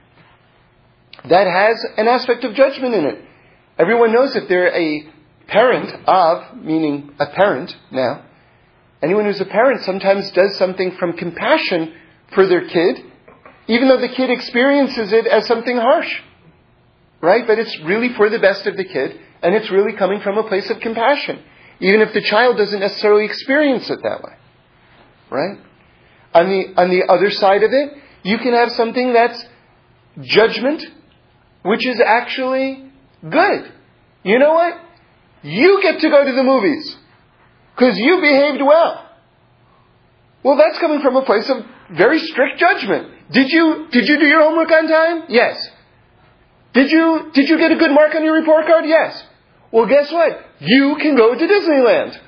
that 1.28 1.46
has 1.46 1.84
an 1.96 2.09
aspect 2.09 2.44
of 2.44 2.54
judgment 2.54 2.94
in 2.94 3.04
it. 3.04 3.24
Everyone 3.78 4.12
knows 4.12 4.34
if 4.36 4.48
they're 4.48 4.74
a 4.74 5.09
parent 5.46 5.90
of, 6.06 6.56
meaning 6.56 7.14
a 7.18 7.26
parent 7.26 7.74
now, 7.90 8.24
anyone 9.02 9.24
who's 9.24 9.40
a 9.40 9.46
parent 9.46 9.82
sometimes 9.82 10.30
does 10.32 10.56
something 10.59 10.96
from 10.98 11.14
compassion 11.14 11.94
for 12.34 12.46
their 12.46 12.68
kid, 12.68 13.04
even 13.68 13.88
though 13.88 14.00
the 14.00 14.09
kid 14.09 14.30
experiences 14.30 15.12
it 15.12 15.26
as 15.26 15.46
something 15.46 15.76
harsh. 15.76 16.20
Right? 17.20 17.46
But 17.46 17.58
it's 17.58 17.78
really 17.80 18.14
for 18.14 18.30
the 18.30 18.38
best 18.38 18.66
of 18.66 18.76
the 18.76 18.84
kid, 18.84 19.18
and 19.42 19.54
it's 19.54 19.70
really 19.70 19.92
coming 19.94 20.20
from 20.20 20.38
a 20.38 20.44
place 20.44 20.70
of 20.70 20.80
compassion, 20.80 21.42
even 21.80 22.00
if 22.00 22.12
the 22.12 22.22
child 22.22 22.56
doesn't 22.56 22.80
necessarily 22.80 23.24
experience 23.24 23.90
it 23.90 24.00
that 24.02 24.22
way. 24.22 24.32
Right? 25.30 25.58
On 26.34 26.48
the, 26.48 26.80
on 26.80 26.90
the 26.90 27.04
other 27.12 27.30
side 27.30 27.62
of 27.62 27.72
it, 27.72 27.92
you 28.22 28.38
can 28.38 28.52
have 28.52 28.70
something 28.72 29.12
that's 29.12 29.44
judgment, 30.20 30.84
which 31.62 31.86
is 31.86 32.00
actually 32.00 32.90
good. 33.28 33.72
You 34.22 34.38
know 34.38 34.54
what? 34.54 34.80
You 35.42 35.80
get 35.82 36.00
to 36.00 36.10
go 36.10 36.24
to 36.24 36.32
the 36.32 36.42
movies 36.42 36.96
because 37.74 37.96
you 37.96 38.20
behaved 38.20 38.60
well. 38.60 39.06
Well, 40.42 40.56
that's 40.56 40.78
coming 40.78 41.00
from 41.00 41.16
a 41.16 41.24
place 41.24 41.48
of 41.48 41.64
very 41.90 42.18
strict 42.18 42.58
judgment. 42.58 43.12
Did 43.30 43.50
you, 43.50 43.88
did 43.90 44.06
you 44.08 44.18
do 44.18 44.26
your 44.26 44.42
homework 44.42 44.70
on 44.70 44.88
time? 44.88 45.24
Yes. 45.28 45.68
Did 46.74 46.90
you, 46.90 47.30
did 47.32 47.48
you 47.48 47.58
get 47.58 47.72
a 47.72 47.76
good 47.76 47.90
mark 47.90 48.14
on 48.14 48.24
your 48.24 48.34
report 48.34 48.66
card? 48.66 48.84
Yes. 48.86 49.22
Well, 49.72 49.86
guess 49.86 50.10
what? 50.12 50.44
You 50.60 50.96
can 51.00 51.16
go 51.16 51.34
to 51.34 51.46
Disneyland. 51.46 52.18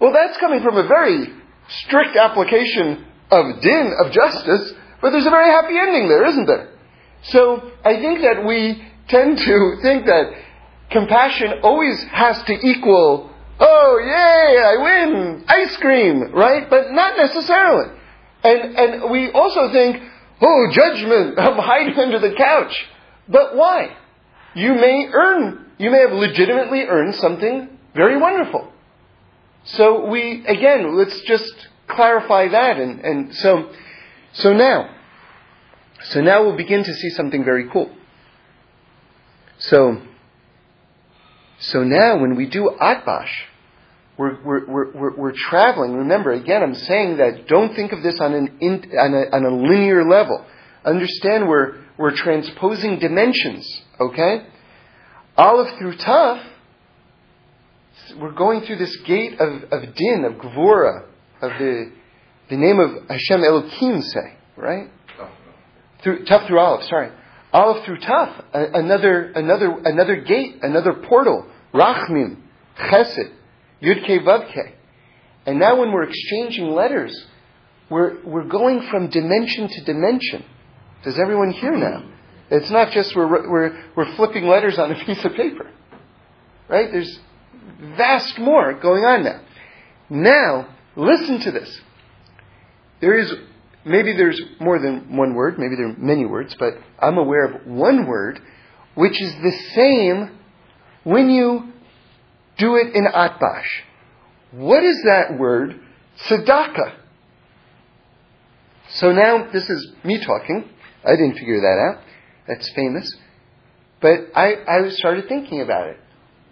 Well, 0.00 0.12
that's 0.12 0.36
coming 0.38 0.62
from 0.62 0.76
a 0.76 0.86
very 0.86 1.26
strict 1.68 2.16
application 2.16 3.04
of 3.30 3.60
din, 3.60 3.94
of 4.04 4.12
justice, 4.12 4.72
but 5.00 5.10
there's 5.10 5.26
a 5.26 5.30
very 5.30 5.50
happy 5.50 5.76
ending 5.76 6.08
there, 6.08 6.24
isn't 6.26 6.46
there? 6.46 6.68
So 7.24 7.72
I 7.84 7.96
think 7.96 8.22
that 8.22 8.44
we 8.46 8.82
tend 9.08 9.38
to 9.38 9.76
think 9.82 10.06
that 10.06 10.32
compassion 10.90 11.60
always 11.62 12.02
has 12.04 12.42
to 12.44 12.52
equal, 12.52 13.30
oh 13.58 13.98
yay, 13.98 14.62
I 14.62 14.76
win, 14.82 15.44
ice 15.48 15.76
cream, 15.78 16.32
right? 16.32 16.68
But 16.70 16.92
not 16.92 17.16
necessarily. 17.16 17.98
And, 18.44 18.76
and 18.76 19.10
we 19.10 19.30
also 19.32 19.72
think, 19.72 20.00
oh, 20.40 20.68
judgment, 20.72 21.38
I'm 21.38 21.58
hiding 21.58 21.98
under 21.98 22.18
the 22.20 22.34
couch. 22.34 22.86
But 23.28 23.56
why? 23.56 23.96
You 24.54 24.74
may 24.74 25.08
earn, 25.12 25.66
you 25.78 25.90
may 25.90 26.00
have 26.00 26.12
legitimately 26.12 26.82
earned 26.82 27.14
something 27.16 27.68
very 27.94 28.16
wonderful. 28.16 28.72
So 29.64 30.06
we, 30.06 30.44
again, 30.46 30.96
let's 30.96 31.20
just 31.22 31.52
clarify 31.86 32.48
that. 32.48 32.78
And, 32.78 33.00
and 33.00 33.34
so, 33.34 33.70
so 34.32 34.52
now, 34.52 34.94
so 36.04 36.20
now 36.20 36.44
we'll 36.44 36.56
begin 36.56 36.84
to 36.84 36.94
see 36.94 37.10
something 37.10 37.44
very 37.44 37.68
cool. 37.70 37.90
So, 39.58 40.00
so 41.58 41.82
now 41.82 42.18
when 42.20 42.36
we 42.36 42.46
do 42.46 42.70
Atbash, 42.80 43.30
we're, 44.16 44.42
we're, 44.42 44.66
we're, 44.66 45.16
we're, 45.16 45.32
traveling. 45.32 45.94
Remember, 45.94 46.32
again, 46.32 46.62
I'm 46.62 46.74
saying 46.74 47.18
that 47.18 47.46
don't 47.46 47.74
think 47.74 47.92
of 47.92 48.02
this 48.02 48.18
on, 48.18 48.34
an 48.34 48.58
in, 48.60 48.98
on, 48.98 49.14
a, 49.14 49.36
on 49.36 49.44
a 49.44 49.56
linear 49.56 50.08
level. 50.08 50.44
Understand 50.84 51.48
we're, 51.48 51.76
we're 51.98 52.16
transposing 52.16 53.00
dimensions, 53.00 53.68
okay? 54.00 54.46
Aleph 55.36 55.78
through 55.78 55.96
Taf, 55.96 56.44
we're 58.18 58.32
going 58.32 58.62
through 58.62 58.76
this 58.76 58.96
gate 58.98 59.38
of, 59.40 59.64
of 59.64 59.94
Din, 59.94 60.24
of 60.24 60.34
Gvura, 60.34 61.06
of 61.42 61.50
the, 61.58 61.92
the 62.48 62.56
name 62.56 62.78
of 62.78 63.08
Hashem 63.08 63.44
Elohim, 63.44 64.00
say, 64.00 64.36
right? 64.56 64.90
Through, 66.02 66.24
Taf 66.24 66.46
through 66.46 66.60
Aleph, 66.60 66.84
sorry. 66.88 67.10
Aleph 67.52 67.84
through 67.84 67.98
Taf, 67.98 68.44
another, 68.52 69.32
another, 69.32 69.78
another 69.84 70.16
gate, 70.16 70.58
another 70.62 70.92
portal, 70.92 71.46
Rachmim, 71.74 72.36
Chesed, 72.78 73.32
Yudke 73.82 74.24
Vavke. 74.24 74.72
And 75.46 75.58
now 75.58 75.80
when 75.80 75.92
we're 75.92 76.08
exchanging 76.08 76.70
letters, 76.70 77.26
we're, 77.90 78.22
we're 78.24 78.44
going 78.44 78.86
from 78.90 79.08
dimension 79.08 79.68
to 79.68 79.84
dimension. 79.84 80.44
Does 81.04 81.18
everyone 81.18 81.50
hear 81.50 81.76
now? 81.76 82.04
It's 82.50 82.70
not 82.70 82.92
just 82.92 83.14
we're, 83.14 83.50
we're, 83.50 83.84
we're 83.94 84.16
flipping 84.16 84.46
letters 84.46 84.78
on 84.78 84.92
a 84.92 85.04
piece 85.06 85.24
of 85.24 85.32
paper. 85.32 85.70
Right? 86.68 86.90
There's 86.90 87.18
vast 87.96 88.38
more 88.38 88.74
going 88.74 89.04
on 89.04 89.24
now. 89.24 89.40
Now, 90.10 90.74
listen 90.96 91.40
to 91.40 91.50
this. 91.52 91.80
There 93.00 93.18
is, 93.18 93.32
maybe 93.84 94.14
there's 94.16 94.40
more 94.60 94.78
than 94.78 95.16
one 95.16 95.34
word, 95.34 95.58
maybe 95.58 95.76
there 95.76 95.90
are 95.90 95.96
many 95.96 96.26
words, 96.26 96.56
but 96.58 96.74
I'm 96.98 97.18
aware 97.18 97.44
of 97.44 97.66
one 97.66 98.06
word 98.06 98.40
which 98.98 99.22
is 99.22 99.32
the 99.32 99.52
same 99.76 100.36
when 101.04 101.30
you 101.30 101.72
do 102.58 102.74
it 102.74 102.96
in 102.96 103.06
Atbash. 103.06 103.68
What 104.50 104.82
is 104.82 104.96
that 105.04 105.38
word? 105.38 105.78
Tzedakah. 106.26 106.94
So 108.94 109.12
now, 109.12 109.48
this 109.52 109.70
is 109.70 109.92
me 110.02 110.18
talking. 110.18 110.68
I 111.04 111.12
didn't 111.12 111.34
figure 111.34 111.60
that 111.60 111.96
out. 111.96 112.04
That's 112.46 112.70
famous. 112.74 113.16
But 114.00 114.28
I, 114.34 114.54
I 114.68 114.88
started 114.90 115.28
thinking 115.28 115.60
about 115.60 115.88
it. 115.88 115.98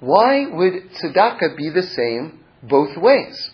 Why 0.01 0.47
would 0.47 0.91
tzedakah 0.91 1.57
be 1.57 1.71
the 1.71 1.83
same 1.83 2.41
both 2.63 2.97
ways? 2.97 3.51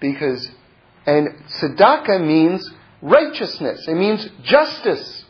Because, 0.00 0.48
and 1.06 1.28
tzedakah 1.60 2.26
means 2.26 2.68
righteousness. 3.00 3.86
It 3.88 3.94
means 3.94 4.28
justice. 4.42 5.24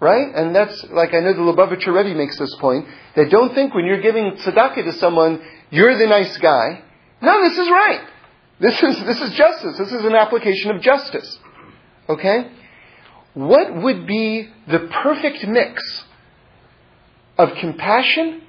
Right? 0.00 0.34
And 0.34 0.54
that's, 0.54 0.84
like 0.90 1.14
I 1.14 1.20
know 1.20 1.32
the 1.32 1.40
Lubavitcher 1.40 1.94
Rebbe 1.94 2.14
makes 2.14 2.38
this 2.38 2.54
point, 2.60 2.86
that 3.16 3.30
don't 3.30 3.54
think 3.54 3.74
when 3.74 3.86
you're 3.86 4.02
giving 4.02 4.32
tzedakah 4.32 4.84
to 4.84 4.92
someone, 4.94 5.42
you're 5.70 5.96
the 5.96 6.06
nice 6.06 6.36
guy. 6.38 6.82
No, 7.22 7.42
this 7.42 7.56
is 7.56 7.68
right. 7.70 8.06
This 8.60 8.82
is, 8.82 9.04
this 9.04 9.20
is 9.20 9.34
justice. 9.34 9.78
This 9.78 9.92
is 9.92 10.04
an 10.04 10.14
application 10.14 10.72
of 10.72 10.82
justice. 10.82 11.38
Okay? 12.08 12.50
What 13.34 13.82
would 13.82 14.06
be 14.06 14.48
the 14.68 14.88
perfect 15.02 15.46
mix 15.46 16.04
of 17.36 17.54
compassion 17.60 18.42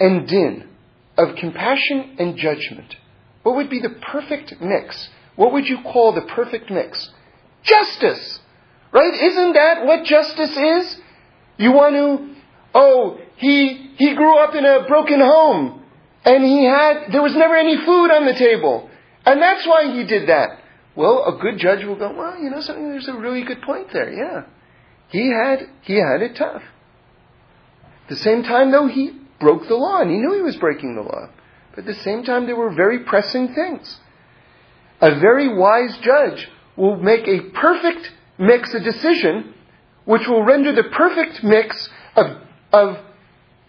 and 0.00 0.26
din, 0.26 0.68
of 1.18 1.36
compassion 1.36 2.16
and 2.18 2.36
judgment? 2.36 2.96
What 3.42 3.56
would 3.56 3.70
be 3.70 3.80
the 3.80 3.90
perfect 3.90 4.60
mix? 4.60 5.08
What 5.36 5.52
would 5.52 5.68
you 5.68 5.82
call 5.82 6.12
the 6.14 6.22
perfect 6.22 6.70
mix? 6.70 7.10
Justice! 7.62 8.40
Right? 8.90 9.14
Isn't 9.14 9.52
that 9.52 9.84
what 9.84 10.04
justice 10.04 10.56
is? 10.56 10.98
You 11.58 11.72
want 11.72 11.94
to, 11.94 12.34
oh, 12.74 13.18
he, 13.36 13.92
he 13.98 14.14
grew 14.14 14.38
up 14.38 14.54
in 14.54 14.64
a 14.64 14.86
broken 14.88 15.20
home 15.20 15.82
and 16.24 16.42
he 16.42 16.64
had, 16.64 17.12
there 17.12 17.22
was 17.22 17.36
never 17.36 17.54
any 17.54 17.76
food 17.76 18.10
on 18.10 18.24
the 18.24 18.34
table. 18.34 18.88
And 19.26 19.42
that's 19.42 19.66
why 19.66 19.92
he 19.92 20.04
did 20.04 20.28
that. 20.28 20.60
Well, 20.96 21.24
a 21.26 21.38
good 21.40 21.58
judge 21.58 21.84
will 21.84 21.96
go, 21.96 22.12
well, 22.12 22.38
you 22.38 22.50
know 22.50 22.60
something, 22.60 22.88
there's 22.88 23.08
a 23.08 23.14
really 23.14 23.42
good 23.42 23.60
point 23.62 23.92
there, 23.92 24.10
yeah. 24.10 24.44
He 25.08 25.30
had, 25.30 25.68
he 25.82 25.96
had 25.96 26.22
it 26.22 26.36
tough. 26.36 26.62
At 28.04 28.08
the 28.08 28.16
same 28.16 28.42
time, 28.42 28.70
though, 28.70 28.88
he 28.88 29.12
broke 29.38 29.68
the 29.68 29.76
law 29.76 30.00
and 30.00 30.10
he 30.10 30.16
knew 30.16 30.34
he 30.34 30.42
was 30.42 30.56
breaking 30.56 30.96
the 30.96 31.02
law. 31.02 31.28
But 31.70 31.80
at 31.80 31.86
the 31.86 32.02
same 32.02 32.24
time, 32.24 32.46
there 32.46 32.56
were 32.56 32.72
very 32.74 33.00
pressing 33.00 33.54
things. 33.54 33.98
A 35.00 35.18
very 35.20 35.54
wise 35.54 35.96
judge 35.98 36.48
will 36.76 36.96
make 36.96 37.28
a 37.28 37.50
perfect 37.50 38.12
mix, 38.38 38.72
a 38.72 38.80
decision 38.80 39.54
which 40.06 40.26
will 40.26 40.42
render 40.42 40.72
the 40.72 40.84
perfect 40.84 41.44
mix 41.44 41.88
of, 42.14 42.38
of, 42.72 42.98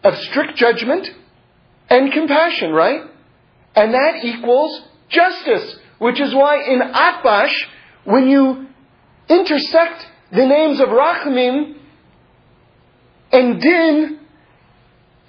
of 0.03 0.17
strict 0.19 0.55
judgment 0.55 1.09
and 1.89 2.13
compassion, 2.13 2.71
right? 2.71 3.01
And 3.75 3.93
that 3.93 4.23
equals 4.23 4.81
justice, 5.09 5.77
which 5.99 6.19
is 6.19 6.33
why 6.33 6.63
in 6.63 6.79
Atbash, 6.79 7.53
when 8.03 8.27
you 8.27 8.67
intersect 9.29 10.05
the 10.31 10.45
names 10.45 10.79
of 10.79 10.89
Rachmim 10.89 11.75
and 13.31 13.61
Din, 13.61 14.19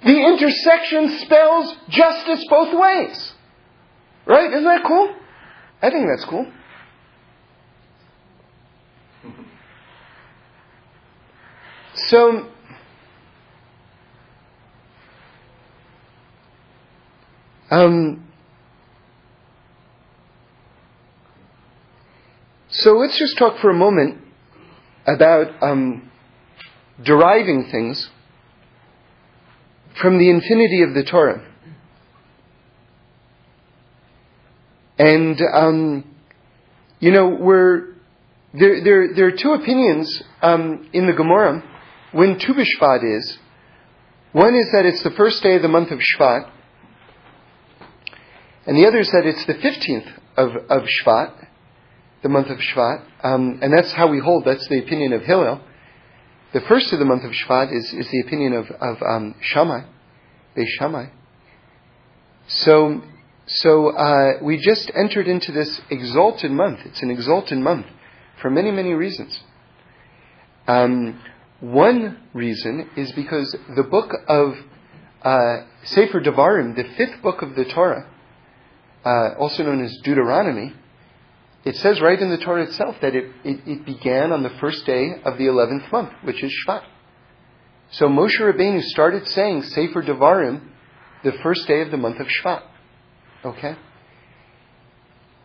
the 0.03 0.25
intersection 0.27 1.19
spells 1.19 1.75
justice 1.89 2.45
both 2.49 2.73
ways. 2.73 3.33
Right? 4.25 4.51
Isn't 4.51 4.63
that 4.63 4.83
cool? 4.85 5.13
I 5.81 5.89
think 5.89 6.05
that's 6.07 6.25
cool. 6.25 6.51
So, 11.95 12.47
um, 17.71 18.28
so 22.79 22.93
let's 22.93 23.17
just 23.19 23.37
talk 23.37 23.59
for 23.59 23.69
a 23.69 23.73
moment 23.73 24.21
about 25.05 25.61
um, 25.61 26.09
deriving 27.03 27.69
things 27.69 28.09
from 30.01 30.17
the 30.17 30.29
infinity 30.29 30.83
of 30.83 30.93
the 30.93 31.03
Torah. 31.03 31.45
And, 34.97 35.41
um, 35.53 36.15
you 36.99 37.11
know, 37.11 37.27
we're, 37.29 37.95
there, 38.53 38.81
there, 38.81 39.13
there 39.13 39.27
are 39.27 39.37
two 39.37 39.51
opinions 39.51 40.23
um, 40.41 40.89
in 40.93 41.05
the 41.05 41.13
Gemara 41.13 41.61
when 42.13 42.39
Tu 42.39 42.53
B'Shvat 42.53 43.17
is. 43.17 43.37
One 44.31 44.55
is 44.55 44.71
that 44.71 44.85
it's 44.85 45.03
the 45.03 45.11
first 45.11 45.43
day 45.43 45.55
of 45.55 45.61
the 45.61 45.67
month 45.67 45.91
of 45.91 45.99
Shvat, 45.99 46.49
and 48.65 48.77
the 48.77 48.87
other 48.87 48.99
is 48.99 49.11
that 49.11 49.25
it's 49.25 49.45
the 49.45 49.55
15th 49.55 50.13
of, 50.37 50.55
of 50.69 50.87
Shvat, 51.03 51.47
the 52.21 52.29
month 52.29 52.47
of 52.47 52.57
Shvat, 52.57 53.03
um, 53.23 53.59
and 53.61 53.71
that's 53.71 53.91
how 53.93 54.07
we 54.07 54.19
hold, 54.19 54.45
that's 54.45 54.67
the 54.67 54.79
opinion 54.79 55.13
of 55.13 55.23
Hillel. 55.23 55.61
The 56.53 56.61
first 56.61 56.91
of 56.91 56.99
the 56.99 57.05
month 57.05 57.23
of 57.23 57.31
Shvat 57.31 57.71
is, 57.71 57.93
is 57.93 58.09
the 58.09 58.21
opinion 58.21 58.53
of, 58.53 58.65
of 58.81 59.01
um, 59.01 59.35
Shammai, 59.41 59.81
Beis 60.57 60.67
Shammai. 60.77 61.07
So, 62.47 63.01
so 63.45 63.89
uh, 63.95 64.39
we 64.41 64.57
just 64.57 64.91
entered 64.95 65.27
into 65.27 65.51
this 65.51 65.79
exalted 65.89 66.51
month. 66.51 66.79
It's 66.85 67.01
an 67.03 67.11
exalted 67.11 67.59
month 67.59 67.85
for 68.41 68.49
many, 68.49 68.71
many 68.71 68.93
reasons. 68.93 69.39
Um, 70.67 71.21
one 71.59 72.17
reason 72.33 72.89
is 72.95 73.11
because 73.11 73.55
the 73.75 73.83
book 73.83 74.11
of 74.27 74.53
uh, 75.21 75.65
Sefer 75.83 76.21
Devarim, 76.21 76.75
the 76.75 76.85
fifth 76.95 77.21
book 77.21 77.41
of 77.41 77.55
the 77.55 77.65
Torah, 77.65 78.09
uh, 79.05 79.39
also 79.39 79.63
known 79.63 79.83
as 79.83 79.95
Deuteronomy, 80.03 80.73
it 81.65 81.75
says 81.75 81.99
right 81.99 82.19
in 82.19 82.29
the 82.29 82.37
Torah 82.37 82.63
itself 82.63 82.95
that 83.01 83.15
it, 83.15 83.31
it, 83.43 83.59
it, 83.67 83.85
began 83.85 84.31
on 84.31 84.43
the 84.43 84.49
first 84.61 84.85
day 84.85 85.15
of 85.25 85.37
the 85.37 85.45
11th 85.45 85.91
month, 85.91 86.13
which 86.23 86.41
is 86.41 86.53
Shvat. 86.65 86.83
So 87.91 88.07
Moshe 88.07 88.39
Rabbeinu 88.39 88.81
started 88.83 89.27
saying 89.27 89.63
Sefer 89.63 90.01
Devarim 90.01 90.61
the 91.23 91.33
first 91.43 91.67
day 91.67 91.81
of 91.81 91.91
the 91.91 91.97
month 91.97 92.19
of 92.19 92.27
Shvat. 92.27 92.61
Okay? 93.43 93.75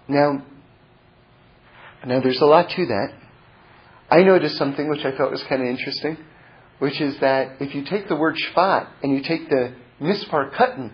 Now, 0.06 0.44
now 2.06 2.20
there's 2.20 2.40
a 2.40 2.46
lot 2.46 2.70
to 2.70 2.86
that. 2.86 3.14
I 4.10 4.22
noticed 4.22 4.56
something 4.56 4.88
which 4.88 5.04
I 5.04 5.16
thought 5.16 5.32
was 5.32 5.42
kind 5.44 5.62
of 5.62 5.68
interesting, 5.68 6.18
which 6.78 7.00
is 7.00 7.18
that 7.20 7.60
if 7.60 7.74
you 7.74 7.84
take 7.84 8.08
the 8.08 8.16
word 8.16 8.36
Shvat 8.36 8.88
and 9.02 9.12
you 9.12 9.22
take 9.22 9.48
the 9.48 9.74
mispar 10.00 10.54
katan 10.54 10.92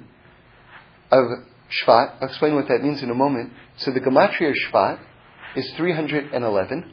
of 1.11 1.25
Shvat, 1.71 2.17
I'll 2.21 2.29
explain 2.29 2.55
what 2.55 2.69
that 2.69 2.83
means 2.83 3.03
in 3.03 3.11
a 3.11 3.15
moment. 3.15 3.53
So 3.77 3.91
the 3.91 4.01
Gematria 4.01 4.55
Shvat 4.69 5.01
is 5.57 5.71
311. 5.77 6.93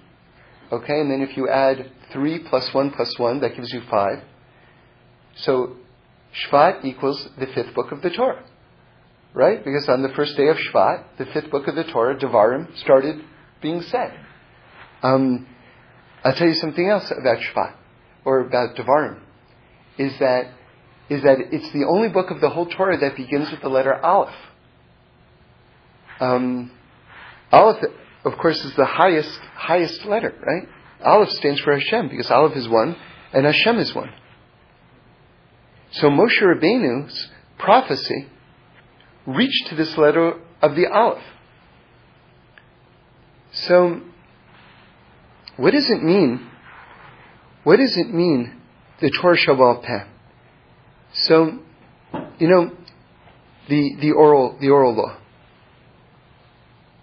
Okay, 0.71 0.99
and 0.99 1.11
then 1.11 1.21
if 1.21 1.37
you 1.37 1.47
add 1.47 1.91
3 2.11 2.39
plus 2.39 2.73
1 2.73 2.91
plus 2.91 3.17
1, 3.17 3.39
that 3.41 3.55
gives 3.55 3.71
you 3.71 3.81
5. 3.89 4.23
So 5.35 5.77
Shvat 6.33 6.83
equals 6.83 7.29
the 7.37 7.47
fifth 7.47 7.73
book 7.73 7.91
of 7.91 8.01
the 8.01 8.09
Torah. 8.09 8.43
Right? 9.33 9.63
Because 9.63 9.87
on 9.87 10.01
the 10.01 10.09
first 10.09 10.35
day 10.35 10.47
of 10.47 10.57
Shvat, 10.57 11.03
the 11.17 11.25
fifth 11.27 11.51
book 11.51 11.67
of 11.67 11.75
the 11.75 11.83
Torah, 11.83 12.17
Devarim, 12.17 12.75
started 12.79 13.23
being 13.61 13.81
said. 13.83 14.13
Um, 15.03 15.47
I'll 16.23 16.33
tell 16.33 16.47
you 16.47 16.55
something 16.55 16.87
else 16.89 17.11
about 17.11 17.37
Shvat, 17.37 17.75
or 18.25 18.41
about 18.41 18.75
Devarim, 18.75 19.19
is 19.97 20.17
that, 20.19 20.51
is 21.09 21.21
that 21.23 21.37
it's 21.51 21.71
the 21.71 21.85
only 21.85 22.09
book 22.09 22.31
of 22.31 22.41
the 22.41 22.49
whole 22.49 22.65
Torah 22.65 22.97
that 22.97 23.15
begins 23.15 23.51
with 23.51 23.61
the 23.61 23.69
letter 23.69 23.93
Aleph. 23.93 24.33
Um, 26.19 26.71
Aleph, 27.51 27.83
of 28.27 28.37
course, 28.37 28.63
is 28.63 28.75
the 28.75 28.85
highest, 28.85 29.39
highest 29.55 30.05
letter, 30.05 30.33
right? 30.45 30.67
Aleph 31.03 31.31
stands 31.31 31.59
for 31.61 31.73
Hashem, 31.73 32.09
because 32.09 32.29
Aleph 32.31 32.55
is 32.55 32.67
one, 32.67 32.95
and 33.33 33.45
Hashem 33.45 33.77
is 33.79 33.93
one. 33.93 34.11
So 35.91 36.09
Moshe 36.09 36.41
Rabbeinu's 36.41 37.29
prophecy 37.57 38.27
reached 39.25 39.67
to 39.67 39.75
this 39.75 39.97
letter 39.97 40.39
of 40.61 40.75
the 40.75 40.87
Aleph. 40.87 41.23
So, 43.51 44.01
what 45.55 45.71
does 45.71 45.89
it 45.89 46.03
mean? 46.03 46.47
What 47.63 47.77
does 47.77 47.97
it 47.97 48.13
mean, 48.13 48.61
the 49.01 49.09
Torah 49.09 49.37
Sheba'al 49.37 49.83
Peh? 49.83 50.05
So, 51.13 51.59
you 52.39 52.47
know, 52.47 52.71
the, 53.67 53.95
the 53.99 54.11
oral, 54.11 54.57
the 54.59 54.69
oral 54.69 54.95
law. 54.95 55.17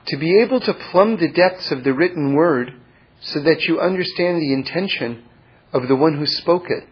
To 0.09 0.17
be 0.19 0.43
able 0.43 0.61
to 0.61 0.75
plumb 0.75 1.17
the 1.17 1.33
depths 1.33 1.71
of 1.71 1.83
the 1.83 1.95
written 1.95 2.35
word 2.35 2.75
so 3.21 3.41
that 3.41 3.63
you 3.63 3.81
understand 3.81 4.41
the 4.41 4.53
intention 4.53 5.25
of 5.73 5.89
the 5.89 5.97
one 5.97 6.19
who 6.19 6.27
spoke 6.27 6.67
it, 6.69 6.85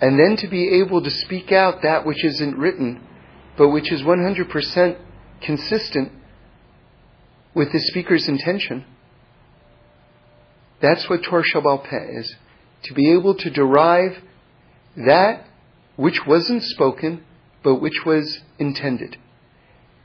and 0.00 0.18
then 0.18 0.36
to 0.38 0.48
be 0.48 0.80
able 0.80 1.02
to 1.02 1.10
speak 1.10 1.52
out 1.52 1.82
that 1.82 2.06
which 2.06 2.24
isn't 2.24 2.56
written, 2.56 3.06
but 3.56 3.68
which 3.68 3.92
is 3.92 4.02
100% 4.02 4.96
consistent 5.42 6.12
with 7.54 7.70
the 7.70 7.80
speaker's 7.80 8.26
intention. 8.28 8.84
That's 10.80 11.08
what 11.08 11.22
Torah 11.22 11.44
Sheba'al 11.54 11.84
Peh 11.84 12.18
is. 12.18 12.34
To 12.84 12.94
be 12.94 13.12
able 13.12 13.34
to 13.36 13.50
derive 13.50 14.22
that 14.96 15.46
which 15.96 16.26
wasn't 16.26 16.62
spoken, 16.64 17.22
but 17.62 17.76
which 17.76 18.04
was 18.04 18.40
intended. 18.58 19.16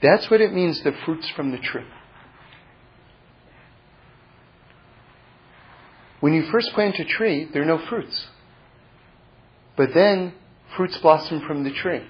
That's 0.01 0.29
what 0.29 0.41
it 0.41 0.53
means, 0.53 0.83
the 0.83 0.91
fruits 1.05 1.29
from 1.29 1.51
the 1.51 1.57
tree. 1.57 1.85
When 6.27 6.33
you 6.33 6.43
first 6.51 6.73
plant 6.73 6.99
a 6.99 7.05
tree, 7.05 7.47
there 7.53 7.61
are 7.61 7.65
no 7.65 7.77
fruits. 7.77 8.27
But 9.77 9.93
then 9.93 10.33
fruits 10.75 10.97
blossom 10.97 11.39
from 11.47 11.63
the 11.63 11.71
tree. 11.71 12.03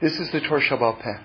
This 0.00 0.18
is 0.18 0.28
the 0.32 0.40
Torah 0.40 0.60
Sheba'al 0.62 1.00
Peh. 1.00 1.22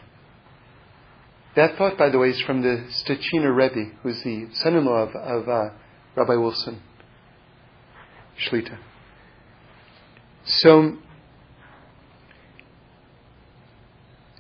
That 1.56 1.80
thought, 1.80 1.98
by 1.98 2.10
the 2.10 2.20
way, 2.20 2.30
is 2.30 2.40
from 2.42 2.62
the 2.62 2.86
Stechina 2.92 3.52
Rebbe, 3.52 3.90
who's 4.04 4.22
the 4.22 4.50
son-in-law 4.54 5.10
of, 5.10 5.16
of 5.16 5.50
uh, 5.50 5.70
Rabbi 6.16 6.36
Wilson 6.36 6.80
Shlita. 8.40 8.78
So, 10.46 11.00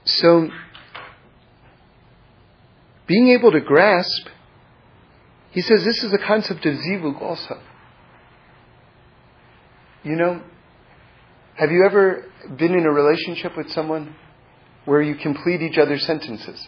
so 0.05 0.49
being 3.07 3.30
able 3.30 3.51
to 3.53 3.59
grasp, 3.59 4.28
he 5.52 5.62
says 5.62 5.84
this 5.84 6.04
is 6.04 6.14
a 6.14 6.18
concept 6.18 6.66
of 6.66 6.76
zivug 6.76 7.22
also. 7.22 7.62
You 10.04 10.16
know, 10.16 10.41
have 11.56 11.72
you 11.72 11.86
ever 11.86 12.26
been 12.58 12.74
in 12.74 12.86
a 12.86 12.91
relationship 12.91 13.56
with 13.56 13.70
someone 13.72 14.16
where 14.86 15.02
you 15.02 15.16
complete 15.16 15.62
each 15.62 15.78
other's 15.78 16.06
sentences? 16.06 16.66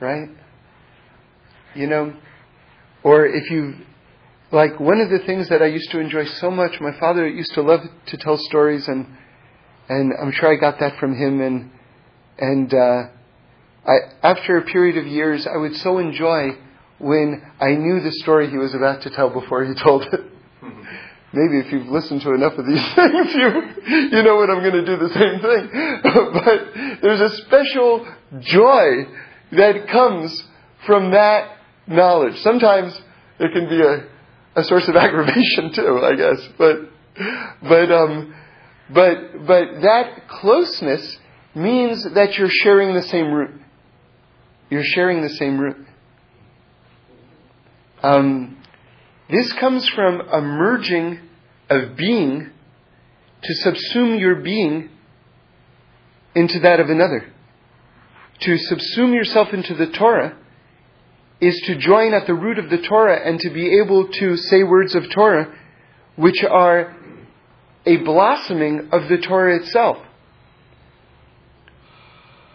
Right? 0.00 0.28
You 1.74 1.86
know, 1.86 2.14
or 3.02 3.26
if 3.26 3.50
you, 3.50 3.74
like 4.52 4.78
one 4.78 5.00
of 5.00 5.10
the 5.10 5.18
things 5.26 5.48
that 5.48 5.60
I 5.60 5.66
used 5.66 5.90
to 5.90 6.00
enjoy 6.00 6.24
so 6.24 6.50
much, 6.50 6.80
my 6.80 6.98
father 6.98 7.28
used 7.28 7.52
to 7.54 7.62
love 7.62 7.80
to 8.06 8.16
tell 8.16 8.38
stories 8.38 8.86
and, 8.88 9.06
and 9.88 10.12
I'm 10.20 10.32
sure 10.32 10.52
I 10.52 10.58
got 10.58 10.78
that 10.80 10.98
from 10.98 11.14
him 11.14 11.40
and, 11.40 11.70
and, 12.38 12.72
uh, 12.72 13.02
I, 13.86 13.96
after 14.22 14.58
a 14.58 14.62
period 14.62 14.98
of 14.98 15.06
years, 15.06 15.46
I 15.46 15.56
would 15.56 15.74
so 15.76 15.98
enjoy 15.98 16.50
when 17.00 17.42
I 17.58 17.72
knew 17.72 18.00
the 18.00 18.12
story 18.12 18.50
he 18.50 18.58
was 18.58 18.74
about 18.74 19.02
to 19.02 19.10
tell 19.10 19.30
before 19.30 19.64
he 19.64 19.74
told 19.74 20.04
it. 20.04 20.20
Maybe 21.32 21.64
if 21.64 21.72
you've 21.72 21.88
listened 21.88 22.20
to 22.22 22.34
enough 22.34 22.54
of 22.58 22.66
these 22.66 22.84
things, 22.94 23.34
you, 23.34 24.18
you 24.18 24.22
know 24.22 24.36
what 24.36 24.50
I'm 24.50 24.60
going 24.60 24.84
to 24.84 24.84
do 24.84 24.96
the 24.96 25.08
same 25.08 25.40
thing. 25.40 25.70
but 26.44 27.00
there's 27.02 27.20
a 27.20 27.36
special 27.46 28.06
joy 28.40 29.06
that 29.52 29.88
comes 29.88 30.44
from 30.86 31.12
that 31.12 31.56
knowledge. 31.86 32.38
Sometimes 32.40 33.00
it 33.38 33.52
can 33.52 33.68
be 33.68 33.80
a, 33.80 34.60
a 34.60 34.64
source 34.64 34.86
of 34.88 34.96
aggravation 34.96 35.72
too, 35.72 36.00
I 36.02 36.16
guess. 36.16 36.48
But, 36.58 36.76
but, 37.62 37.92
um, 37.92 38.34
but, 38.90 39.46
but 39.46 39.80
that 39.80 40.28
closeness 40.28 41.16
means 41.54 42.04
that 42.14 42.36
you're 42.36 42.50
sharing 42.50 42.94
the 42.94 43.02
same 43.02 43.32
root. 43.32 43.60
You're 44.68 44.84
sharing 44.84 45.22
the 45.22 45.30
same 45.30 45.58
root. 45.58 45.86
Um, 48.02 48.56
this 49.30 49.52
comes 49.54 49.88
from 49.88 50.20
a 50.20 50.40
merging 50.40 51.20
of 51.68 51.96
being 51.96 52.50
to 53.42 53.54
subsume 53.64 54.18
your 54.18 54.36
being 54.36 54.90
into 56.34 56.60
that 56.60 56.80
of 56.80 56.88
another. 56.88 57.32
To 58.40 58.50
subsume 58.52 59.14
yourself 59.14 59.48
into 59.52 59.74
the 59.74 59.88
Torah 59.88 60.36
is 61.40 61.60
to 61.66 61.76
join 61.76 62.14
at 62.14 62.26
the 62.26 62.34
root 62.34 62.58
of 62.58 62.70
the 62.70 62.78
Torah 62.78 63.20
and 63.26 63.38
to 63.40 63.50
be 63.50 63.80
able 63.80 64.08
to 64.08 64.36
say 64.36 64.62
words 64.62 64.94
of 64.94 65.10
Torah 65.10 65.54
which 66.16 66.42
are 66.44 66.94
a 67.86 67.96
blossoming 67.98 68.90
of 68.92 69.08
the 69.08 69.18
Torah 69.18 69.56
itself. 69.56 69.98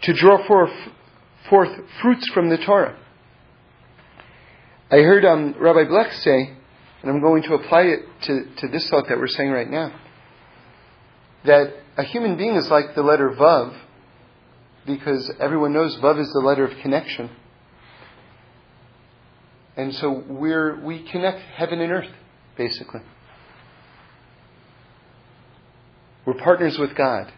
To 0.03 0.13
draw 0.13 0.45
forth, 0.45 0.73
forth 1.49 1.69
fruits 2.01 2.29
from 2.31 2.49
the 2.49 2.57
Torah. 2.57 2.95
I 4.89 4.97
heard 4.97 5.25
um, 5.25 5.55
Rabbi 5.59 5.85
Blech 5.89 6.13
say, 6.21 6.53
and 7.01 7.11
I'm 7.11 7.19
going 7.19 7.41
to 7.43 7.55
apply 7.55 7.81
it 7.83 7.99
to, 8.23 8.45
to 8.57 8.67
this 8.67 8.87
thought 8.89 9.07
that 9.09 9.17
we're 9.17 9.27
saying 9.27 9.49
right 9.49 9.69
now, 9.69 9.99
that 11.43 11.73
a 11.97 12.03
human 12.03 12.37
being 12.37 12.55
is 12.55 12.69
like 12.69 12.93
the 12.93 13.01
letter 13.01 13.31
Vav, 13.31 13.75
because 14.85 15.31
everyone 15.39 15.73
knows 15.73 15.95
Vav 15.97 16.19
is 16.19 16.31
the 16.33 16.39
letter 16.39 16.65
of 16.65 16.77
connection. 16.83 17.31
And 19.75 19.93
so 19.95 20.23
we're, 20.27 20.79
we 20.79 21.01
connect 21.09 21.41
heaven 21.41 21.81
and 21.81 21.91
earth, 21.91 22.11
basically. 22.55 23.01
We're 26.25 26.35
partners 26.35 26.77
with 26.77 26.95
God. 26.95 27.33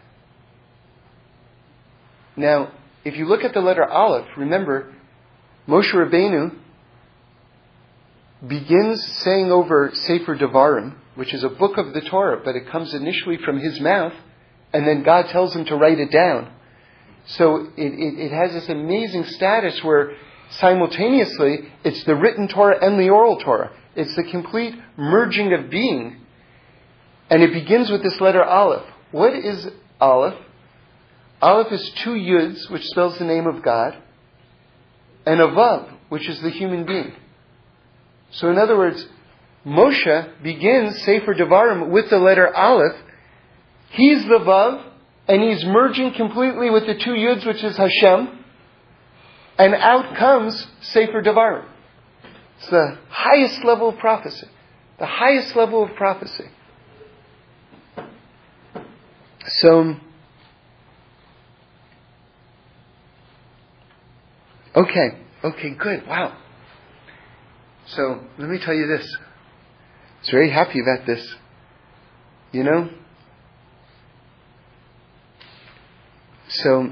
Now, 2.36 2.72
if 3.06 3.16
you 3.16 3.24
look 3.24 3.42
at 3.42 3.54
the 3.54 3.60
letter 3.60 3.84
Aleph, 3.84 4.26
remember, 4.36 4.94
Moshe 5.66 5.92
Rabbeinu 5.94 6.54
begins 8.46 9.04
saying 9.22 9.50
over 9.50 9.90
Sefer 9.92 10.36
Devarim, 10.36 10.94
which 11.14 11.34
is 11.34 11.42
a 11.42 11.48
book 11.48 11.76
of 11.76 11.92
the 11.92 12.00
Torah, 12.02 12.40
but 12.44 12.54
it 12.54 12.68
comes 12.68 12.94
initially 12.94 13.38
from 13.38 13.58
his 13.58 13.80
mouth, 13.80 14.12
and 14.72 14.86
then 14.86 15.02
God 15.02 15.28
tells 15.28 15.54
him 15.54 15.64
to 15.66 15.76
write 15.76 15.98
it 15.98 16.12
down. 16.12 16.52
So 17.26 17.68
it, 17.76 17.92
it, 17.92 18.18
it 18.18 18.32
has 18.32 18.52
this 18.52 18.68
amazing 18.68 19.24
status 19.24 19.82
where 19.82 20.16
simultaneously 20.50 21.70
it's 21.84 22.04
the 22.04 22.14
written 22.14 22.48
Torah 22.48 22.78
and 22.80 22.98
the 22.98 23.10
oral 23.10 23.38
Torah. 23.38 23.72
It's 23.96 24.14
the 24.14 24.24
complete 24.24 24.74
merging 24.96 25.52
of 25.52 25.68
being. 25.68 26.18
And 27.30 27.42
it 27.42 27.52
begins 27.52 27.90
with 27.90 28.02
this 28.02 28.20
letter 28.20 28.42
Aleph. 28.42 28.86
What 29.10 29.34
is 29.34 29.68
Aleph? 30.00 30.38
Aleph 31.42 31.72
is 31.72 31.92
two 32.02 32.14
Yuds, 32.14 32.70
which 32.70 32.84
spells 32.84 33.18
the 33.18 33.24
name 33.24 33.46
of 33.46 33.62
God, 33.62 33.96
and 35.26 35.40
a 35.40 35.48
Vav, 35.48 35.92
which 36.08 36.28
is 36.28 36.40
the 36.40 36.50
human 36.50 36.84
being. 36.84 37.12
So 38.30 38.50
in 38.50 38.58
other 38.58 38.76
words, 38.76 39.06
Moshe 39.66 40.42
begins 40.42 41.02
Sefer 41.02 41.34
Devarim 41.34 41.90
with 41.90 42.10
the 42.10 42.18
letter 42.18 42.54
Aleph. 42.54 42.96
He's 43.90 44.22
the 44.24 44.38
Vav, 44.38 44.84
and 45.26 45.42
he's 45.42 45.64
merging 45.64 46.12
completely 46.14 46.70
with 46.70 46.86
the 46.86 46.94
two 46.94 47.12
Yuds, 47.12 47.46
which 47.46 47.62
is 47.64 47.76
Hashem, 47.76 48.44
and 49.58 49.74
out 49.74 50.16
comes 50.16 50.66
Sefer 50.80 51.22
Devarim. 51.22 51.66
It's 52.58 52.70
the 52.70 52.98
highest 53.08 53.64
level 53.64 53.90
of 53.90 53.98
prophecy. 53.98 54.46
The 54.98 55.06
highest 55.06 55.54
level 55.54 55.84
of 55.84 55.94
prophecy. 55.94 56.48
So, 59.46 59.94
okay, 64.76 65.18
okay, 65.44 65.70
good, 65.70 66.06
wow. 66.06 66.36
So, 67.88 68.20
let 68.38 68.48
me 68.48 68.58
tell 68.58 68.74
you 68.74 68.86
this. 68.86 69.06
I 69.16 70.20
was 70.20 70.30
very 70.30 70.50
happy 70.50 70.80
about 70.80 71.06
this. 71.06 71.34
You 72.52 72.64
know? 72.64 72.90
So, 76.48 76.88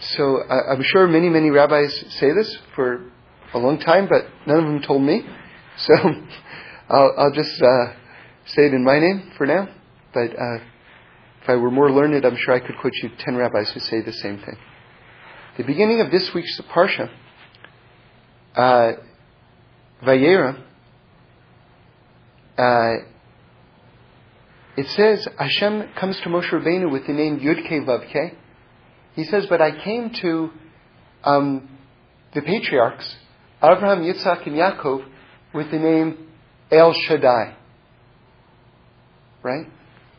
so 0.00 0.38
I, 0.48 0.74
am 0.74 0.82
sure 0.82 1.06
many, 1.06 1.28
many 1.28 1.50
rabbis 1.50 2.04
say 2.20 2.32
this 2.32 2.58
for 2.74 3.10
a 3.54 3.58
long 3.58 3.78
time, 3.78 4.08
but 4.08 4.26
none 4.46 4.58
of 4.58 4.64
them 4.64 4.82
told 4.82 5.02
me. 5.02 5.22
So 5.80 5.94
I'll, 6.88 7.14
I'll 7.16 7.32
just 7.32 7.62
uh, 7.62 7.92
say 8.46 8.66
it 8.66 8.74
in 8.74 8.82
my 8.82 8.98
name 8.98 9.30
for 9.38 9.46
now. 9.46 9.68
But 10.12 10.30
uh, 10.30 10.56
if 11.40 11.48
I 11.48 11.54
were 11.54 11.70
more 11.70 11.88
learned, 11.88 12.24
I'm 12.24 12.36
sure 12.36 12.52
I 12.52 12.58
could 12.58 12.76
quote 12.80 12.94
you 13.00 13.10
ten 13.16 13.36
rabbis 13.36 13.70
who 13.70 13.78
say 13.78 14.00
the 14.00 14.12
same 14.12 14.38
thing. 14.38 14.56
The 15.56 15.62
beginning 15.62 16.00
of 16.00 16.10
this 16.10 16.34
week's 16.34 16.60
parsha, 16.74 17.08
uh, 18.56 18.92
Va'eira, 20.02 20.62
uh, 22.56 23.04
it 24.76 24.86
says 24.90 25.26
Hashem 25.38 25.90
comes 25.98 26.20
to 26.22 26.28
Moshe 26.28 26.50
Rabbeinu 26.50 26.90
with 26.90 27.06
the 27.06 27.12
name 27.12 27.40
Yudke 27.40 27.84
Vavke. 27.84 28.34
He 29.14 29.24
says, 29.24 29.46
but 29.48 29.60
I 29.60 29.82
came 29.82 30.12
to 30.22 30.50
um, 31.24 31.68
the 32.34 32.42
patriarchs, 32.42 33.16
Abraham, 33.60 34.02
Yitzhak, 34.02 34.46
and 34.46 34.54
Yaakov, 34.54 35.04
with 35.52 35.70
the 35.72 35.78
name 35.78 36.28
El 36.70 36.92
Shaddai. 36.92 37.56
Right? 39.42 39.66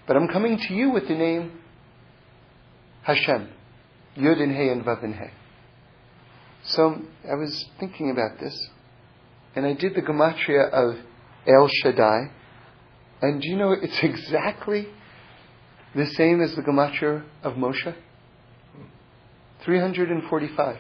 But 0.08 0.18
I'm 0.18 0.28
coming 0.28 0.58
to 0.68 0.74
you 0.74 0.90
with 0.90 1.08
the 1.08 1.16
name 1.16 1.52
Hashem. 3.04 3.50
Yud 4.18 4.42
and 4.42 4.56
He 4.56 4.68
and 4.68 4.84
Vav 4.84 5.04
and 5.04 5.16
He. 5.16 5.39
So 6.66 7.02
I 7.30 7.36
was 7.36 7.66
thinking 7.80 8.12
about 8.12 8.40
this, 8.40 8.70
and 9.56 9.66
I 9.66 9.74
did 9.74 9.96
the 9.96 10.02
gematria 10.02 10.70
of 10.70 10.98
El 11.48 11.70
Shaddai, 11.82 12.32
and 13.22 13.42
do 13.42 13.48
you 13.50 13.58
know 13.58 13.72
it's 13.72 14.00
exactly 14.04 14.88
the 15.96 16.06
same 16.06 16.42
as 16.42 16.56
the 16.56 16.62
gematria 16.62 17.24
of 17.44 17.54
Moshe? 17.54 17.96
345. 19.66 20.78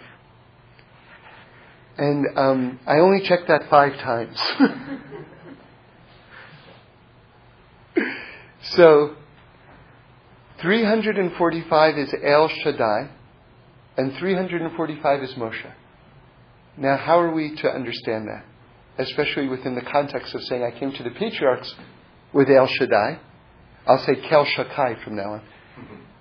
And 1.97 2.25
um, 2.37 2.79
I 2.87 2.99
only 2.99 3.21
checked 3.27 3.47
that 3.49 3.69
five 3.69 3.93
times. 3.99 4.39
so, 8.63 9.15
345 10.61 11.97
is 11.97 12.13
El 12.23 12.47
Shaddai, 12.47 13.09
and 13.99 14.13
345 14.17 15.23
is 15.23 15.33
Moshe. 15.33 15.73
Now, 16.77 16.95
how 16.95 17.19
are 17.19 17.33
we 17.33 17.53
to 17.57 17.67
understand 17.69 18.29
that? 18.29 18.45
Especially 18.97 19.49
within 19.49 19.75
the 19.75 19.81
context 19.81 20.33
of 20.33 20.41
saying, 20.43 20.63
I 20.63 20.71
came 20.71 20.93
to 20.93 21.03
the 21.03 21.09
patriarchs 21.09 21.75
with 22.31 22.49
El 22.49 22.65
Shaddai. 22.65 23.19
I'll 23.85 24.01
say 24.05 24.15
Kel 24.29 24.45
Shakai 24.45 25.03
from 25.03 25.17
now 25.17 25.33
on. 25.33 25.41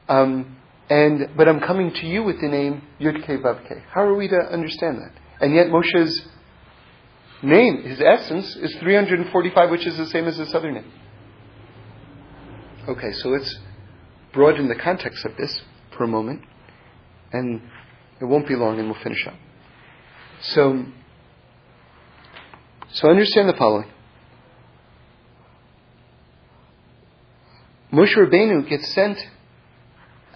Um, 0.08 0.56
and, 0.90 1.36
but 1.36 1.48
I'm 1.48 1.60
coming 1.60 1.92
to 1.92 2.06
you 2.06 2.24
with 2.24 2.40
the 2.40 2.48
name 2.48 2.82
Yudke 3.00 3.40
Vavke. 3.40 3.84
How 3.92 4.00
are 4.00 4.14
we 4.16 4.26
to 4.26 4.36
understand 4.36 4.98
that? 4.98 5.12
And 5.40 5.54
yet 5.54 5.68
Moshe's 5.68 6.26
name, 7.44 7.84
his 7.84 8.00
essence, 8.00 8.56
is 8.56 8.74
345, 8.80 9.70
which 9.70 9.86
is 9.86 9.96
the 9.96 10.06
same 10.06 10.26
as 10.26 10.36
his 10.36 10.52
other 10.52 10.72
name. 10.72 10.90
Okay, 12.88 13.12
so 13.12 13.28
let's 13.28 13.56
broaden 14.32 14.66
the 14.66 14.74
context 14.74 15.24
of 15.24 15.36
this 15.36 15.62
for 15.96 16.02
a 16.02 16.08
moment, 16.08 16.42
and 17.32 17.62
it 18.20 18.24
won't 18.24 18.48
be 18.48 18.56
long, 18.56 18.78
and 18.78 18.90
we'll 18.90 19.02
finish 19.02 19.26
up. 19.26 19.34
So, 20.40 20.84
so 22.92 23.08
understand 23.08 23.48
the 23.48 23.54
following. 23.54 23.90
Moshe 27.92 28.14
Rabbeinu 28.14 28.68
gets 28.68 28.92
sent 28.92 29.18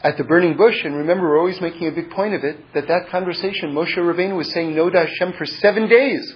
at 0.03 0.17
the 0.17 0.25
burning 0.25 0.57
bush, 0.57 0.85
and 0.85 0.97
remember, 0.97 1.29
we're 1.29 1.39
always 1.39 1.61
making 1.61 1.87
a 1.87 1.93
big 1.93 2.11
point 2.11 2.35
of 2.35 2.43
it, 2.45 2.59
that 2.75 2.89
that 2.89 3.09
conversation, 3.11 3.73
Moshe 3.73 3.97
Rabbeinu 3.97 4.37
was 4.37 4.51
saying 4.53 4.75
no 4.75 4.91
to 4.91 4.99
Hashem 4.99 5.35
for 5.35 5.47
seven 5.47 5.89
days. 5.89 6.35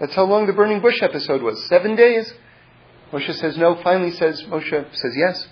That's 0.00 0.14
how 0.14 0.24
long 0.24 0.46
the 0.46 0.52
burning 0.52 0.80
bush 0.80 1.00
episode 1.02 1.42
was. 1.42 1.64
Seven 1.66 1.94
days. 1.94 2.32
Moshe 3.12 3.32
says 3.34 3.56
no, 3.56 3.80
finally 3.82 4.10
says, 4.10 4.42
Moshe 4.42 4.96
says 4.96 5.14
yes, 5.16 5.46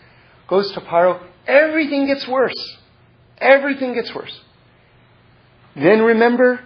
goes 0.48 0.72
to 0.72 0.80
Paro, 0.80 1.22
everything 1.46 2.06
gets 2.06 2.26
worse. 2.26 2.78
Everything 3.38 3.94
gets 3.94 4.14
worse. 4.14 4.40
Then 5.74 6.02
remember, 6.02 6.60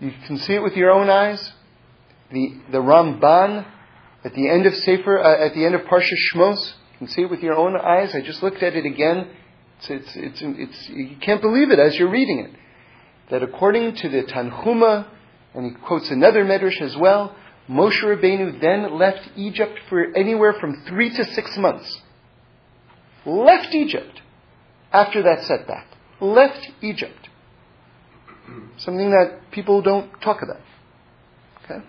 you 0.00 0.12
can 0.26 0.38
see 0.38 0.54
it 0.54 0.62
with 0.62 0.74
your 0.74 0.90
own 0.90 1.08
eyes, 1.08 1.52
the, 2.30 2.60
the 2.70 2.78
Ramban 2.78 3.66
at 4.24 4.34
the 4.34 4.48
end 4.48 4.66
of 4.66 4.74
Sefer, 4.74 5.18
uh, 5.18 5.46
at 5.46 5.54
the 5.54 5.64
end 5.64 5.74
of 5.74 5.82
Parsha 5.82 6.14
Shmos, 6.32 6.72
you 6.92 6.98
can 6.98 7.08
see 7.08 7.22
it 7.22 7.30
with 7.30 7.40
your 7.40 7.56
own 7.56 7.76
eyes. 7.76 8.14
I 8.14 8.20
just 8.20 8.42
looked 8.42 8.62
at 8.62 8.74
it 8.74 8.86
again 8.86 9.28
it's, 9.78 9.90
it's, 9.90 10.16
it's, 10.16 10.42
it's, 10.42 10.88
you 10.88 11.16
can't 11.20 11.40
believe 11.40 11.70
it 11.70 11.78
as 11.78 11.96
you're 11.96 12.10
reading 12.10 12.40
it. 12.40 12.50
That 13.30 13.42
according 13.42 13.96
to 13.96 14.08
the 14.08 14.22
Tanhuma, 14.22 15.08
and 15.54 15.64
he 15.64 15.72
quotes 15.72 16.10
another 16.10 16.44
medrash 16.44 16.80
as 16.80 16.96
well, 16.96 17.34
Moshe 17.68 18.02
Rabbeinu 18.02 18.60
then 18.60 18.98
left 18.98 19.30
Egypt 19.36 19.78
for 19.88 20.14
anywhere 20.16 20.54
from 20.60 20.84
three 20.86 21.10
to 21.14 21.24
six 21.32 21.56
months. 21.56 22.00
Left 23.24 23.74
Egypt 23.74 24.20
after 24.94 25.24
that 25.24 25.44
setback. 25.44 25.88
Left 26.20 26.70
Egypt. 26.80 27.28
Something 28.78 29.10
that 29.10 29.50
people 29.50 29.82
don't 29.82 30.10
talk 30.22 30.40
about. 30.42 30.62
Okay? 31.64 31.84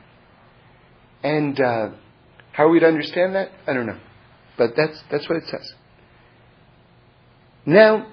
And 1.23 1.59
uh, 1.59 1.89
how 2.51 2.65
are 2.65 2.69
we 2.69 2.79
to 2.79 2.87
understand 2.87 3.35
that? 3.35 3.51
I 3.67 3.73
don't 3.73 3.85
know. 3.85 3.99
But 4.57 4.71
that's, 4.75 5.01
that's 5.11 5.29
what 5.29 5.37
it 5.37 5.43
says. 5.47 5.73
Now, 7.65 8.07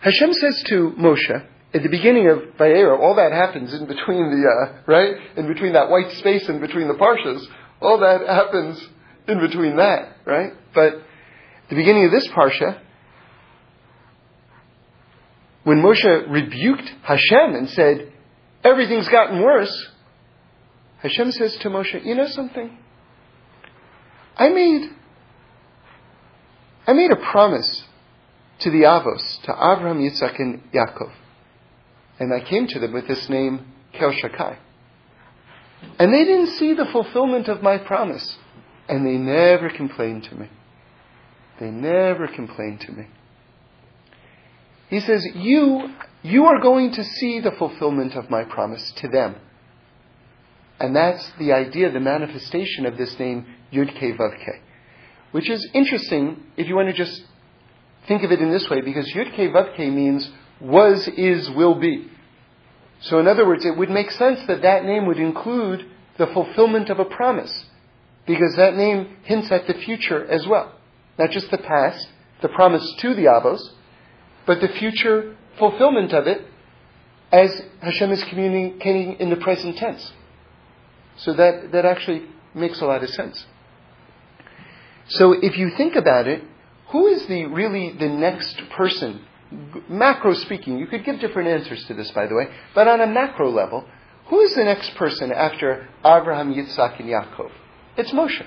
Hashem 0.00 0.32
says 0.32 0.64
to 0.68 0.92
Moshe, 0.98 1.44
at 1.74 1.82
the 1.82 1.88
beginning 1.88 2.30
of 2.30 2.56
Va'eira, 2.58 2.98
all 2.98 3.16
that 3.16 3.32
happens 3.32 3.74
in 3.74 3.86
between 3.86 4.30
the, 4.30 4.48
uh, 4.48 4.82
right? 4.86 5.16
In 5.36 5.48
between 5.48 5.72
that 5.74 5.90
white 5.90 6.10
space 6.12 6.48
in 6.48 6.60
between 6.60 6.88
the 6.88 6.94
parshas, 6.94 7.44
all 7.80 7.98
that 7.98 8.26
happens 8.26 8.88
in 9.26 9.40
between 9.40 9.76
that, 9.76 10.16
right? 10.24 10.52
But 10.74 10.94
the 11.68 11.74
beginning 11.74 12.06
of 12.06 12.12
this 12.12 12.28
parsha, 12.28 12.80
when 15.68 15.82
Moshe 15.82 16.30
rebuked 16.30 16.90
Hashem 17.02 17.54
and 17.54 17.68
said, 17.68 18.10
everything's 18.64 19.06
gotten 19.10 19.42
worse, 19.42 19.90
Hashem 21.02 21.30
says 21.30 21.58
to 21.60 21.68
Moshe, 21.68 22.06
you 22.06 22.14
know 22.14 22.26
something? 22.26 22.78
I 24.34 24.48
made, 24.48 24.88
I 26.86 26.94
made 26.94 27.10
a 27.10 27.16
promise 27.16 27.84
to 28.60 28.70
the 28.70 28.84
Avos, 28.84 29.42
to 29.42 29.52
Abraham, 29.52 29.98
Yitzhak, 29.98 30.36
and 30.38 30.62
Yaakov. 30.72 31.12
And 32.18 32.32
I 32.32 32.48
came 32.48 32.66
to 32.68 32.78
them 32.78 32.94
with 32.94 33.06
this 33.06 33.28
name, 33.28 33.66
Kel 33.92 34.12
Shakai. 34.12 34.56
And 35.98 36.14
they 36.14 36.24
didn't 36.24 36.56
see 36.56 36.72
the 36.72 36.86
fulfillment 36.90 37.46
of 37.48 37.62
my 37.62 37.76
promise. 37.76 38.38
And 38.88 39.06
they 39.06 39.18
never 39.18 39.68
complained 39.68 40.24
to 40.30 40.34
me. 40.34 40.48
They 41.60 41.68
never 41.70 42.26
complained 42.26 42.80
to 42.86 42.92
me. 42.92 43.08
He 44.88 45.00
says, 45.00 45.26
You, 45.34 45.90
you 46.22 46.46
are 46.46 46.60
going 46.60 46.92
to 46.92 47.04
see 47.04 47.40
the 47.40 47.52
fulfillment 47.52 48.14
of 48.14 48.30
my 48.30 48.44
promise 48.44 48.92
to 48.96 49.08
them. 49.08 49.36
And 50.80 50.94
that's 50.94 51.30
the 51.38 51.52
idea, 51.52 51.90
the 51.90 52.00
manifestation 52.00 52.86
of 52.86 52.96
this 52.96 53.18
name, 53.18 53.46
Yud 53.72 53.94
Ke 53.96 54.18
Vav 54.18 54.36
Ke. 54.38 54.60
Which 55.32 55.50
is 55.50 55.68
interesting 55.74 56.42
if 56.56 56.68
you 56.68 56.76
want 56.76 56.88
to 56.88 56.94
just 56.94 57.22
think 58.06 58.22
of 58.22 58.32
it 58.32 58.40
in 58.40 58.50
this 58.50 58.68
way, 58.70 58.80
because 58.80 59.12
Yud 59.12 59.32
Ke 59.34 59.52
Vav 59.52 59.74
Ke 59.74 59.92
means 59.92 60.30
was, 60.60 61.06
is, 61.08 61.50
will 61.50 61.74
be. 61.74 62.10
So 63.00 63.18
in 63.18 63.28
other 63.28 63.46
words, 63.46 63.64
it 63.64 63.76
would 63.76 63.90
make 63.90 64.10
sense 64.10 64.40
that 64.46 64.62
that 64.62 64.84
name 64.84 65.06
would 65.06 65.18
include 65.18 65.86
the 66.16 66.26
fulfillment 66.28 66.90
of 66.90 66.98
a 66.98 67.04
promise, 67.04 67.66
because 68.26 68.56
that 68.56 68.74
name 68.76 69.16
hints 69.24 69.50
at 69.50 69.66
the 69.66 69.74
future 69.74 70.24
as 70.26 70.46
well. 70.46 70.72
Not 71.18 71.30
just 71.30 71.50
the 71.50 71.58
past, 71.58 72.08
the 72.40 72.48
promise 72.48 72.94
to 72.98 73.14
the 73.14 73.24
Avos, 73.24 73.60
but 74.48 74.62
the 74.62 74.68
future 74.68 75.36
fulfillment 75.58 76.14
of 76.14 76.26
it 76.26 76.40
as 77.30 77.50
Hashem 77.82 78.10
is 78.10 78.24
communicating 78.24 79.16
in 79.20 79.28
the 79.28 79.36
present 79.36 79.76
tense. 79.76 80.10
So 81.18 81.34
that, 81.34 81.70
that 81.72 81.84
actually 81.84 82.22
makes 82.54 82.80
a 82.80 82.86
lot 82.86 83.02
of 83.02 83.10
sense. 83.10 83.44
So 85.08 85.32
if 85.32 85.58
you 85.58 85.72
think 85.76 85.96
about 85.96 86.26
it, 86.26 86.42
who 86.88 87.08
is 87.08 87.26
the 87.26 87.44
really 87.44 87.92
the 87.92 88.08
next 88.08 88.56
person 88.70 89.20
macro 89.86 90.32
speaking, 90.32 90.78
you 90.78 90.86
could 90.86 91.04
give 91.04 91.20
different 91.20 91.48
answers 91.48 91.84
to 91.84 91.94
this, 91.94 92.10
by 92.12 92.26
the 92.26 92.34
way, 92.34 92.46
but 92.74 92.88
on 92.88 93.02
a 93.02 93.06
macro 93.06 93.50
level, 93.50 93.84
who 94.28 94.40
is 94.40 94.54
the 94.54 94.64
next 94.64 94.94
person 94.94 95.30
after 95.30 95.88
Abraham, 96.00 96.54
Yitzhak, 96.54 96.98
and 97.00 97.08
Yaakov? 97.10 97.50
It's 97.98 98.12
Moshe. 98.12 98.46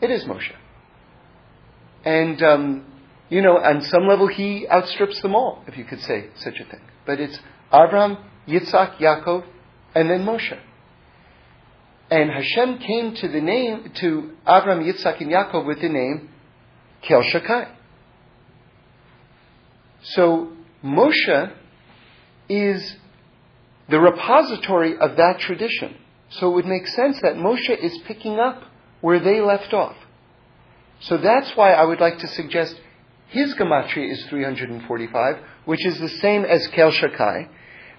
It 0.00 0.10
is 0.10 0.24
Moshe. 0.24 0.54
And, 2.04 2.40
um, 2.42 2.89
you 3.30 3.40
know, 3.40 3.56
on 3.58 3.80
some 3.82 4.06
level, 4.08 4.26
he 4.26 4.66
outstrips 4.68 5.22
them 5.22 5.34
all, 5.34 5.62
if 5.66 5.78
you 5.78 5.84
could 5.84 6.00
say 6.00 6.28
such 6.36 6.58
a 6.60 6.64
thing. 6.64 6.80
But 7.06 7.20
it's 7.20 7.38
Abraham, 7.72 8.18
Yitzhak, 8.46 8.98
Yaakov, 8.98 9.44
and 9.94 10.10
then 10.10 10.24
Moshe. 10.24 10.58
And 12.10 12.28
Hashem 12.28 12.78
came 12.78 13.14
to 13.14 13.28
the 13.28 13.40
name, 13.40 13.92
to 14.00 14.32
Abraham, 14.42 14.82
Yitzhak, 14.82 15.20
and 15.20 15.30
Yaakov 15.30 15.64
with 15.64 15.80
the 15.80 15.88
name 15.88 16.28
Kel 17.02 17.22
Shakai. 17.22 17.72
So 20.02 20.52
Moshe 20.84 21.52
is 22.48 22.96
the 23.88 24.00
repository 24.00 24.98
of 24.98 25.16
that 25.16 25.38
tradition. 25.38 25.96
So 26.30 26.50
it 26.50 26.54
would 26.54 26.66
make 26.66 26.86
sense 26.88 27.20
that 27.22 27.34
Moshe 27.34 27.76
is 27.78 27.96
picking 28.06 28.40
up 28.40 28.64
where 29.00 29.20
they 29.20 29.40
left 29.40 29.72
off. 29.72 29.96
So 31.00 31.16
that's 31.16 31.52
why 31.54 31.72
I 31.72 31.84
would 31.84 32.00
like 32.00 32.18
to 32.18 32.28
suggest 32.28 32.74
his 33.30 33.54
gematria 33.54 34.10
is 34.10 34.26
345, 34.28 35.36
which 35.64 35.84
is 35.86 35.98
the 35.98 36.08
same 36.08 36.44
as 36.44 36.66
Kel 36.68 36.90
Shakai, 36.90 37.48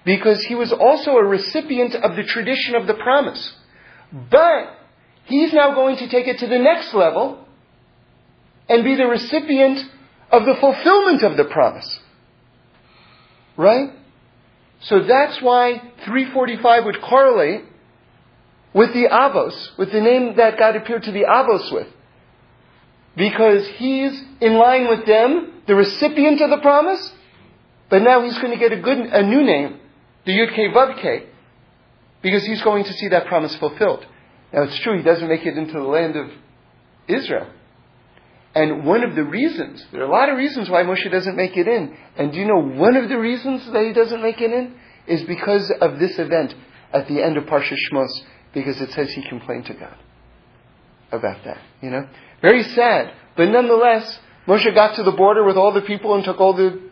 because 0.04 0.42
he 0.44 0.54
was 0.54 0.72
also 0.72 1.12
a 1.12 1.24
recipient 1.24 1.94
of 1.94 2.16
the 2.16 2.24
tradition 2.24 2.74
of 2.74 2.86
the 2.86 2.94
promise. 2.94 3.54
But 4.30 4.76
he's 5.24 5.52
now 5.52 5.74
going 5.74 5.96
to 5.96 6.08
take 6.08 6.26
it 6.26 6.38
to 6.38 6.46
the 6.46 6.58
next 6.58 6.92
level 6.92 7.46
and 8.68 8.84
be 8.84 8.94
the 8.94 9.06
recipient 9.06 9.78
of 10.30 10.44
the 10.44 10.54
fulfillment 10.60 11.22
of 11.22 11.36
the 11.36 11.44
promise. 11.44 11.98
Right? 13.56 13.90
So 14.80 15.04
that's 15.04 15.40
why 15.40 15.78
345 16.04 16.84
would 16.84 17.00
correlate 17.00 17.64
with 18.74 18.92
the 18.92 19.08
Avos, 19.10 19.78
with 19.78 19.92
the 19.92 20.00
name 20.00 20.36
that 20.36 20.58
God 20.58 20.76
appeared 20.76 21.04
to 21.04 21.12
the 21.12 21.24
Avos 21.24 21.72
with. 21.72 21.88
Because 23.16 23.66
he's 23.76 24.22
in 24.40 24.54
line 24.54 24.88
with 24.88 25.06
them, 25.06 25.62
the 25.66 25.74
recipient 25.74 26.40
of 26.40 26.50
the 26.50 26.58
promise, 26.58 27.12
but 27.90 28.02
now 28.02 28.22
he's 28.22 28.38
going 28.38 28.52
to 28.52 28.58
get 28.58 28.72
a 28.72 28.80
good, 28.80 28.98
a 28.98 29.22
new 29.22 29.42
name, 29.42 29.78
the 30.24 30.32
Yud 30.32 30.52
Ke 30.52 30.74
Vav 30.74 31.26
because 32.22 32.44
he's 32.44 32.62
going 32.62 32.84
to 32.84 32.92
see 32.94 33.08
that 33.08 33.26
promise 33.26 33.54
fulfilled. 33.56 34.06
Now 34.52 34.62
it's 34.62 34.78
true, 34.78 34.96
he 34.96 35.02
doesn't 35.02 35.28
make 35.28 35.44
it 35.44 35.58
into 35.58 35.74
the 35.74 35.80
land 35.80 36.16
of 36.16 36.30
Israel. 37.08 37.48
And 38.54 38.84
one 38.84 39.02
of 39.02 39.14
the 39.14 39.24
reasons, 39.24 39.84
there 39.92 40.02
are 40.02 40.06
a 40.06 40.10
lot 40.10 40.28
of 40.28 40.36
reasons 40.36 40.68
why 40.68 40.82
Moshe 40.84 41.10
doesn't 41.10 41.36
make 41.36 41.56
it 41.56 41.66
in. 41.66 41.96
And 42.16 42.32
do 42.32 42.38
you 42.38 42.46
know 42.46 42.60
one 42.60 42.96
of 42.96 43.08
the 43.08 43.18
reasons 43.18 43.64
that 43.72 43.84
he 43.84 43.92
doesn't 43.92 44.22
make 44.22 44.40
it 44.40 44.52
in? 44.52 44.74
Is 45.06 45.24
because 45.24 45.70
of 45.80 45.98
this 45.98 46.18
event 46.18 46.54
at 46.92 47.08
the 47.08 47.22
end 47.22 47.36
of 47.36 47.44
Parsha 47.44 47.76
Shmos, 47.90 48.10
because 48.52 48.80
it 48.80 48.92
says 48.92 49.10
he 49.10 49.22
complained 49.28 49.66
to 49.66 49.74
God 49.74 49.96
about 51.10 51.42
that, 51.44 51.58
you 51.80 51.90
know? 51.90 52.08
Very 52.42 52.64
sad. 52.64 53.14
But 53.36 53.48
nonetheless, 53.48 54.18
Moshe 54.46 54.74
got 54.74 54.96
to 54.96 55.02
the 55.02 55.12
border 55.12 55.44
with 55.44 55.56
all 55.56 55.72
the 55.72 55.82
people 55.82 56.14
and 56.14 56.24
took 56.24 56.40
all 56.40 56.52
the, 56.52 56.90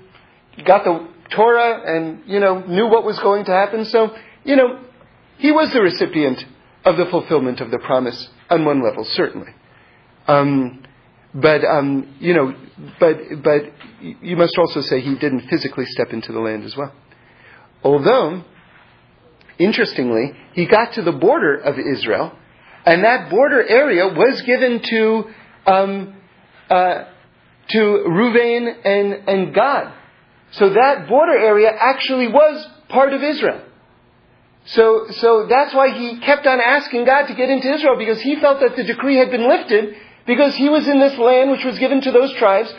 got 0.65 0.85
the 0.85 1.09
Torah 1.31 1.83
and, 1.85 2.23
you 2.27 2.41
know, 2.41 2.61
knew 2.61 2.87
what 2.87 3.05
was 3.05 3.19
going 3.19 3.45
to 3.45 3.53
happen. 3.53 3.85
So, 3.85 4.17
you 4.45 4.57
know, 4.57 4.81
he 5.39 5.53
was 5.53 5.73
the 5.73 5.83
recipient 5.83 6.45
of 6.85 6.97
the 6.97 7.07
fulfillment 7.07 7.61
of 7.61 7.71
the 7.71 7.79
promise 7.79 8.29
on 8.49 8.65
one 8.65 8.83
level, 8.83 9.05
certainly. 9.05 9.53
Um, 10.27 10.83
but 11.35 11.65
um, 11.65 12.17
you 12.19 12.35
know, 12.35 12.55
but 12.99 13.17
but 13.43 13.73
you 14.01 14.37
must 14.37 14.57
also 14.59 14.81
say 14.81 15.01
he 15.01 15.15
didn't 15.15 15.49
physically 15.49 15.87
step 15.87 16.13
into 16.13 16.33
the 16.33 16.41
land 16.41 16.65
as 16.65 16.77
well. 16.77 16.93
Although, 17.85 18.45
interestingly, 19.59 20.35
he 20.55 20.67
got 20.67 20.95
to 20.95 21.03
the 21.03 21.13
border 21.13 21.57
of 21.57 21.79
Israel, 21.79 22.33
and 22.85 23.05
that 23.05 23.31
border 23.31 23.63
area 23.63 24.09
was 24.09 24.43
given 24.43 24.83
to 24.83 25.31
um, 25.67 26.15
uh, 26.69 27.05
to 27.69 27.79
Ruvain 27.79 28.75
and 28.85 29.29
and 29.29 29.55
Gad. 29.55 29.95
So 30.53 30.71
that 30.71 31.09
border 31.09 31.39
area 31.39 31.71
actually 31.71 32.29
was 32.29 32.67
part 32.89 33.13
of 33.13 33.23
Israel. 33.23 33.63
So, 34.67 35.07
so 35.11 35.47
that's 35.47 35.75
why 35.75 35.97
he 35.97 36.19
kept 36.21 36.47
on 36.47 36.61
asking 36.61 37.05
God 37.05 37.27
to 37.27 37.35
get 37.35 37.49
into 37.49 37.73
Israel 37.73 37.97
because 37.97 38.21
he 38.21 38.37
felt 38.37 38.61
that 38.61 38.77
the 38.77 38.85
decree 38.85 39.17
had 39.17 39.31
been 39.31 39.49
lifted 39.49 39.97
because 40.27 40.55
he 40.55 40.69
was 40.69 40.87
in 40.87 41.01
this 41.01 41.17
land 41.19 41.51
which 41.51 41.65
was 41.65 41.79
given 41.79 42.01
to 42.03 42.13
those 42.13 42.33
tribes, 42.35 42.73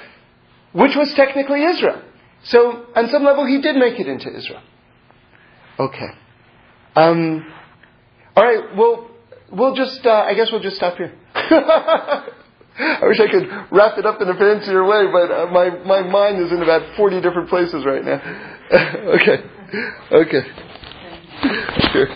which 0.74 0.96
was 0.96 1.12
technically 1.14 1.64
Israel. 1.64 2.02
So, 2.44 2.86
on 2.96 3.10
some 3.10 3.24
level, 3.24 3.46
he 3.46 3.62
did 3.62 3.76
make 3.76 4.00
it 4.00 4.08
into 4.08 4.36
Israel. 4.36 4.62
Okay. 5.80 6.10
Um, 6.96 7.46
all 8.36 8.44
right, 8.44 8.76
well, 8.76 9.12
we'll 9.52 9.76
just, 9.76 10.06
uh, 10.06 10.12
I 10.28 10.34
guess 10.34 10.52
we'll 10.52 10.62
just 10.62 10.76
stop 10.76 10.98
here. 10.98 11.14
I 12.78 13.06
wish 13.06 13.20
I 13.20 13.28
could 13.28 13.50
wrap 13.72 13.98
it 13.98 14.06
up 14.06 14.22
in 14.22 14.30
a 14.30 14.36
fancier 14.36 14.84
way, 14.86 15.06
but 15.12 15.32
uh, 15.32 15.46
my, 15.52 15.70
my 15.86 16.02
mind 16.02 16.42
is 16.42 16.52
in 16.52 16.62
about 16.62 16.96
40 16.96 17.22
different 17.22 17.50
places 17.50 17.86
right 17.86 18.04
now. 18.04 18.22
okay. 18.72 19.44
Okay. 20.12 20.42
Sure. 21.92 22.08